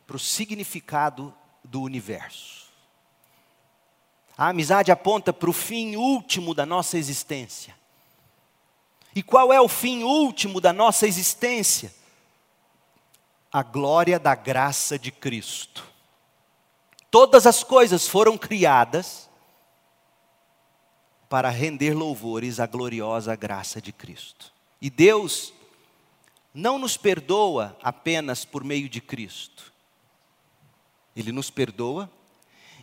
para 0.05 0.17
o 0.17 0.19
significado 0.19 1.33
do 1.63 1.81
universo. 1.81 2.65
A 4.37 4.49
amizade 4.49 4.91
aponta 4.91 5.31
para 5.31 5.49
o 5.49 5.53
fim 5.53 5.95
último 5.95 6.53
da 6.53 6.65
nossa 6.65 6.97
existência. 6.97 7.73
E 9.15 9.23
qual 9.23 9.53
é 9.53 9.61
o 9.61 9.69
fim 9.69 10.03
último 10.03 10.59
da 10.59 10.73
nossa 10.73 11.07
existência? 11.07 11.95
A 13.49 13.63
glória 13.63 14.19
da 14.19 14.35
graça 14.35 14.99
de 14.99 15.09
Cristo. 15.09 15.85
Todas 17.09 17.47
as 17.47 17.63
coisas 17.63 18.09
foram 18.09 18.37
criadas 18.37 19.29
para 21.29 21.49
render 21.49 21.93
louvores 21.93 22.59
à 22.59 22.67
gloriosa 22.67 23.37
graça 23.37 23.81
de 23.81 23.93
Cristo. 23.93 24.53
E 24.81 24.89
Deus 24.89 25.53
não 26.53 26.77
nos 26.77 26.97
perdoa 26.97 27.77
apenas 27.81 28.45
por 28.45 28.63
meio 28.63 28.89
de 28.89 29.01
Cristo. 29.01 29.71
Ele 31.15 31.31
nos 31.31 31.49
perdoa 31.49 32.09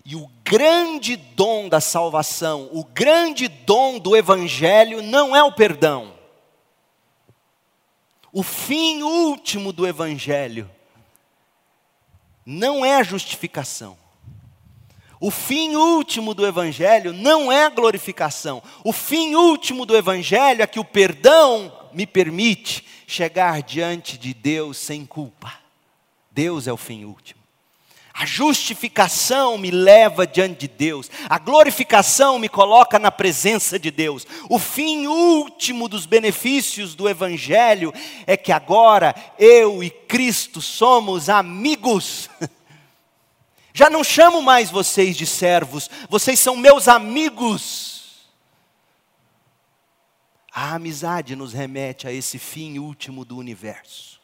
e 0.05 0.15
o 0.15 0.31
grande 0.45 1.17
dom 1.17 1.69
da 1.69 1.81
salvação, 1.81 2.69
o 2.73 2.85
grande 2.85 3.49
dom 3.49 3.99
do 3.99 4.17
Evangelho 4.17 5.03
não 5.03 5.35
é 5.35 5.43
o 5.43 5.53
perdão. 5.53 6.15
O 8.33 8.43
fim 8.43 9.03
último 9.03 9.73
do 9.73 9.87
Evangelho 9.87 10.71
não 12.45 12.85
é 12.85 12.97
a 12.97 13.03
justificação. 13.03 13.99
O 15.19 15.31
fim 15.31 15.75
último 15.75 16.35
do 16.35 16.47
Evangelho 16.47 17.13
não 17.13 17.51
é 17.51 17.65
a 17.65 17.71
glorificação. 17.71 18.63
O 18.85 18.93
fim 18.93 19.35
último 19.35 19.87
do 19.87 19.97
Evangelho 19.97 20.63
é 20.63 20.67
que 20.67 20.79
o 20.79 20.85
perdão 20.85 21.73
me 21.97 22.07
permite 22.07 22.85
chegar 23.07 23.63
diante 23.63 24.19
de 24.19 24.35
Deus 24.35 24.77
sem 24.77 25.07
culpa. 25.07 25.55
Deus 26.31 26.67
é 26.67 26.73
o 26.73 26.77
fim 26.77 27.07
último. 27.07 27.41
A 28.13 28.27
justificação 28.27 29.57
me 29.57 29.71
leva 29.71 30.27
diante 30.27 30.61
de 30.61 30.69
Deus, 30.69 31.11
a 31.29 31.39
glorificação 31.39 32.39
me 32.39 32.49
coloca 32.49 32.99
na 32.99 33.11
presença 33.11 33.79
de 33.79 33.91
Deus. 33.91 34.27
O 34.49 34.59
fim 34.59 35.07
último 35.07 35.89
dos 35.89 36.05
benefícios 36.05 36.95
do 36.95 37.09
Evangelho 37.09 37.93
é 38.27 38.37
que 38.37 38.53
agora 38.53 39.15
eu 39.39 39.83
e 39.83 39.89
Cristo 39.89 40.61
somos 40.61 41.31
amigos. 41.31 42.29
Já 43.73 43.89
não 43.89 44.05
chamo 44.05 44.43
mais 44.43 44.71
vocês 44.71 45.17
de 45.17 45.27
servos, 45.27 45.91
vocês 46.11 46.39
são 46.41 46.57
meus 46.57 46.89
amigos. 46.89 47.96
A 50.59 50.73
amizade 50.77 51.37
nos 51.37 51.53
remete 51.53 52.09
a 52.09 52.13
esse 52.13 52.39
fim 52.39 52.79
último 52.79 53.27
do 53.27 53.37
universo. 53.37 54.19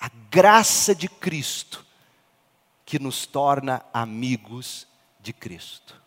A 0.00 0.10
graça 0.30 0.94
de 0.94 1.06
Cristo 1.06 1.84
que 2.86 2.98
nos 2.98 3.26
torna 3.26 3.82
amigos 3.92 4.86
de 5.20 5.34
Cristo. 5.34 6.00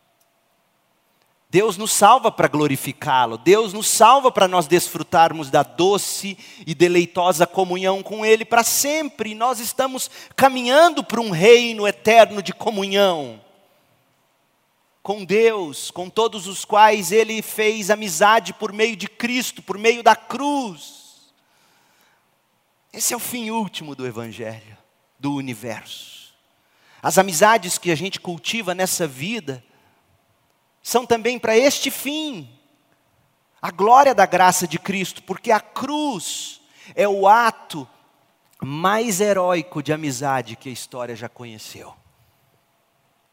Deus 1.52 1.78
nos 1.78 1.92
salva 1.92 2.32
para 2.32 2.48
glorificá-lo, 2.48 3.38
Deus 3.38 3.74
nos 3.74 3.88
salva 3.88 4.32
para 4.32 4.48
nós 4.48 4.66
desfrutarmos 4.66 5.52
da 5.52 5.62
doce 5.62 6.36
e 6.66 6.74
deleitosa 6.74 7.46
comunhão 7.46 8.02
com 8.02 8.26
Ele 8.26 8.44
para 8.44 8.64
sempre. 8.64 9.36
Nós 9.36 9.60
estamos 9.60 10.10
caminhando 10.36 11.04
para 11.04 11.22
um 11.22 11.30
reino 11.30 11.88
eterno 11.88 12.42
de 12.42 12.56
comunhão 12.56 13.45
com 15.06 15.24
Deus, 15.24 15.92
com 15.92 16.10
todos 16.10 16.48
os 16.48 16.66
quais 16.66 17.12
Ele 17.12 17.40
fez 17.44 17.92
amizade 17.92 18.52
por 18.52 18.74
meio 18.74 18.96
de 18.96 19.08
Cristo, 19.08 19.62
por 19.62 19.78
meio 19.78 20.02
da 20.02 20.16
cruz. 20.16 21.32
Esse 22.92 23.14
é 23.14 23.16
o 23.16 23.20
fim 23.20 23.52
último 23.52 23.94
do 23.94 24.08
Evangelho, 24.08 24.76
do 25.20 25.36
universo. 25.36 26.34
As 27.04 27.20
amizades 27.20 27.78
que 27.78 27.92
a 27.92 27.96
gente 27.96 28.20
cultiva 28.20 28.74
nessa 28.74 29.06
vida, 29.06 29.64
são 30.82 31.06
também 31.06 31.38
para 31.38 31.56
este 31.56 31.92
fim. 31.92 32.50
A 33.62 33.70
glória 33.70 34.16
da 34.16 34.26
graça 34.26 34.68
de 34.68 34.80
Cristo, 34.80 35.22
porque 35.22 35.52
a 35.52 35.60
cruz 35.60 36.62
é 36.96 37.08
o 37.08 37.28
ato 37.28 37.88
mais 38.60 39.22
heróico 39.22 39.84
de 39.84 39.94
amizade 39.94 40.56
que 40.56 40.68
a 40.68 40.74
história 40.74 41.16
já 41.16 41.30
conheceu. 41.30 41.94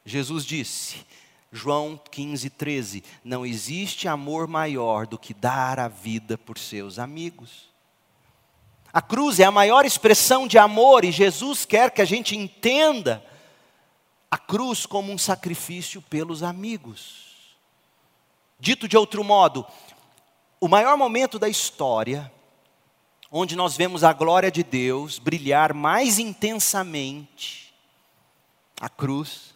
Jesus 0.05 0.45
disse, 0.45 1.07
João 1.53 2.01
15, 2.11 2.49
13: 2.49 3.05
Não 3.23 3.45
existe 3.45 4.09
amor 4.09 4.49
maior 4.49 5.07
do 5.07 5.19
que 5.19 5.35
dar 5.35 5.79
a 5.79 5.87
vida 5.87 6.39
por 6.39 6.59
seus 6.59 6.99
amigos. 6.99 7.71
A 8.91 9.03
cruz 9.03 9.39
é 9.39 9.45
a 9.45 9.51
maior 9.51 9.85
expressão 9.85 10.47
de 10.47 10.59
amor 10.59 11.05
e 11.05 11.13
Jesus 11.13 11.65
quer 11.67 11.91
que 11.91 12.01
a 12.01 12.07
gente 12.07 12.37
entenda 12.37 13.25
a 14.31 14.39
cruz 14.39 14.87
como 14.87 15.13
um 15.13 15.19
sacrifício 15.19 16.01
pelos 16.01 16.43
amigos. 16.43 17.57
Dito 18.59 18.89
de 18.89 18.97
outro 18.97 19.23
modo, 19.23 19.67
o 20.61 20.69
maior 20.69 20.97
momento 20.97 21.39
da 21.39 21.49
história, 21.49 22.33
onde 23.31 23.57
nós 23.57 23.77
vemos 23.77 24.05
a 24.05 24.13
glória 24.13 24.51
de 24.51 24.63
Deus 24.63 25.19
brilhar 25.19 25.75
mais 25.75 26.19
intensamente, 26.19 27.75
a 28.81 28.89
cruz, 28.89 29.52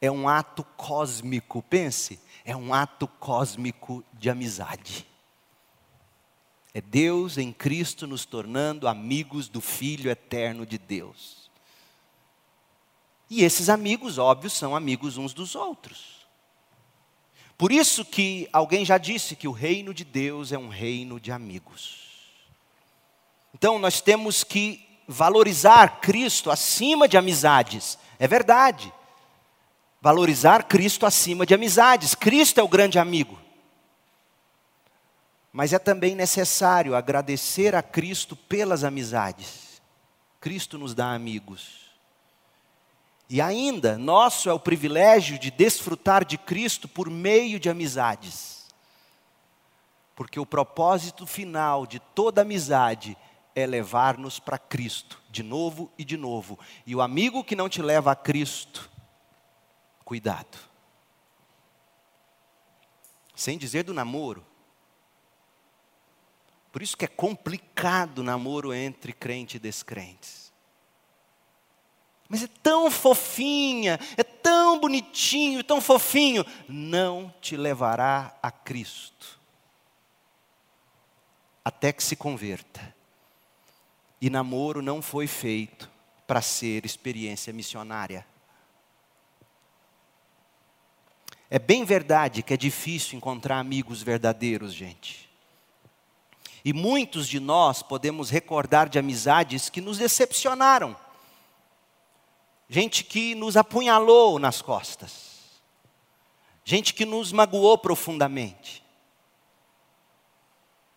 é 0.00 0.10
um 0.10 0.28
ato 0.28 0.64
cósmico, 0.76 1.62
pense, 1.62 2.18
é 2.44 2.56
um 2.56 2.72
ato 2.72 3.06
cósmico 3.06 4.02
de 4.14 4.30
amizade. 4.30 5.06
É 6.72 6.80
Deus 6.80 7.36
em 7.36 7.52
Cristo 7.52 8.06
nos 8.06 8.24
tornando 8.24 8.88
amigos 8.88 9.48
do 9.48 9.60
Filho 9.60 10.10
eterno 10.10 10.64
de 10.64 10.78
Deus. 10.78 11.50
E 13.28 13.44
esses 13.44 13.68
amigos, 13.68 14.18
óbvio, 14.18 14.48
são 14.48 14.74
amigos 14.74 15.16
uns 15.16 15.34
dos 15.34 15.54
outros. 15.54 16.26
Por 17.58 17.70
isso 17.70 18.04
que 18.04 18.48
alguém 18.52 18.84
já 18.84 18.96
disse 18.96 19.36
que 19.36 19.46
o 19.46 19.52
reino 19.52 19.92
de 19.92 20.04
Deus 20.04 20.50
é 20.50 20.58
um 20.58 20.68
reino 20.68 21.20
de 21.20 21.30
amigos. 21.30 22.08
Então 23.54 23.78
nós 23.78 24.00
temos 24.00 24.42
que 24.42 24.88
valorizar 25.06 26.00
Cristo 26.00 26.50
acima 26.50 27.06
de 27.06 27.18
amizades. 27.18 27.98
É 28.18 28.26
verdade. 28.26 28.92
Valorizar 30.00 30.64
Cristo 30.64 31.04
acima 31.04 31.44
de 31.44 31.54
amizades. 31.54 32.14
Cristo 32.14 32.58
é 32.58 32.62
o 32.62 32.68
grande 32.68 32.98
amigo. 32.98 33.38
Mas 35.52 35.72
é 35.72 35.78
também 35.78 36.14
necessário 36.14 36.94
agradecer 36.94 37.74
a 37.74 37.82
Cristo 37.82 38.34
pelas 38.34 38.84
amizades. 38.84 39.82
Cristo 40.40 40.78
nos 40.78 40.94
dá 40.94 41.12
amigos. 41.12 41.90
E 43.28 43.40
ainda, 43.40 43.98
nosso 43.98 44.48
é 44.48 44.52
o 44.52 44.58
privilégio 44.58 45.38
de 45.38 45.50
desfrutar 45.50 46.24
de 46.24 46.38
Cristo 46.38 46.88
por 46.88 47.10
meio 47.10 47.60
de 47.60 47.68
amizades. 47.68 48.66
Porque 50.16 50.40
o 50.40 50.46
propósito 50.46 51.26
final 51.26 51.86
de 51.86 52.00
toda 52.00 52.42
amizade 52.42 53.16
é 53.54 53.66
levar-nos 53.66 54.38
para 54.38 54.58
Cristo, 54.58 55.20
de 55.30 55.42
novo 55.42 55.90
e 55.98 56.04
de 56.04 56.16
novo. 56.16 56.58
E 56.86 56.94
o 56.94 57.00
amigo 57.00 57.44
que 57.44 57.54
não 57.54 57.68
te 57.68 57.82
leva 57.82 58.12
a 58.12 58.16
Cristo, 58.16 58.90
cuidado. 60.10 60.58
Sem 63.32 63.56
dizer 63.56 63.84
do 63.84 63.94
namoro. 63.94 64.44
Por 66.72 66.82
isso 66.82 66.96
que 66.96 67.04
é 67.04 67.08
complicado 67.08 68.18
o 68.18 68.24
namoro 68.24 68.74
entre 68.74 69.12
crente 69.12 69.56
e 69.56 69.60
descrentes. 69.60 70.52
Mas 72.28 72.42
é 72.42 72.48
tão 72.60 72.90
fofinha, 72.90 74.00
é 74.16 74.24
tão 74.24 74.80
bonitinho, 74.80 75.62
tão 75.62 75.80
fofinho. 75.80 76.44
Não 76.68 77.32
te 77.40 77.56
levará 77.56 78.36
a 78.42 78.50
Cristo. 78.50 79.38
Até 81.64 81.92
que 81.92 82.02
se 82.02 82.16
converta. 82.16 82.96
E 84.20 84.28
namoro 84.28 84.82
não 84.82 85.00
foi 85.00 85.28
feito 85.28 85.88
para 86.26 86.42
ser 86.42 86.84
experiência 86.84 87.52
missionária. 87.52 88.26
É 91.50 91.58
bem 91.58 91.84
verdade 91.84 92.42
que 92.42 92.54
é 92.54 92.56
difícil 92.56 93.16
encontrar 93.16 93.58
amigos 93.58 94.02
verdadeiros, 94.02 94.72
gente. 94.72 95.28
E 96.64 96.72
muitos 96.72 97.26
de 97.28 97.40
nós 97.40 97.82
podemos 97.82 98.30
recordar 98.30 98.88
de 98.88 98.98
amizades 98.98 99.68
que 99.68 99.80
nos 99.80 99.98
decepcionaram 99.98 100.96
gente 102.70 103.02
que 103.02 103.34
nos 103.34 103.56
apunhalou 103.56 104.38
nas 104.38 104.62
costas, 104.62 105.50
gente 106.64 106.94
que 106.94 107.04
nos 107.04 107.32
magoou 107.32 107.76
profundamente. 107.76 108.84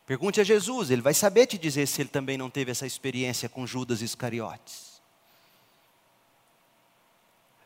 Pergunte 0.06 0.39
a 0.39 0.43
Jesus, 0.43 0.91
ele 0.91 1.01
vai 1.01 1.16
saber 1.16 1.47
te 1.47 1.58
dizer 1.58 1.88
se 1.88 1.99
ele 1.99 2.10
também 2.10 2.38
não 2.38 2.49
teve 2.49 2.70
essa 2.70 2.86
experiência 2.86 3.49
com 3.49 3.66
Judas 3.66 4.04
Iscariotes. 4.04 5.01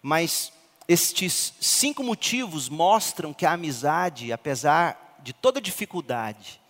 Mas 0.02 0.54
estes 0.88 1.54
cinco 1.60 2.04
motivos 2.04 2.70
mostram 2.70 3.34
que 3.34 3.46
a 3.46 3.54
amizade, 3.54 4.32
apesar 4.32 5.18
de 5.22 5.34
toda 5.34 5.60
dificuldade, 5.60 6.62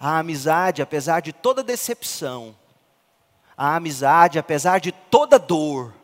a 0.00 0.18
amizade, 0.18 0.82
apesar 0.82 1.20
de 1.20 1.32
toda 1.32 1.62
decepção, 1.62 2.56
a 3.56 3.76
amizade, 3.76 4.38
apesar 4.38 4.80
de 4.80 4.92
toda 4.92 5.38
dor, 5.38 5.94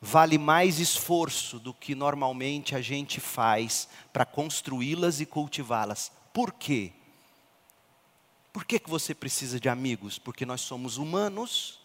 vale 0.00 0.36
mais 0.36 0.78
esforço 0.78 1.58
do 1.58 1.72
que 1.72 1.94
normalmente 1.94 2.74
a 2.74 2.80
gente 2.80 3.20
faz 3.20 3.88
para 4.12 4.26
construí-las 4.26 5.20
e 5.20 5.26
cultivá-las. 5.26 6.12
Por 6.32 6.52
quê? 6.52 6.92
Por 8.52 8.64
que, 8.64 8.78
que 8.78 8.90
você 8.90 9.14
precisa 9.14 9.58
de 9.58 9.68
amigos? 9.68 10.18
Porque 10.18 10.44
nós 10.44 10.60
somos 10.60 10.96
humanos. 10.96 11.80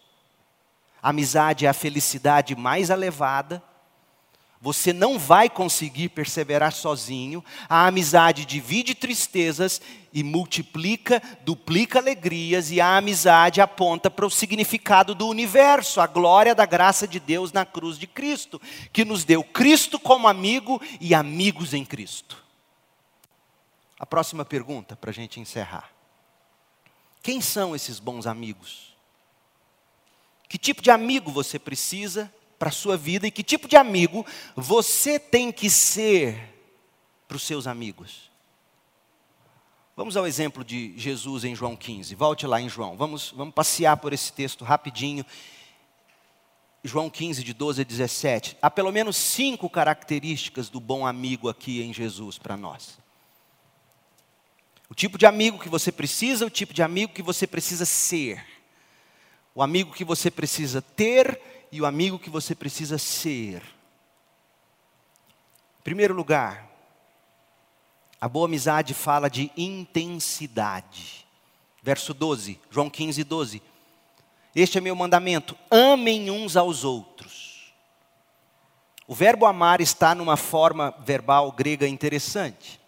A 1.02 1.08
amizade 1.08 1.66
é 1.66 1.68
a 1.68 1.72
felicidade 1.72 2.54
mais 2.54 2.90
elevada. 2.90 3.62
Você 4.62 4.92
não 4.92 5.18
vai 5.18 5.48
conseguir 5.48 6.10
perseverar 6.10 6.72
sozinho. 6.72 7.42
A 7.66 7.86
amizade 7.86 8.44
divide 8.44 8.94
tristezas 8.94 9.80
e 10.12 10.22
multiplica, 10.22 11.22
duplica 11.46 11.98
alegrias, 11.98 12.70
e 12.70 12.78
a 12.78 12.98
amizade 12.98 13.62
aponta 13.62 14.10
para 14.10 14.26
o 14.26 14.30
significado 14.30 15.14
do 15.14 15.26
universo, 15.26 16.00
a 16.00 16.06
glória 16.06 16.54
da 16.54 16.66
graça 16.66 17.08
de 17.08 17.18
Deus 17.18 17.52
na 17.52 17.64
cruz 17.64 17.98
de 17.98 18.06
Cristo, 18.06 18.60
que 18.92 19.02
nos 19.04 19.24
deu 19.24 19.42
Cristo 19.42 19.98
como 19.98 20.28
amigo 20.28 20.80
e 21.00 21.14
amigos 21.14 21.72
em 21.72 21.84
Cristo. 21.84 22.44
A 23.98 24.04
próxima 24.04 24.44
pergunta 24.44 24.94
para 24.94 25.08
a 25.08 25.14
gente 25.14 25.40
encerrar: 25.40 25.90
Quem 27.22 27.40
são 27.40 27.74
esses 27.74 27.98
bons 27.98 28.26
amigos? 28.26 28.94
Que 30.50 30.58
tipo 30.58 30.82
de 30.82 30.90
amigo 30.90 31.30
você 31.30 31.58
precisa 31.58 32.30
para 32.60 32.68
a 32.68 32.72
sua 32.72 32.94
vida 32.94 33.26
e 33.26 33.30
que 33.30 33.42
tipo 33.42 33.66
de 33.66 33.74
amigo 33.74 34.24
você 34.54 35.18
tem 35.18 35.50
que 35.50 35.70
ser 35.70 36.38
para 37.26 37.38
os 37.38 37.42
seus 37.42 37.66
amigos. 37.66 38.30
Vamos 39.96 40.14
ao 40.14 40.26
exemplo 40.26 40.62
de 40.62 40.92
Jesus 40.94 41.44
em 41.44 41.54
João 41.54 41.74
15. 41.74 42.14
Volte 42.14 42.46
lá 42.46 42.60
em 42.60 42.68
João. 42.68 42.98
Vamos, 42.98 43.32
vamos 43.34 43.54
passear 43.54 43.96
por 43.96 44.12
esse 44.12 44.30
texto 44.30 44.62
rapidinho. 44.62 45.24
João 46.84 47.08
15, 47.08 47.42
de 47.42 47.54
12 47.54 47.80
a 47.80 47.84
17. 47.84 48.58
Há 48.60 48.70
pelo 48.70 48.92
menos 48.92 49.16
cinco 49.16 49.70
características 49.70 50.68
do 50.68 50.80
bom 50.80 51.06
amigo 51.06 51.48
aqui 51.48 51.80
em 51.80 51.94
Jesus 51.94 52.36
para 52.36 52.58
nós. 52.58 52.98
O 54.90 54.94
tipo 54.94 55.16
de 55.16 55.24
amigo 55.24 55.58
que 55.58 55.68
você 55.68 55.90
precisa, 55.90 56.44
o 56.44 56.50
tipo 56.50 56.74
de 56.74 56.82
amigo 56.82 57.14
que 57.14 57.22
você 57.22 57.46
precisa 57.46 57.86
ser. 57.86 58.44
O 59.54 59.62
amigo 59.62 59.94
que 59.94 60.04
você 60.04 60.30
precisa 60.30 60.82
ter 60.82 61.40
e 61.72 61.80
o 61.80 61.86
amigo 61.86 62.18
que 62.18 62.30
você 62.30 62.54
precisa 62.54 62.98
ser. 62.98 63.62
Em 65.78 65.82
primeiro 65.82 66.14
lugar, 66.14 66.70
A 68.20 68.28
boa 68.28 68.44
amizade 68.44 68.92
fala 68.92 69.30
de 69.30 69.50
intensidade. 69.56 71.26
Verso 71.82 72.12
12, 72.12 72.60
João 72.70 72.90
15, 72.90 73.24
12. 73.24 73.62
Este 74.54 74.76
é 74.76 74.80
meu 74.80 74.94
mandamento: 74.94 75.56
amem 75.70 76.30
uns 76.30 76.54
aos 76.54 76.84
outros. 76.84 77.72
O 79.06 79.14
verbo 79.14 79.46
amar 79.46 79.80
está 79.80 80.14
numa 80.14 80.36
forma 80.36 80.94
verbal 81.00 81.50
grega 81.50 81.88
interessante. 81.88 82.78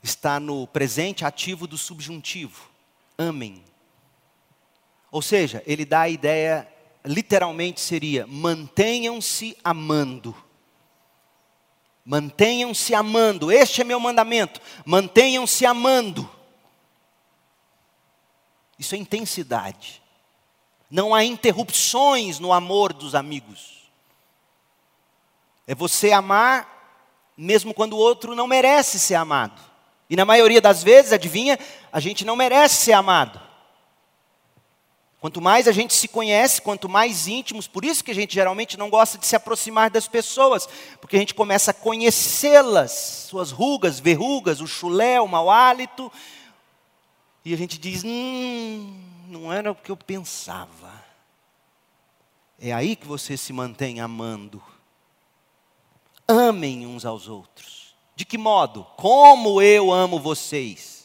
Está 0.00 0.38
no 0.38 0.66
presente 0.68 1.24
ativo 1.24 1.66
do 1.66 1.76
subjuntivo. 1.76 2.70
Amem. 3.18 3.64
Ou 5.10 5.20
seja, 5.20 5.62
ele 5.66 5.84
dá 5.84 6.02
a 6.02 6.08
ideia, 6.08 6.68
literalmente 7.04 7.80
seria: 7.80 8.26
mantenham-se 8.26 9.56
amando. 9.62 10.34
Mantenham-se 12.04 12.94
amando, 12.94 13.52
este 13.52 13.82
é 13.82 13.84
meu 13.84 14.00
mandamento. 14.00 14.60
Mantenham-se 14.84 15.66
amando. 15.66 16.28
Isso 18.78 18.94
é 18.94 18.98
intensidade. 18.98 20.02
Não 20.90 21.14
há 21.14 21.22
interrupções 21.22 22.38
no 22.38 22.52
amor 22.52 22.94
dos 22.94 23.14
amigos. 23.14 23.90
É 25.66 25.74
você 25.74 26.12
amar 26.12 26.78
mesmo 27.38 27.72
quando 27.72 27.92
o 27.92 27.98
outro 27.98 28.34
não 28.34 28.48
merece 28.48 28.98
ser 28.98 29.14
amado. 29.14 29.62
E 30.10 30.16
na 30.16 30.24
maioria 30.24 30.60
das 30.60 30.82
vezes, 30.82 31.12
adivinha, 31.12 31.56
a 31.92 32.00
gente 32.00 32.24
não 32.24 32.34
merece 32.34 32.76
ser 32.76 32.92
amado. 32.92 33.40
Quanto 35.20 35.40
mais 35.40 35.66
a 35.66 35.72
gente 35.72 35.94
se 35.94 36.06
conhece, 36.06 36.62
quanto 36.62 36.88
mais 36.88 37.26
íntimos, 37.26 37.66
por 37.66 37.84
isso 37.84 38.04
que 38.04 38.12
a 38.12 38.14
gente 38.14 38.34
geralmente 38.34 38.76
não 38.76 38.88
gosta 38.88 39.18
de 39.18 39.26
se 39.26 39.34
aproximar 39.34 39.90
das 39.90 40.06
pessoas, 40.06 40.68
porque 41.00 41.16
a 41.16 41.18
gente 41.18 41.34
começa 41.34 41.72
a 41.72 41.74
conhecê-las, 41.74 43.26
suas 43.28 43.50
rugas, 43.50 43.98
verrugas, 43.98 44.60
o 44.60 44.66
chulé, 44.66 45.20
o 45.20 45.26
mau 45.26 45.50
hálito, 45.50 46.10
e 47.44 47.52
a 47.52 47.56
gente 47.56 47.78
diz: 47.78 48.04
hum, 48.04 49.02
não 49.26 49.52
era 49.52 49.72
o 49.72 49.74
que 49.74 49.90
eu 49.90 49.96
pensava. 49.96 50.92
É 52.60 52.72
aí 52.72 52.94
que 52.94 53.06
você 53.06 53.36
se 53.36 53.52
mantém 53.52 54.00
amando. 54.00 54.62
Amem 56.26 56.86
uns 56.86 57.04
aos 57.04 57.28
outros. 57.28 57.94
De 58.14 58.24
que 58.24 58.36
modo? 58.36 58.84
Como 58.96 59.62
eu 59.62 59.92
amo 59.92 60.18
vocês. 60.18 60.97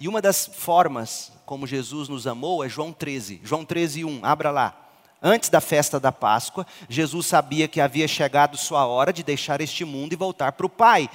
E 0.00 0.08
uma 0.08 0.22
das 0.22 0.46
formas 0.46 1.30
como 1.44 1.66
Jesus 1.66 2.08
nos 2.08 2.26
amou 2.26 2.64
é 2.64 2.70
João 2.70 2.90
13. 2.90 3.42
João 3.44 3.66
13, 3.66 4.02
1. 4.02 4.24
Abra 4.24 4.50
lá. 4.50 4.74
Antes 5.20 5.50
da 5.50 5.60
festa 5.60 6.00
da 6.00 6.10
Páscoa, 6.10 6.66
Jesus 6.88 7.26
sabia 7.26 7.68
que 7.68 7.82
havia 7.82 8.08
chegado 8.08 8.56
sua 8.56 8.86
hora 8.86 9.12
de 9.12 9.22
deixar 9.22 9.60
este 9.60 9.84
mundo 9.84 10.14
e 10.14 10.16
voltar 10.16 10.52
para 10.52 10.64
o 10.64 10.70
Pai. 10.70 11.10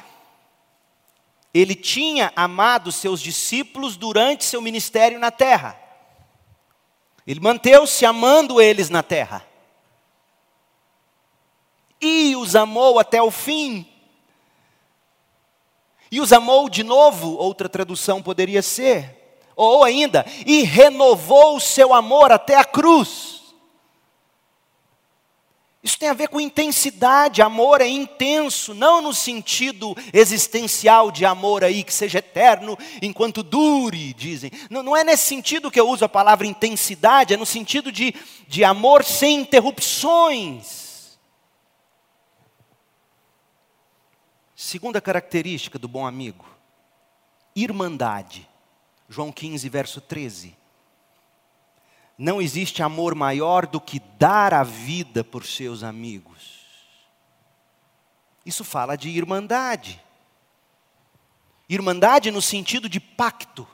Ele 1.52 1.74
tinha 1.74 2.32
amado 2.36 2.92
seus 2.92 3.20
discípulos 3.20 3.98
durante 3.98 4.46
seu 4.46 4.62
ministério 4.62 5.18
na 5.18 5.32
terra. 5.32 5.76
Ele 7.26 7.40
manteve-se 7.40 8.06
amando 8.06 8.62
eles 8.62 8.92
na 8.92 9.02
terra. 9.02 9.44
E 12.00 12.36
os 12.36 12.56
amou 12.56 13.00
até 13.00 13.20
o 13.20 13.32
fim. 13.32 13.95
E 16.12 16.22
os 16.22 16.32
amou 16.32 16.70
de 16.70 16.84
novo, 16.84 17.36
outra 17.38 17.68
tradução 17.68 18.22
poderia 18.22 18.62
ser. 18.62 19.42
Ou 19.56 19.84
ainda, 19.84 20.26
e 20.46 20.64
renovou 20.64 21.56
o 21.56 21.62
seu 21.62 21.94
amor 21.94 22.32
até 22.32 22.56
a 22.56 22.66
cruz. 22.66 23.36
Isso 25.86 26.00
tem 26.00 26.10
a 26.10 26.14
ver 26.14 26.30
com 26.30 26.42
intensidade, 26.42 27.44
amor 27.44 27.80
é 27.80 27.88
intenso, 27.88 28.74
não 28.74 29.04
no 29.04 29.14
sentido 29.14 29.96
existencial 30.12 31.12
de 31.12 31.26
amor 31.26 31.64
aí, 31.64 31.84
que 31.84 31.94
seja 31.94 32.18
eterno 32.18 32.76
enquanto 33.04 33.44
dure, 33.44 34.12
dizem. 34.14 34.50
Não, 34.68 34.82
não 34.82 34.98
é 34.98 35.04
nesse 35.04 35.26
sentido 35.28 35.70
que 35.70 35.80
eu 35.80 35.88
uso 35.88 36.04
a 36.04 36.10
palavra 36.10 36.48
intensidade, 36.48 37.36
é 37.36 37.38
no 37.38 37.46
sentido 37.46 37.92
de, 37.92 38.16
de 38.48 38.64
amor 38.64 39.04
sem 39.04 39.42
interrupções. 39.42 40.85
Segunda 44.56 45.02
característica 45.02 45.78
do 45.78 45.88
bom 45.88 46.08
amigo, 46.08 46.46
irmandade. 47.54 48.48
João 49.10 49.30
15, 49.30 49.68
verso 49.68 50.00
13. 50.00 50.56
Não 52.18 52.42
existe 52.42 52.82
amor 52.82 53.14
maior 53.14 53.68
do 53.68 53.82
que 53.82 54.00
dar 54.18 54.54
a 54.54 54.64
vida 54.64 55.26
por 55.26 55.46
seus 55.46 55.84
amigos. 55.84 56.64
Isso 58.46 58.64
fala 58.64 58.96
de 58.96 59.10
irmandade. 59.10 60.02
Irmandade 61.68 62.32
no 62.32 62.42
sentido 62.42 62.88
de 62.88 63.02
pacto, 63.02 63.68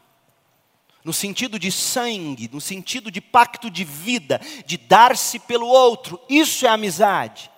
no 1.03 1.13
sentido 1.13 1.59
de 1.59 1.71
sangue, 1.71 2.49
no 2.51 2.59
sentido 2.59 3.11
de 3.11 3.21
pacto 3.21 3.69
de 3.69 3.83
vida, 3.83 4.41
de 4.65 4.77
dar-se 4.77 5.37
pelo 5.37 5.67
outro. 5.67 6.19
Isso 6.27 6.65
é 6.65 6.69
amizade. 6.69 7.50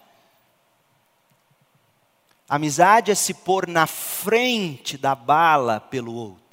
Amizade 2.48 3.12
é 3.12 3.16
se 3.16 3.34
pôr 3.34 3.68
na 3.68 3.88
frente 3.88 4.98
da 4.98 5.16
bala 5.16 5.80
pelo 5.80 6.14
outro 6.14 6.44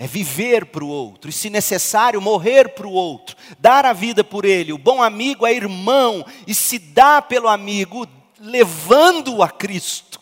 é 0.00 0.06
viver 0.06 0.66
para 0.66 0.84
o 0.84 0.88
outro, 0.88 1.28
e 1.28 1.32
se 1.32 1.50
necessário, 1.50 2.22
morrer 2.22 2.68
para 2.68 2.86
o 2.86 2.92
outro, 2.92 3.36
dar 3.58 3.84
a 3.84 3.92
vida 3.92 4.22
por 4.22 4.44
ele. 4.44 4.72
O 4.72 4.78
bom 4.78 5.02
amigo 5.02 5.44
é 5.44 5.52
irmão 5.52 6.24
e 6.46 6.54
se 6.54 6.78
dá 6.78 7.20
pelo 7.20 7.48
amigo, 7.48 8.06
levando-o 8.38 9.42
a 9.42 9.50
Cristo. 9.50 10.20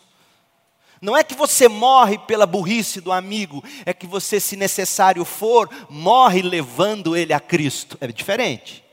Não 0.99 1.15
é 1.15 1.23
que 1.23 1.35
você 1.35 1.67
morre 1.67 2.17
pela 2.17 2.47
burrice 2.47 2.99
do 2.99 3.11
amigo, 3.11 3.63
é 3.85 3.93
que 3.93 4.07
você, 4.07 4.39
se 4.39 4.55
necessário 4.55 5.23
for, 5.23 5.69
morre 5.87 6.41
levando 6.41 7.15
ele 7.15 7.31
a 7.31 7.39
Cristo. 7.39 7.99
É 8.01 8.07
diferente. 8.07 8.83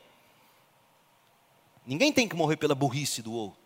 Ninguém 1.87 2.13
tem 2.13 2.29
que 2.29 2.37
morrer 2.37 2.59
pela 2.59 2.75
burrice 2.75 3.23
do 3.23 3.33
outro. 3.33 3.64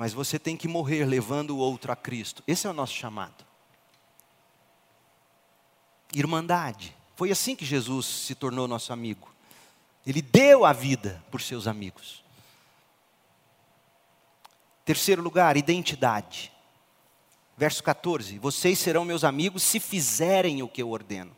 Mas 0.00 0.14
você 0.14 0.38
tem 0.38 0.56
que 0.56 0.66
morrer 0.66 1.04
levando 1.04 1.50
o 1.50 1.58
outro 1.58 1.92
a 1.92 1.96
Cristo. 1.96 2.42
Esse 2.46 2.66
é 2.66 2.70
o 2.70 2.72
nosso 2.72 2.94
chamado 2.94 3.44
irmandade. 6.14 6.96
Foi 7.16 7.30
assim 7.30 7.54
que 7.54 7.66
Jesus 7.66 8.06
se 8.06 8.34
tornou 8.34 8.66
nosso 8.66 8.94
amigo. 8.94 9.30
Ele 10.06 10.22
deu 10.22 10.64
a 10.64 10.72
vida 10.72 11.22
por 11.30 11.42
seus 11.42 11.66
amigos. 11.66 12.24
Terceiro 14.86 15.20
lugar, 15.20 15.58
identidade. 15.58 16.50
Verso 17.54 17.84
14: 17.84 18.38
Vocês 18.38 18.78
serão 18.78 19.04
meus 19.04 19.22
amigos 19.22 19.62
se 19.62 19.78
fizerem 19.78 20.62
o 20.62 20.68
que 20.68 20.80
eu 20.80 20.88
ordeno. 20.88 21.36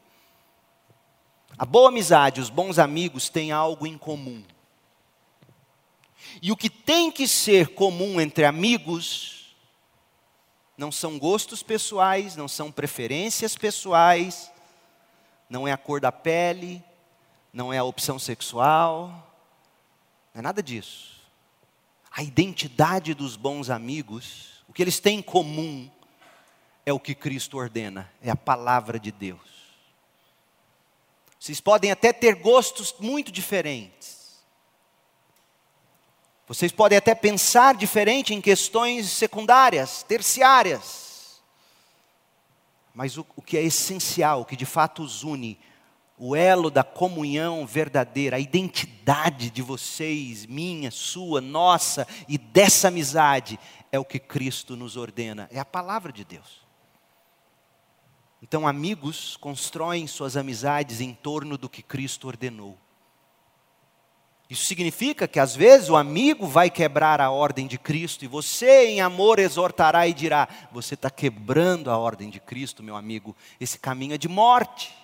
A 1.58 1.66
boa 1.66 1.88
amizade, 1.88 2.40
os 2.40 2.48
bons 2.48 2.78
amigos 2.78 3.28
têm 3.28 3.50
algo 3.50 3.88
em 3.88 3.98
comum. 3.98 4.44
E 6.40 6.50
o 6.50 6.56
que 6.56 6.70
tem 6.70 7.10
que 7.10 7.26
ser 7.28 7.74
comum 7.74 8.20
entre 8.20 8.44
amigos 8.44 9.54
não 10.76 10.90
são 10.90 11.18
gostos 11.18 11.62
pessoais, 11.62 12.36
não 12.36 12.48
são 12.48 12.72
preferências 12.72 13.56
pessoais, 13.56 14.50
não 15.48 15.68
é 15.68 15.72
a 15.72 15.76
cor 15.76 16.00
da 16.00 16.10
pele, 16.10 16.82
não 17.52 17.72
é 17.72 17.78
a 17.78 17.84
opção 17.84 18.18
sexual, 18.18 19.08
não 20.32 20.40
é 20.40 20.42
nada 20.42 20.62
disso. 20.62 21.20
A 22.10 22.22
identidade 22.22 23.14
dos 23.14 23.36
bons 23.36 23.70
amigos, 23.70 24.64
o 24.68 24.72
que 24.72 24.82
eles 24.82 24.98
têm 24.98 25.18
em 25.18 25.22
comum, 25.22 25.90
é 26.84 26.92
o 26.92 27.00
que 27.00 27.14
Cristo 27.14 27.58
ordena, 27.58 28.10
é 28.20 28.30
a 28.30 28.36
palavra 28.36 28.98
de 28.98 29.12
Deus. 29.12 29.40
Vocês 31.38 31.60
podem 31.60 31.90
até 31.90 32.12
ter 32.12 32.36
gostos 32.36 32.94
muito 32.98 33.32
diferentes. 33.32 34.21
Vocês 36.46 36.72
podem 36.72 36.98
até 36.98 37.14
pensar 37.14 37.74
diferente 37.74 38.34
em 38.34 38.40
questões 38.40 39.08
secundárias, 39.08 40.02
terciárias. 40.02 41.40
Mas 42.94 43.16
o, 43.16 43.26
o 43.36 43.42
que 43.42 43.56
é 43.56 43.62
essencial, 43.62 44.40
o 44.40 44.44
que 44.44 44.56
de 44.56 44.66
fato 44.66 45.02
os 45.02 45.22
une, 45.22 45.58
o 46.18 46.36
elo 46.36 46.70
da 46.70 46.84
comunhão 46.84 47.66
verdadeira, 47.66 48.36
a 48.36 48.40
identidade 48.40 49.50
de 49.50 49.62
vocês, 49.62 50.46
minha, 50.46 50.90
sua, 50.90 51.40
nossa 51.40 52.06
e 52.28 52.36
dessa 52.36 52.88
amizade, 52.88 53.58
é 53.90 53.98
o 53.98 54.04
que 54.04 54.18
Cristo 54.18 54.76
nos 54.76 54.96
ordena, 54.96 55.48
é 55.50 55.58
a 55.58 55.64
palavra 55.64 56.12
de 56.12 56.24
Deus. 56.24 56.62
Então, 58.42 58.66
amigos 58.66 59.36
constroem 59.36 60.06
suas 60.06 60.36
amizades 60.36 61.00
em 61.00 61.14
torno 61.14 61.56
do 61.56 61.68
que 61.68 61.82
Cristo 61.82 62.26
ordenou. 62.26 62.76
Isso 64.52 64.66
significa 64.66 65.26
que 65.26 65.40
às 65.40 65.56
vezes 65.56 65.88
o 65.88 65.96
amigo 65.96 66.46
vai 66.46 66.68
quebrar 66.68 67.22
a 67.22 67.30
ordem 67.30 67.66
de 67.66 67.78
Cristo 67.78 68.22
e 68.22 68.28
você, 68.28 68.84
em 68.84 69.00
amor, 69.00 69.38
exortará 69.38 70.06
e 70.06 70.12
dirá: 70.12 70.46
Você 70.70 70.92
está 70.92 71.08
quebrando 71.08 71.90
a 71.90 71.96
ordem 71.96 72.28
de 72.28 72.38
Cristo, 72.38 72.82
meu 72.82 72.94
amigo, 72.94 73.34
esse 73.58 73.78
caminho 73.78 74.12
é 74.12 74.18
de 74.18 74.28
morte. 74.28 74.94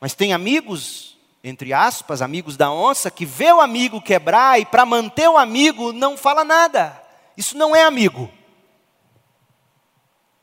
Mas 0.00 0.14
tem 0.14 0.32
amigos 0.32 1.18
entre 1.42 1.72
aspas, 1.72 2.22
amigos 2.22 2.56
da 2.56 2.70
onça, 2.70 3.10
que 3.10 3.26
vê 3.26 3.52
o 3.52 3.60
amigo 3.60 4.00
quebrar 4.00 4.60
e 4.60 4.64
para 4.64 4.86
manter 4.86 5.28
o 5.28 5.36
amigo 5.36 5.92
não 5.92 6.16
fala 6.16 6.44
nada. 6.44 7.02
Isso 7.36 7.56
não 7.56 7.74
é 7.74 7.82
amigo. 7.82 8.30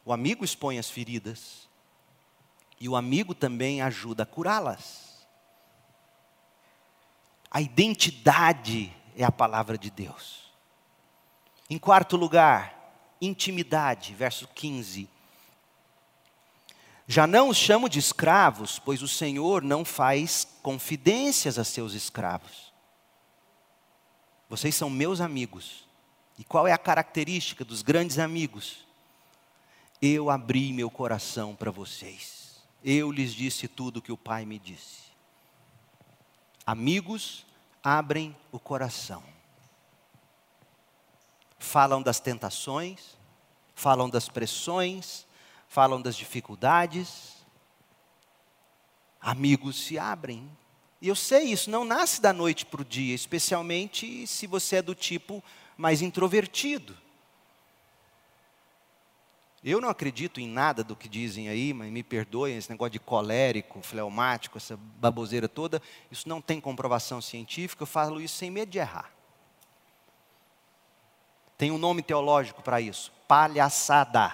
O 0.03 0.12
amigo 0.12 0.43
expõe 0.43 0.78
as 0.78 0.89
feridas 0.89 1.70
e 2.82 2.89
o 2.89 2.97
amigo 2.97 3.34
também 3.34 3.82
ajuda 3.82 4.24
a 4.24 4.26
curá-las. 4.26 5.09
A 7.52 7.62
identidade 7.62 8.93
é 9.16 9.24
a 9.24 9.32
palavra 9.32 9.78
de 9.78 9.89
Deus. 9.89 10.52
Em 11.70 11.78
quarto 11.78 12.16
lugar, 12.16 13.16
intimidade, 13.22 14.14
verso 14.14 14.47
15. 14.47 15.10
Já 17.08 17.26
não 17.26 17.50
os 17.50 17.58
chamo 17.58 17.89
de 17.89 17.97
escravos, 17.97 18.78
pois 18.78 19.02
o 19.02 19.08
Senhor 19.08 19.64
não 19.64 19.84
faz 19.84 20.47
confidências 20.62 21.58
a 21.58 21.64
seus 21.64 21.93
escravos. 21.93 22.72
Vocês 24.47 24.76
são 24.76 24.89
meus 24.89 25.20
amigos. 25.20 25.88
E 26.38 26.43
qual 26.43 26.68
é 26.68 26.72
a 26.72 26.78
característica 26.78 27.66
dos 27.66 27.82
grandes 27.82 28.18
amigos? 28.18 28.86
Eu 30.02 30.30
abri 30.30 30.72
meu 30.72 30.89
coração 30.89 31.56
para 31.56 31.70
vocês. 31.70 32.62
Eu 32.84 33.12
lhes 33.12 33.34
disse 33.34 33.68
tudo 33.68 33.97
o 33.97 34.02
que 34.02 34.12
o 34.12 34.18
Pai 34.18 34.45
me 34.45 34.58
disse. 34.58 35.09
Amigos 36.70 37.47
abrem 37.84 38.38
o 38.51 38.59
coração. 38.59 39.24
Falam 41.57 41.99
das 41.99 42.20
tentações, 42.20 43.17
falam 43.74 44.07
das 44.07 44.30
pressões, 44.30 45.26
falam 45.67 45.99
das 45.99 46.15
dificuldades. 46.15 47.43
Amigos 49.20 49.84
se 49.84 49.97
abrem. 49.97 50.47
E 51.01 51.07
eu 51.07 51.15
sei, 51.15 51.45
isso 51.45 51.72
não 51.72 51.84
nasce 51.84 52.22
da 52.22 52.32
noite 52.32 52.67
para 52.67 52.84
o 52.84 52.86
dia, 52.86 53.15
especialmente 53.15 54.28
se 54.28 54.45
você 54.45 54.76
é 54.76 54.82
do 54.84 54.93
tipo 54.93 55.43
mais 55.76 56.03
introvertido. 56.03 56.95
Eu 59.64 59.82
não 59.82 59.89
acredito 59.89 60.39
em 60.39 60.47
nada 60.47 60.84
do 60.84 60.95
que 60.95 61.10
dizem 61.10 61.49
aí, 61.49 61.74
mas 61.74 61.91
me 61.91 62.01
perdoem, 62.01 62.55
esse 62.55 62.70
negócio 62.70 62.91
de 62.91 62.99
colérico, 62.99 63.82
fleumático, 63.82 64.57
essa 64.57 64.78
baboseira 64.78 65.49
toda, 65.49 65.82
isso 66.10 66.30
não 66.30 66.41
tem 66.41 66.62
comprovação 66.62 67.22
científica, 67.22 67.84
eu 67.84 67.88
falo 67.88 68.22
isso 68.22 68.38
sem 68.38 68.49
medo 68.49 68.72
de 68.72 68.78
errar. 68.78 69.12
Tem 71.57 71.72
um 71.72 71.78
nome 71.78 72.01
teológico 72.01 72.62
para 72.62 72.80
isso: 72.80 73.12
palhaçada. 73.28 74.32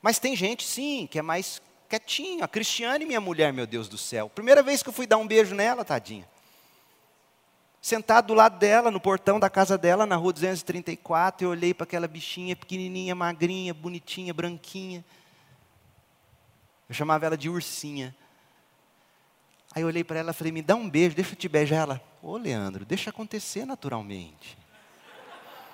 Mas 0.00 0.18
tem 0.18 0.34
gente, 0.34 0.66
sim, 0.66 1.06
que 1.06 1.18
é 1.18 1.22
mais 1.22 1.60
quietinho. 1.88 2.42
A 2.42 2.48
Cristiane, 2.48 3.04
minha 3.04 3.20
mulher, 3.20 3.52
meu 3.52 3.66
Deus 3.66 3.86
do 3.86 3.98
céu. 3.98 4.30
Primeira 4.30 4.62
vez 4.62 4.82
que 4.82 4.88
eu 4.88 4.92
fui 4.94 5.06
dar 5.06 5.18
um 5.18 5.26
beijo 5.26 5.54
nela, 5.54 5.84
tadinha. 5.84 6.26
Sentado 7.80 8.26
do 8.28 8.34
lado 8.34 8.58
dela, 8.58 8.90
no 8.90 9.00
portão 9.00 9.38
da 9.38 9.48
casa 9.48 9.78
dela, 9.78 10.04
na 10.04 10.16
rua 10.16 10.32
234, 10.32 11.46
eu 11.46 11.50
olhei 11.50 11.72
para 11.72 11.84
aquela 11.84 12.08
bichinha 12.08 12.56
pequenininha, 12.56 13.14
magrinha, 13.14 13.72
bonitinha, 13.72 14.34
branquinha. 14.34 15.04
Eu 16.88 16.94
chamava 16.94 17.26
ela 17.26 17.36
de 17.36 17.48
ursinha. 17.48 18.14
Aí 19.74 19.82
eu 19.82 19.86
olhei 19.86 20.02
para 20.02 20.18
ela 20.18 20.30
e 20.32 20.34
falei: 20.34 20.52
Me 20.52 20.62
dá 20.62 20.74
um 20.74 20.88
beijo, 20.88 21.14
deixa 21.14 21.32
eu 21.32 21.36
te 21.36 21.48
beijar. 21.48 21.82
Ela: 21.82 22.02
Ô 22.22 22.36
Leandro, 22.36 22.84
deixa 22.84 23.10
acontecer 23.10 23.64
naturalmente. 23.64 24.58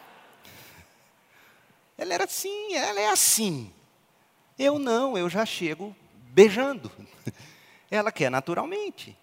Ela 1.97 2.15
era 2.15 2.25
assim, 2.25 2.75
ela 2.75 3.01
é 3.01 3.09
assim. 3.09 3.73
Eu 4.59 4.79
não, 4.79 5.17
eu 5.17 5.31
já 5.31 5.47
chego 5.47 5.97
beijando. 6.33 6.91
Ela 7.91 8.11
quer 8.11 8.31
naturalmente. 8.31 9.17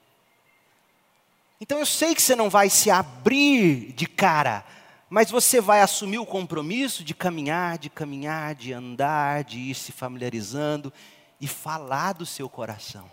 Então 1.62 1.80
eu 1.80 1.86
sei 1.86 2.14
que 2.14 2.22
você 2.22 2.36
não 2.36 2.49
vai 2.49 2.70
se 2.70 2.91
abrir 2.91 3.93
de 3.93 4.05
cara, 4.05 4.66
mas 5.09 5.32
você 5.32 5.62
vai 5.62 5.82
assumir 5.82 6.18
o 6.18 6.26
compromisso 6.26 7.03
de 7.03 7.14
caminhar, 7.14 7.78
de 7.78 7.89
caminhar, 7.89 8.53
de 8.53 8.74
andar, 8.74 9.45
de 9.45 9.59
ir 9.59 9.76
se 9.76 9.93
familiarizando 9.93 10.91
e 11.39 11.47
falar 11.47 12.14
do 12.14 12.26
seu 12.26 12.49
coração. 12.49 13.09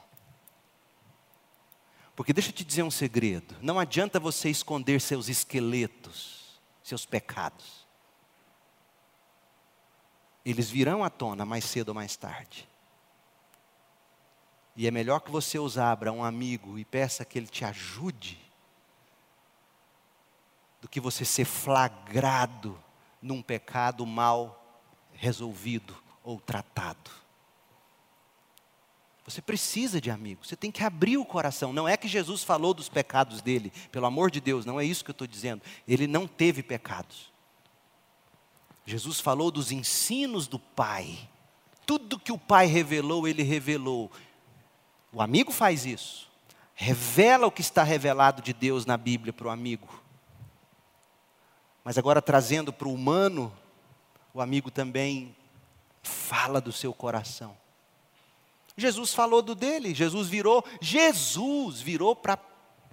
Porque 2.16 2.32
deixa 2.32 2.48
eu 2.48 2.54
te 2.54 2.64
dizer 2.64 2.82
um 2.82 2.90
segredo: 2.90 3.54
não 3.62 3.78
adianta 3.78 4.18
você 4.18 4.48
esconder 4.48 5.00
seus 5.00 5.28
esqueletos, 5.28 6.58
seus 6.82 7.06
pecados 7.06 7.86
eles 10.50 10.70
virão 10.70 11.04
à 11.04 11.10
tona 11.10 11.44
mais 11.44 11.64
cedo 11.64 11.90
ou 11.90 11.94
mais 11.94 12.16
tarde. 12.16 12.66
E 14.78 14.86
é 14.86 14.92
melhor 14.92 15.18
que 15.18 15.32
você 15.32 15.58
os 15.58 15.76
abra 15.76 16.10
a 16.10 16.12
um 16.12 16.22
amigo 16.22 16.78
e 16.78 16.84
peça 16.84 17.24
que 17.24 17.36
ele 17.36 17.48
te 17.48 17.64
ajude, 17.64 18.38
do 20.80 20.88
que 20.88 21.00
você 21.00 21.24
ser 21.24 21.44
flagrado 21.44 22.78
num 23.20 23.42
pecado 23.42 24.06
mal 24.06 24.86
resolvido 25.14 25.96
ou 26.22 26.38
tratado. 26.38 27.10
Você 29.24 29.42
precisa 29.42 30.00
de 30.00 30.12
amigos, 30.12 30.46
você 30.46 30.54
tem 30.54 30.70
que 30.70 30.84
abrir 30.84 31.16
o 31.16 31.24
coração. 31.24 31.72
Não 31.72 31.88
é 31.88 31.96
que 31.96 32.06
Jesus 32.06 32.44
falou 32.44 32.72
dos 32.72 32.88
pecados 32.88 33.42
dele, 33.42 33.72
pelo 33.90 34.06
amor 34.06 34.30
de 34.30 34.40
Deus, 34.40 34.64
não 34.64 34.78
é 34.78 34.84
isso 34.84 35.04
que 35.04 35.10
eu 35.10 35.12
estou 35.12 35.26
dizendo. 35.26 35.60
Ele 35.88 36.06
não 36.06 36.28
teve 36.28 36.62
pecados. 36.62 37.32
Jesus 38.86 39.18
falou 39.18 39.50
dos 39.50 39.72
ensinos 39.72 40.46
do 40.46 40.60
Pai. 40.60 41.28
Tudo 41.84 42.16
que 42.16 42.30
o 42.30 42.38
Pai 42.38 42.66
revelou, 42.66 43.26
ele 43.26 43.42
revelou. 43.42 44.08
O 45.12 45.22
amigo 45.22 45.52
faz 45.52 45.86
isso. 45.86 46.28
Revela 46.74 47.46
o 47.46 47.50
que 47.50 47.60
está 47.60 47.82
revelado 47.82 48.40
de 48.42 48.52
Deus 48.52 48.86
na 48.86 48.96
Bíblia 48.96 49.32
para 49.32 49.48
o 49.48 49.50
amigo. 49.50 49.88
Mas 51.82 51.98
agora 51.98 52.22
trazendo 52.22 52.72
para 52.72 52.86
o 52.86 52.94
humano, 52.94 53.52
o 54.32 54.40
amigo 54.40 54.70
também 54.70 55.34
fala 56.02 56.60
do 56.60 56.72
seu 56.72 56.92
coração. 56.92 57.56
Jesus 58.76 59.12
falou 59.12 59.42
do 59.42 59.54
dele, 59.54 59.94
Jesus 59.94 60.28
virou, 60.28 60.64
Jesus 60.80 61.80
virou 61.80 62.14
para 62.14 62.38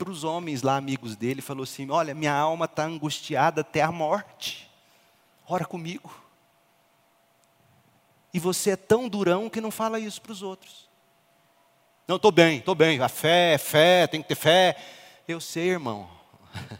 os 0.08 0.24
homens 0.24 0.64
lá, 0.64 0.78
amigos 0.78 1.16
dele, 1.16 1.42
falou 1.42 1.64
assim: 1.64 1.92
Olha, 1.92 2.16
minha 2.16 2.34
alma 2.34 2.66
está 2.66 2.86
angustiada 2.86 3.62
até 3.62 3.82
a 3.82 3.92
morte 3.92 4.66
ora 5.48 5.66
comigo. 5.66 6.14
E 8.34 8.40
você 8.40 8.72
é 8.72 8.76
tão 8.76 9.08
durão 9.08 9.50
que 9.50 9.62
não 9.62 9.72
fala 9.72 10.00
isso 10.00 10.22
para 10.22 10.32
os 10.32 10.42
outros. 10.42 10.90
Não, 12.08 12.18
estou 12.18 12.32
bem, 12.32 12.60
estou 12.60 12.76
bem. 12.76 13.00
A 13.00 13.10
fé 13.10 13.54
é 13.54 13.58
fé, 13.58 14.06
tem 14.06 14.22
que 14.22 14.28
ter 14.28 14.36
fé. 14.36 14.78
Eu 15.28 15.42
sei, 15.42 15.70
irmão. 15.70 16.08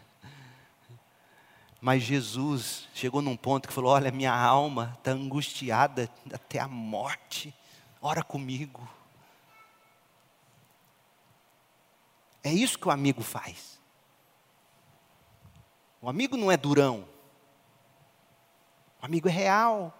Mas 1.80 2.02
Jesus 2.04 2.88
chegou 2.94 3.20
num 3.20 3.36
ponto 3.36 3.66
que 3.66 3.74
falou: 3.74 3.90
Olha, 3.90 4.12
minha 4.12 4.32
alma 4.32 4.96
está 4.98 5.10
angustiada 5.10 6.08
até 6.32 6.60
a 6.60 6.68
morte. 6.68 7.52
Ora 8.00 8.22
comigo. 8.22 8.88
É 12.44 12.52
isso 12.52 12.78
que 12.78 12.86
o 12.86 12.92
amigo 12.92 13.22
faz. 13.22 13.80
O 16.00 16.08
amigo 16.08 16.36
não 16.36 16.52
é 16.52 16.56
durão. 16.56 17.04
Amigo 19.02 19.28
é 19.28 19.32
real. 19.32 19.92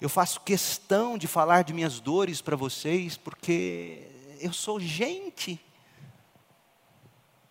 Eu 0.00 0.08
faço 0.08 0.40
questão 0.40 1.16
de 1.16 1.26
falar 1.26 1.62
de 1.62 1.72
minhas 1.72 2.00
dores 2.00 2.40
para 2.40 2.56
vocês, 2.56 3.16
porque 3.16 4.08
eu 4.40 4.52
sou 4.52 4.78
gente. 4.78 5.60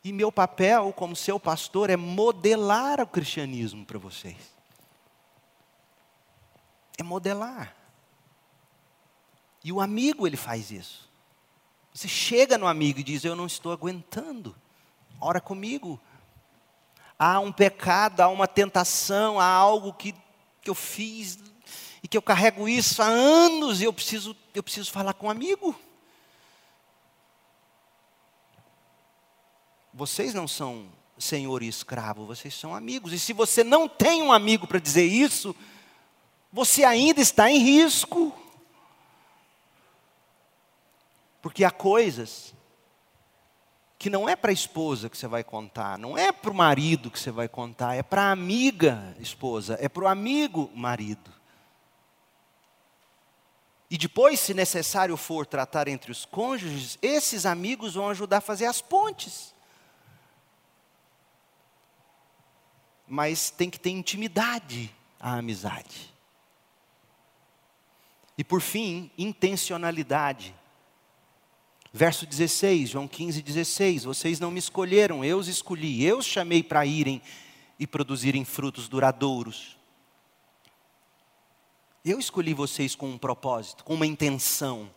E 0.03 0.11
meu 0.11 0.31
papel 0.31 0.93
como 0.93 1.15
seu 1.15 1.39
pastor 1.39 1.89
é 1.89 1.97
modelar 1.97 2.99
o 2.99 3.07
cristianismo 3.07 3.85
para 3.85 3.97
vocês. 3.97 4.37
É 6.97 7.03
modelar. 7.03 7.75
E 9.63 9.71
o 9.71 9.79
amigo, 9.79 10.27
ele 10.27 10.37
faz 10.37 10.71
isso. 10.71 11.09
Você 11.93 12.07
chega 12.07 12.57
no 12.57 12.67
amigo 12.67 12.99
e 12.99 13.03
diz: 13.03 13.23
Eu 13.23 13.35
não 13.35 13.45
estou 13.45 13.71
aguentando, 13.71 14.55
ora 15.19 15.39
comigo 15.39 15.99
há 17.17 17.39
um 17.39 17.51
pecado, 17.51 18.21
há 18.21 18.27
uma 18.27 18.47
tentação, 18.47 19.39
há 19.39 19.45
algo 19.45 19.93
que, 19.93 20.13
que 20.61 20.69
eu 20.69 20.75
fiz 20.75 21.39
e 22.03 22.07
que 22.07 22.17
eu 22.17 22.21
carrego 22.21 22.67
isso 22.67 23.01
há 23.01 23.07
anos 23.07 23.79
e 23.79 23.85
eu 23.85 23.93
preciso, 23.93 24.35
eu 24.53 24.61
preciso 24.61 24.91
falar 24.91 25.13
com 25.13 25.27
um 25.27 25.29
amigo. 25.29 25.73
Vocês 29.93 30.33
não 30.33 30.45
são 30.45 30.89
senhor 31.17 31.63
e 31.63 31.67
escravo, 31.67 32.25
vocês 32.25 32.53
são 32.53 32.75
amigos. 32.75 33.13
E 33.13 33.19
se 33.19 33.31
você 33.31 33.63
não 33.63 33.87
tem 33.87 34.21
um 34.21 34.33
amigo 34.33 34.67
para 34.67 34.79
dizer 34.79 35.05
isso, 35.05 35.55
você 36.51 36.83
ainda 36.83 37.21
está 37.21 37.49
em 37.49 37.59
risco. 37.59 38.37
Porque 41.41 41.63
há 41.63 41.71
coisas 41.71 42.53
que 43.97 44.09
não 44.09 44.27
é 44.27 44.35
para 44.35 44.51
a 44.51 44.53
esposa 44.53 45.09
que 45.09 45.17
você 45.17 45.27
vai 45.27 45.45
contar, 45.45 45.97
não 45.97 46.17
é 46.17 46.33
para 46.33 46.51
o 46.51 46.53
marido 46.53 47.09
que 47.09 47.17
você 47.17 47.31
vai 47.31 47.47
contar, 47.47 47.95
é 47.95 48.03
para 48.03 48.23
a 48.23 48.31
amiga 48.31 49.15
esposa, 49.19 49.77
é 49.79 49.87
para 49.87 50.03
o 50.03 50.07
amigo 50.07 50.69
marido. 50.75 51.42
E 53.93 53.97
depois, 53.99 54.39
se 54.39 54.55
necessário 54.55 55.15
for 55.15 55.45
tratar 55.45 55.87
entre 55.87 56.11
os 56.11 56.25
cônjuges, 56.25 56.97
esses 56.99 57.45
amigos 57.45 57.93
vão 57.93 58.09
ajudar 58.09 58.37
a 58.37 58.41
fazer 58.41 58.65
as 58.65 58.81
pontes. 58.81 59.53
Mas 63.07 63.51
tem 63.51 63.69
que 63.69 63.79
ter 63.79 63.91
intimidade 63.91 64.91
a 65.19 65.35
amizade. 65.35 66.11
E 68.35 68.43
por 68.43 68.61
fim, 68.61 69.11
intencionalidade. 69.15 70.55
Verso 71.93 72.25
16, 72.25 72.89
João 72.89 73.07
15, 73.07 73.43
16: 73.43 74.05
Vocês 74.05 74.39
não 74.39 74.49
me 74.49 74.57
escolheram, 74.57 75.23
eu 75.23 75.37
os 75.37 75.47
escolhi, 75.47 76.03
eu 76.03 76.17
os 76.17 76.25
chamei 76.25 76.63
para 76.63 76.83
irem 76.83 77.21
e 77.77 77.85
produzirem 77.85 78.43
frutos 78.43 78.89
duradouros. 78.89 79.77
Eu 82.05 82.19
escolhi 82.19 82.53
vocês 82.53 82.95
com 82.95 83.09
um 83.09 83.17
propósito, 83.17 83.83
com 83.83 83.93
uma 83.93 84.05
intenção. 84.05 84.89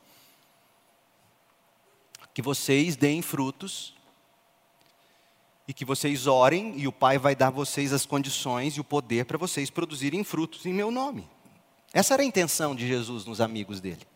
Que 2.35 2.43
vocês 2.43 2.97
deem 2.97 3.23
frutos 3.23 3.95
e 5.69 5.73
que 5.73 5.85
vocês 5.85 6.27
orem 6.27 6.79
e 6.79 6.87
o 6.87 6.93
Pai 6.93 7.19
vai 7.19 7.35
dar 7.35 7.49
a 7.49 7.51
vocês 7.51 7.93
as 7.93 8.05
condições 8.05 8.77
e 8.77 8.81
o 8.81 8.85
poder 8.85 9.25
para 9.25 9.39
vocês 9.39 9.71
produzirem 9.71 10.23
frutos 10.23 10.67
em 10.67 10.73
meu 10.73 10.91
nome. 10.91 11.29
Essa 11.93 12.15
era 12.15 12.23
a 12.23 12.27
intenção 12.27 12.75
de 12.75 12.87
Jesus 12.87 13.25
nos 13.25 13.41
amigos 13.41 13.81
dele. 13.81 14.07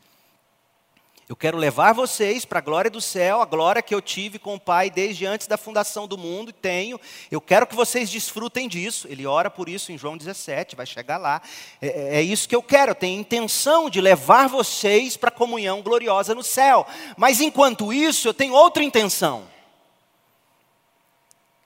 Eu 1.30 1.36
quero 1.36 1.56
levar 1.56 1.92
vocês 1.92 2.44
para 2.44 2.58
a 2.58 2.60
glória 2.60 2.90
do 2.90 3.00
céu, 3.00 3.40
a 3.40 3.44
glória 3.44 3.80
que 3.80 3.94
eu 3.94 4.02
tive 4.02 4.36
com 4.36 4.56
o 4.56 4.60
Pai 4.60 4.90
desde 4.90 5.24
antes 5.24 5.46
da 5.46 5.56
fundação 5.56 6.08
do 6.08 6.18
mundo 6.18 6.50
e 6.50 6.52
tenho. 6.52 7.00
Eu 7.30 7.40
quero 7.40 7.68
que 7.68 7.76
vocês 7.76 8.10
desfrutem 8.10 8.66
disso. 8.66 9.06
Ele 9.08 9.24
ora 9.24 9.48
por 9.48 9.68
isso 9.68 9.92
em 9.92 9.96
João 9.96 10.16
17, 10.16 10.74
vai 10.74 10.84
chegar 10.84 11.18
lá. 11.18 11.40
É, 11.80 11.86
é, 11.86 12.16
é 12.16 12.22
isso 12.22 12.48
que 12.48 12.56
eu 12.56 12.60
quero. 12.60 12.90
Eu 12.90 12.96
tenho 12.96 13.20
intenção 13.20 13.88
de 13.88 14.00
levar 14.00 14.48
vocês 14.48 15.16
para 15.16 15.28
a 15.28 15.32
comunhão 15.32 15.82
gloriosa 15.82 16.34
no 16.34 16.42
céu. 16.42 16.84
Mas 17.16 17.40
enquanto 17.40 17.92
isso, 17.92 18.26
eu 18.26 18.34
tenho 18.34 18.52
outra 18.52 18.82
intenção: 18.82 19.46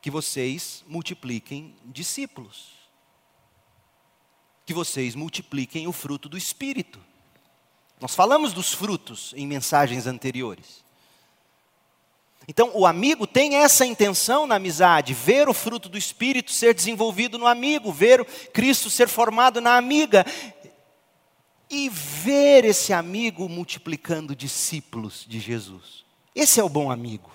que 0.02 0.10
vocês 0.10 0.84
multipliquem 0.86 1.74
discípulos. 1.86 2.68
Que 4.66 4.74
vocês 4.74 5.14
multipliquem 5.14 5.86
o 5.86 5.92
fruto 5.92 6.28
do 6.28 6.36
Espírito. 6.36 7.00
Nós 8.04 8.14
falamos 8.14 8.52
dos 8.52 8.70
frutos 8.70 9.32
em 9.34 9.46
mensagens 9.46 10.06
anteriores. 10.06 10.84
Então, 12.46 12.70
o 12.74 12.84
amigo 12.84 13.26
tem 13.26 13.56
essa 13.56 13.86
intenção 13.86 14.46
na 14.46 14.56
amizade, 14.56 15.14
ver 15.14 15.48
o 15.48 15.54
fruto 15.54 15.88
do 15.88 15.96
Espírito 15.96 16.52
ser 16.52 16.74
desenvolvido 16.74 17.38
no 17.38 17.46
amigo, 17.46 17.90
ver 17.90 18.22
Cristo 18.52 18.90
ser 18.90 19.08
formado 19.08 19.58
na 19.58 19.78
amiga, 19.78 20.26
e 21.70 21.88
ver 21.88 22.66
esse 22.66 22.92
amigo 22.92 23.48
multiplicando 23.48 24.36
discípulos 24.36 25.24
de 25.26 25.40
Jesus. 25.40 26.04
Esse 26.34 26.60
é 26.60 26.62
o 26.62 26.68
bom 26.68 26.90
amigo. 26.90 27.32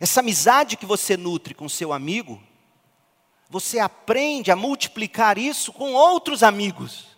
Essa 0.00 0.18
amizade 0.18 0.76
que 0.76 0.84
você 0.84 1.16
nutre 1.16 1.54
com 1.54 1.68
seu 1.68 1.92
amigo, 1.92 2.42
você 3.48 3.78
aprende 3.78 4.50
a 4.50 4.56
multiplicar 4.56 5.38
isso 5.38 5.72
com 5.72 5.92
outros 5.92 6.42
amigos. 6.42 7.16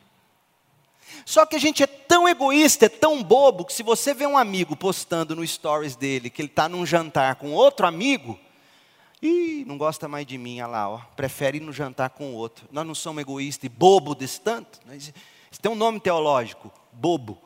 Só 1.25 1.47
que 1.47 1.57
a 1.57 1.61
gente 1.61 1.83
é 1.83 1.87
tão 1.87 2.29
egoísta, 2.29 2.87
é 2.87 2.89
tão 2.89 3.23
bobo, 3.23 3.65
que 3.65 3.73
se 3.73 3.83
você 3.83 4.13
vê 4.15 4.27
um 4.27 4.39
amigo 4.39 4.77
postando 4.77 5.37
no 5.37 5.47
stories 5.47 5.97
dele 5.97 6.31
que 6.31 6.43
ele 6.43 6.49
está 6.49 6.69
num 6.69 6.85
jantar 6.85 7.37
com 7.37 7.53
outro 7.53 7.87
amigo, 7.87 8.39
e 9.23 9.65
não 9.67 9.77
gosta 9.77 10.09
mais 10.09 10.27
de 10.27 10.39
mim, 10.39 10.61
olha 10.61 10.71
lá, 10.71 10.89
ó, 10.89 10.99
prefere 11.15 11.59
ir 11.59 11.61
no 11.61 11.73
jantar 11.73 12.11
com 12.11 12.33
o 12.33 12.35
outro. 12.35 12.67
Nós 12.73 12.87
não 12.87 12.95
somos 12.95 13.21
egoístas 13.21 13.65
e 13.65 13.69
bobo 13.69 14.15
desse 14.15 14.41
tanto. 14.41 14.81
Isso 14.97 15.61
tem 15.61 15.71
um 15.71 15.75
nome 15.75 16.01
teológico, 16.01 16.73
bobo. 16.91 17.39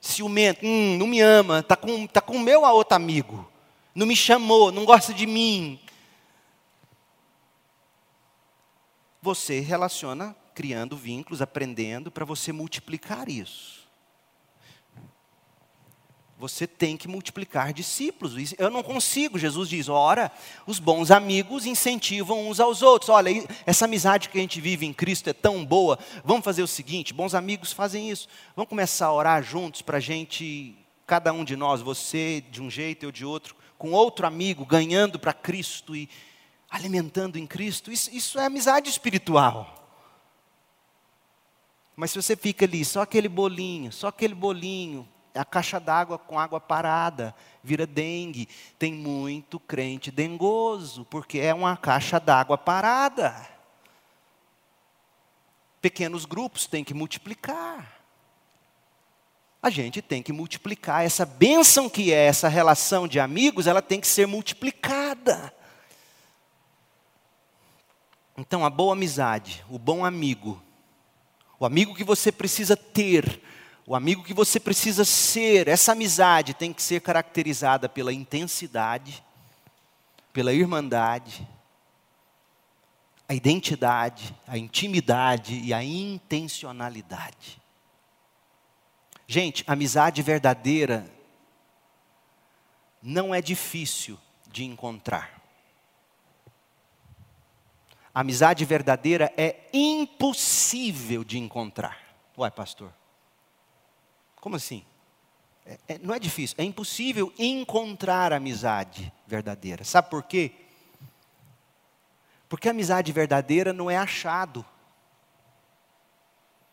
Ciumento, 0.00 0.64
hum, 0.64 0.96
não 0.98 1.06
me 1.06 1.20
ama, 1.20 1.60
está 1.60 1.74
com, 1.74 2.06
tá 2.06 2.20
com 2.20 2.36
o 2.36 2.40
meu 2.40 2.64
a 2.64 2.72
outro 2.72 2.94
amigo. 2.94 3.50
Não 3.92 4.06
me 4.06 4.14
chamou, 4.14 4.70
não 4.70 4.84
gosta 4.84 5.12
de 5.12 5.26
mim. 5.26 5.80
Você 9.20 9.58
relaciona 9.60 10.36
criando 10.54 10.96
vínculos, 10.96 11.42
aprendendo 11.42 12.10
para 12.10 12.24
você 12.24 12.52
multiplicar 12.52 13.28
isso. 13.28 13.84
Você 16.36 16.66
tem 16.66 16.96
que 16.96 17.06
multiplicar 17.06 17.72
discípulos. 17.72 18.54
Eu 18.58 18.68
não 18.68 18.82
consigo, 18.82 19.38
Jesus 19.38 19.68
diz, 19.68 19.88
ora, 19.88 20.32
os 20.66 20.78
bons 20.78 21.10
amigos 21.10 21.64
incentivam 21.64 22.48
uns 22.48 22.58
aos 22.58 22.82
outros. 22.82 23.08
Olha, 23.08 23.30
essa 23.64 23.84
amizade 23.84 24.28
que 24.28 24.36
a 24.36 24.40
gente 24.40 24.60
vive 24.60 24.84
em 24.84 24.92
Cristo 24.92 25.30
é 25.30 25.32
tão 25.32 25.64
boa. 25.64 25.98
Vamos 26.24 26.44
fazer 26.44 26.62
o 26.62 26.68
seguinte: 26.68 27.14
bons 27.14 27.34
amigos 27.34 27.72
fazem 27.72 28.10
isso. 28.10 28.28
Vamos 28.56 28.68
começar 28.68 29.06
a 29.06 29.12
orar 29.12 29.42
juntos 29.42 29.80
para 29.80 29.98
a 29.98 30.00
gente, 30.00 30.76
cada 31.06 31.32
um 31.32 31.44
de 31.44 31.56
nós, 31.56 31.80
você 31.80 32.42
de 32.50 32.60
um 32.60 32.68
jeito, 32.70 33.04
eu 33.04 33.12
de 33.12 33.24
outro, 33.24 33.54
com 33.78 33.92
outro 33.92 34.26
amigo, 34.26 34.66
ganhando 34.66 35.18
para 35.18 35.32
Cristo 35.32 35.94
e 35.94 36.10
alimentando 36.68 37.38
em 37.38 37.46
Cristo. 37.46 37.92
Isso, 37.92 38.10
isso 38.12 38.38
é 38.40 38.46
amizade 38.46 38.90
espiritual. 38.90 39.83
Mas 41.96 42.10
se 42.10 42.20
você 42.20 42.34
fica 42.34 42.64
ali, 42.64 42.84
só 42.84 43.02
aquele 43.02 43.28
bolinho, 43.28 43.92
só 43.92 44.08
aquele 44.08 44.34
bolinho, 44.34 45.08
a 45.34 45.44
caixa 45.44 45.80
d'água 45.80 46.18
com 46.18 46.38
água 46.38 46.60
parada, 46.60 47.34
vira 47.62 47.86
dengue. 47.86 48.48
Tem 48.78 48.92
muito 48.92 49.58
crente 49.58 50.10
dengoso, 50.10 51.04
porque 51.06 51.38
é 51.38 51.52
uma 51.52 51.76
caixa 51.76 52.20
d'água 52.20 52.56
parada. 52.56 53.48
Pequenos 55.80 56.24
grupos 56.24 56.66
têm 56.66 56.84
que 56.84 56.94
multiplicar. 56.94 58.00
A 59.62 59.70
gente 59.70 60.02
tem 60.02 60.22
que 60.22 60.32
multiplicar. 60.32 61.04
Essa 61.04 61.24
bênção 61.24 61.88
que 61.88 62.12
é 62.12 62.26
essa 62.26 62.48
relação 62.48 63.08
de 63.08 63.18
amigos, 63.18 63.66
ela 63.66 63.80
tem 63.80 64.00
que 64.00 64.06
ser 64.06 64.26
multiplicada. 64.26 65.54
Então, 68.36 68.64
a 68.64 68.70
boa 68.70 68.94
amizade, 68.94 69.64
o 69.70 69.78
bom 69.78 70.04
amigo, 70.04 70.60
o 71.58 71.66
amigo 71.66 71.94
que 71.94 72.04
você 72.04 72.32
precisa 72.32 72.76
ter, 72.76 73.40
o 73.86 73.94
amigo 73.94 74.22
que 74.22 74.34
você 74.34 74.58
precisa 74.58 75.04
ser, 75.04 75.68
essa 75.68 75.92
amizade 75.92 76.54
tem 76.54 76.72
que 76.72 76.82
ser 76.82 77.00
caracterizada 77.00 77.88
pela 77.88 78.12
intensidade, 78.12 79.22
pela 80.32 80.52
irmandade, 80.52 81.46
a 83.28 83.34
identidade, 83.34 84.34
a 84.46 84.58
intimidade 84.58 85.54
e 85.60 85.72
a 85.72 85.82
intencionalidade. 85.82 87.62
Gente, 89.26 89.64
amizade 89.66 90.22
verdadeira 90.22 91.10
não 93.02 93.34
é 93.34 93.40
difícil 93.40 94.18
de 94.50 94.64
encontrar. 94.64 95.33
Amizade 98.14 98.64
verdadeira 98.64 99.32
é 99.36 99.68
impossível 99.72 101.24
de 101.24 101.36
encontrar. 101.36 101.98
Uai, 102.38 102.50
pastor. 102.50 102.92
Como 104.36 104.54
assim? 104.54 104.84
É, 105.66 105.78
é, 105.88 105.98
não 105.98 106.14
é 106.14 106.18
difícil, 106.18 106.54
é 106.58 106.62
impossível 106.62 107.32
encontrar 107.38 108.32
amizade 108.32 109.12
verdadeira. 109.26 109.82
Sabe 109.82 110.10
por 110.10 110.22
quê? 110.22 110.52
Porque 112.48 112.68
a 112.68 112.70
amizade 112.70 113.10
verdadeira 113.10 113.72
não 113.72 113.90
é 113.90 113.96
achado. 113.96 114.64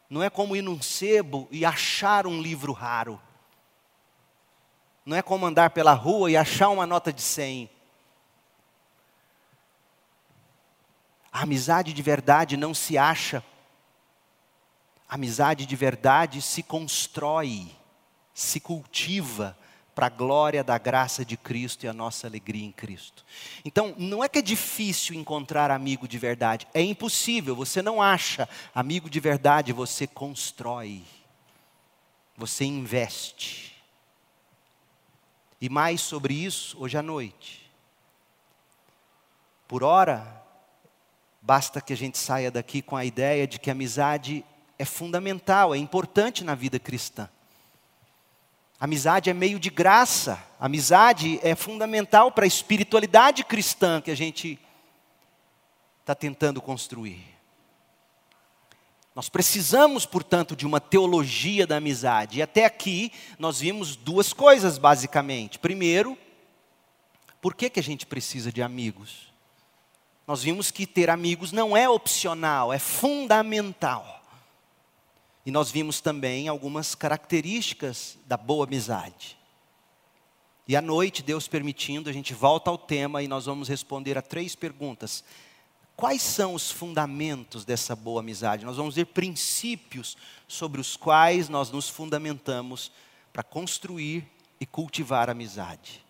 Não 0.10 0.22
é 0.22 0.30
como 0.30 0.56
ir 0.56 0.62
num 0.62 0.82
sebo 0.82 1.48
e 1.50 1.66
achar 1.66 2.28
um 2.28 2.42
livro 2.42 2.74
raro. 2.74 3.20
Não 5.04 5.18
é 5.18 5.22
como 5.22 5.46
andar 5.46 5.72
pela 5.72 5.94
rua 5.94 6.30
e 6.30 6.38
achar 6.38 6.70
uma 6.70 6.86
nota 6.86 7.12
de 7.12 7.22
100. 7.22 7.70
A 11.32 11.44
amizade 11.44 11.94
de 11.94 12.02
verdade 12.02 12.58
não 12.58 12.74
se 12.74 12.98
acha. 12.98 13.44
A 15.08 15.16
amizade 15.16 15.66
de 15.66 15.76
verdade 15.76 16.42
se 16.42 16.62
constrói, 16.62 17.72
se 18.34 18.60
cultiva 18.60 19.58
para 19.94 20.08
a 20.08 20.10
glória 20.10 20.64
da 20.64 20.78
graça 20.78 21.24
de 21.24 21.36
Cristo 21.36 21.86
e 21.86 21.88
a 21.88 21.94
nossa 21.94 22.28
alegria 22.28 22.66
em 22.66 22.72
Cristo. 22.72 23.26
Então, 23.64 23.94
não 23.98 24.24
é 24.24 24.30
que 24.30 24.40
é 24.40 24.42
difícil 24.42 25.16
encontrar 25.16 25.70
amigo 25.70 26.08
de 26.08 26.18
verdade, 26.18 26.68
é 26.74 26.82
impossível, 26.82 27.56
você 27.56 27.82
não 27.82 28.02
acha 28.02 28.48
amigo 28.74 29.10
de 29.10 29.20
verdade, 29.20 29.74
você 29.74 30.08
constrói, 30.08 31.04
você 32.38 32.64
investe. 32.64 33.76
E 35.60 35.70
mais 35.70 36.02
sobre 36.02 36.34
isso 36.34 36.78
hoje 36.80 36.98
à 36.98 37.04
noite. 37.04 37.70
Por 39.68 39.84
hora, 39.84 40.41
Basta 41.42 41.82
que 41.82 41.92
a 41.92 41.98
gente 41.98 42.18
saia 42.18 42.52
daqui 42.52 42.82
com 42.82 42.96
a 42.96 43.04
ideia 43.04 43.48
de 43.48 43.60
que 43.60 43.70
a 43.70 43.74
amizade 43.74 44.46
é 44.78 44.86
fundamental, 44.86 45.74
é 45.74 45.78
importante 45.78 46.44
na 46.44 46.54
vida 46.54 46.80
cristã. 46.80 47.28
Amizade 48.80 49.30
é 49.30 49.34
meio 49.34 49.60
de 49.60 49.70
graça, 49.70 50.44
amizade 50.60 51.40
é 51.44 51.56
fundamental 51.56 52.32
para 52.32 52.46
a 52.46 52.48
espiritualidade 52.48 53.44
cristã 53.44 54.02
que 54.02 54.10
a 54.10 54.16
gente 54.16 54.60
está 56.00 56.16
tentando 56.16 56.62
construir. 56.62 57.24
Nós 59.14 59.30
precisamos, 59.30 60.06
portanto, 60.06 60.56
de 60.56 60.66
uma 60.66 60.80
teologia 60.80 61.68
da 61.68 61.78
amizade. 61.78 62.40
E 62.40 62.42
até 62.42 62.66
aqui 62.66 63.12
nós 63.38 63.60
vimos 63.60 63.96
duas 63.96 64.32
coisas, 64.32 64.78
basicamente. 64.78 65.60
Primeiro, 65.60 66.18
por 67.42 67.54
que, 67.54 67.70
que 67.70 67.80
a 67.80 67.84
gente 67.84 68.06
precisa 68.06 68.52
de 68.52 68.62
amigos? 68.62 69.31
Nós 70.32 70.44
vimos 70.44 70.72
que 70.72 70.88
ter 70.88 71.10
amigos 71.10 71.52
não 71.52 71.76
é 71.76 71.90
opcional, 71.90 72.72
é 72.72 72.80
fundamental. 72.80 74.24
E 75.46 75.52
nós 75.52 75.70
vimos 75.70 76.00
também 76.00 76.48
algumas 76.48 76.96
características 76.96 78.18
da 78.28 78.38
boa 78.38 78.66
amizade. 78.66 79.38
E 80.66 80.74
à 80.74 80.82
noite, 80.82 81.22
Deus 81.22 81.50
permitindo, 81.50 82.10
a 82.10 82.14
gente 82.14 82.34
volta 82.34 82.70
ao 82.70 82.78
tema 82.78 83.22
e 83.22 83.28
nós 83.28 83.46
vamos 83.46 83.68
responder 83.68 84.18
a 84.18 84.22
três 84.22 84.56
perguntas. 84.56 85.22
Quais 85.98 86.22
são 86.22 86.54
os 86.54 86.72
fundamentos 86.72 87.66
dessa 87.66 87.94
boa 87.94 88.22
amizade? 88.22 88.64
Nós 88.64 88.78
vamos 88.78 88.96
ver 88.96 89.08
princípios 89.08 90.16
sobre 90.48 90.80
os 90.80 90.96
quais 90.96 91.50
nós 91.50 91.70
nos 91.70 91.90
fundamentamos 91.90 92.90
para 93.34 93.44
construir 93.44 94.26
e 94.62 94.66
cultivar 94.66 95.28
a 95.28 95.34
amizade. 95.34 96.02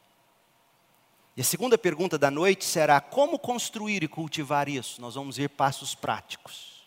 E 1.35 1.41
a 1.41 1.43
segunda 1.43 1.77
pergunta 1.77 2.17
da 2.17 2.29
noite 2.29 2.65
será: 2.65 2.99
como 2.99 3.39
construir 3.39 4.03
e 4.03 4.07
cultivar 4.07 4.67
isso? 4.67 5.01
Nós 5.01 5.15
vamos 5.15 5.37
ver 5.37 5.49
passos 5.49 5.95
práticos. 5.95 6.81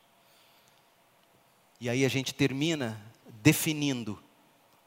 E 1.81 1.89
aí 1.89 2.05
a 2.05 2.09
gente 2.09 2.35
termina 2.35 3.01
definindo 3.43 4.23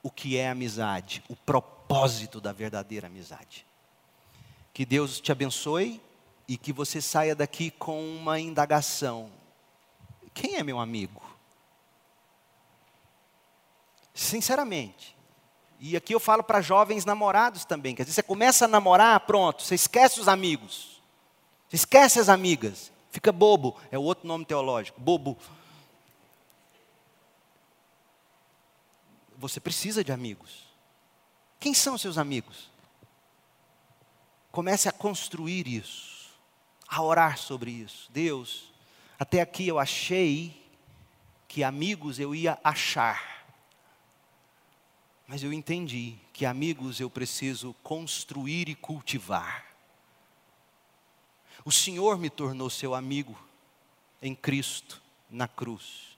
o 0.01 0.09
que 0.09 0.37
é 0.37 0.49
amizade, 0.49 1.23
o 1.27 1.35
propósito 1.35 2.39
da 2.39 2.51
verdadeira 2.51 3.07
amizade. 3.07 3.65
Que 4.73 4.85
Deus 4.85 5.19
te 5.19 5.31
abençoe 5.31 5.99
e 6.47 6.55
que 6.55 6.71
você 6.71 7.01
saia 7.01 7.35
daqui 7.35 7.71
com 7.71 7.99
uma 8.15 8.39
indagação: 8.39 9.31
quem 10.33 10.55
é 10.55 10.63
meu 10.63 10.79
amigo? 10.79 11.21
Sinceramente. 14.13 15.16
E 15.80 15.95
aqui 15.95 16.13
eu 16.13 16.19
falo 16.19 16.43
para 16.43 16.61
jovens 16.61 17.05
namorados 17.05 17.63
também, 17.63 17.93
que 17.93 18.01
às 18.01 18.07
vezes 18.07 18.15
você 18.15 18.23
começa 18.23 18.65
a 18.65 18.67
namorar, 18.67 19.19
pronto, 19.21 19.61
você 19.61 19.75
esquece 19.75 20.19
os 20.19 20.28
amigos, 20.28 21.01
você 21.69 21.75
esquece 21.75 22.19
as 22.19 22.30
amigas, 22.30 22.91
fica 23.11 23.32
bobo, 23.32 23.80
é 23.91 23.97
o 23.97 24.01
outro 24.01 24.28
nome 24.28 24.43
teológico, 24.43 24.99
bobo. 24.99 25.38
Você 29.38 29.59
precisa 29.59 30.03
de 30.03 30.11
amigos. 30.11 30.65
Quem 31.59 31.73
são 31.73 31.95
seus 31.95 32.17
amigos? 32.17 32.71
Comece 34.51 34.89
a 34.89 34.91
construir 34.91 35.67
isso, 35.67 36.32
a 36.88 37.03
orar 37.03 37.38
sobre 37.38 37.69
isso. 37.69 38.09
Deus, 38.11 38.73
até 39.19 39.41
aqui 39.41 39.67
eu 39.67 39.78
achei 39.78 40.65
que 41.47 41.63
amigos 41.63 42.19
eu 42.19 42.34
ia 42.34 42.57
achar. 42.63 43.36
Mas 45.28 45.43
eu 45.43 45.51
entendi 45.51 46.15
que 46.32 46.45
amigos 46.45 47.01
eu 47.01 47.09
preciso 47.09 47.75
construir 47.84 48.69
e 48.69 48.75
cultivar. 48.75 49.65
O 51.65 51.71
Senhor 51.71 52.17
me 52.17 52.30
tornou 52.30 52.69
seu 52.69 52.95
amigo 52.95 53.38
em 54.21 54.34
Cristo, 54.34 55.01
na 55.30 55.45
cruz. 55.45 56.17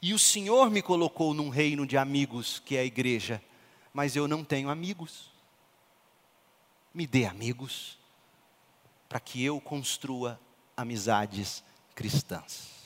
E 0.00 0.14
o 0.14 0.18
Senhor 0.18 0.70
me 0.70 0.80
colocou 0.80 1.34
num 1.34 1.50
reino 1.50 1.86
de 1.86 1.98
amigos, 1.98 2.58
que 2.64 2.74
é 2.74 2.80
a 2.80 2.84
igreja, 2.84 3.42
mas 3.92 4.16
eu 4.16 4.26
não 4.26 4.42
tenho 4.42 4.70
amigos. 4.70 5.30
Me 6.94 7.06
dê 7.06 7.26
amigos, 7.26 7.98
para 9.10 9.20
que 9.20 9.44
eu 9.44 9.60
construa 9.60 10.40
amizades 10.74 11.62
cristãs. 11.94 12.77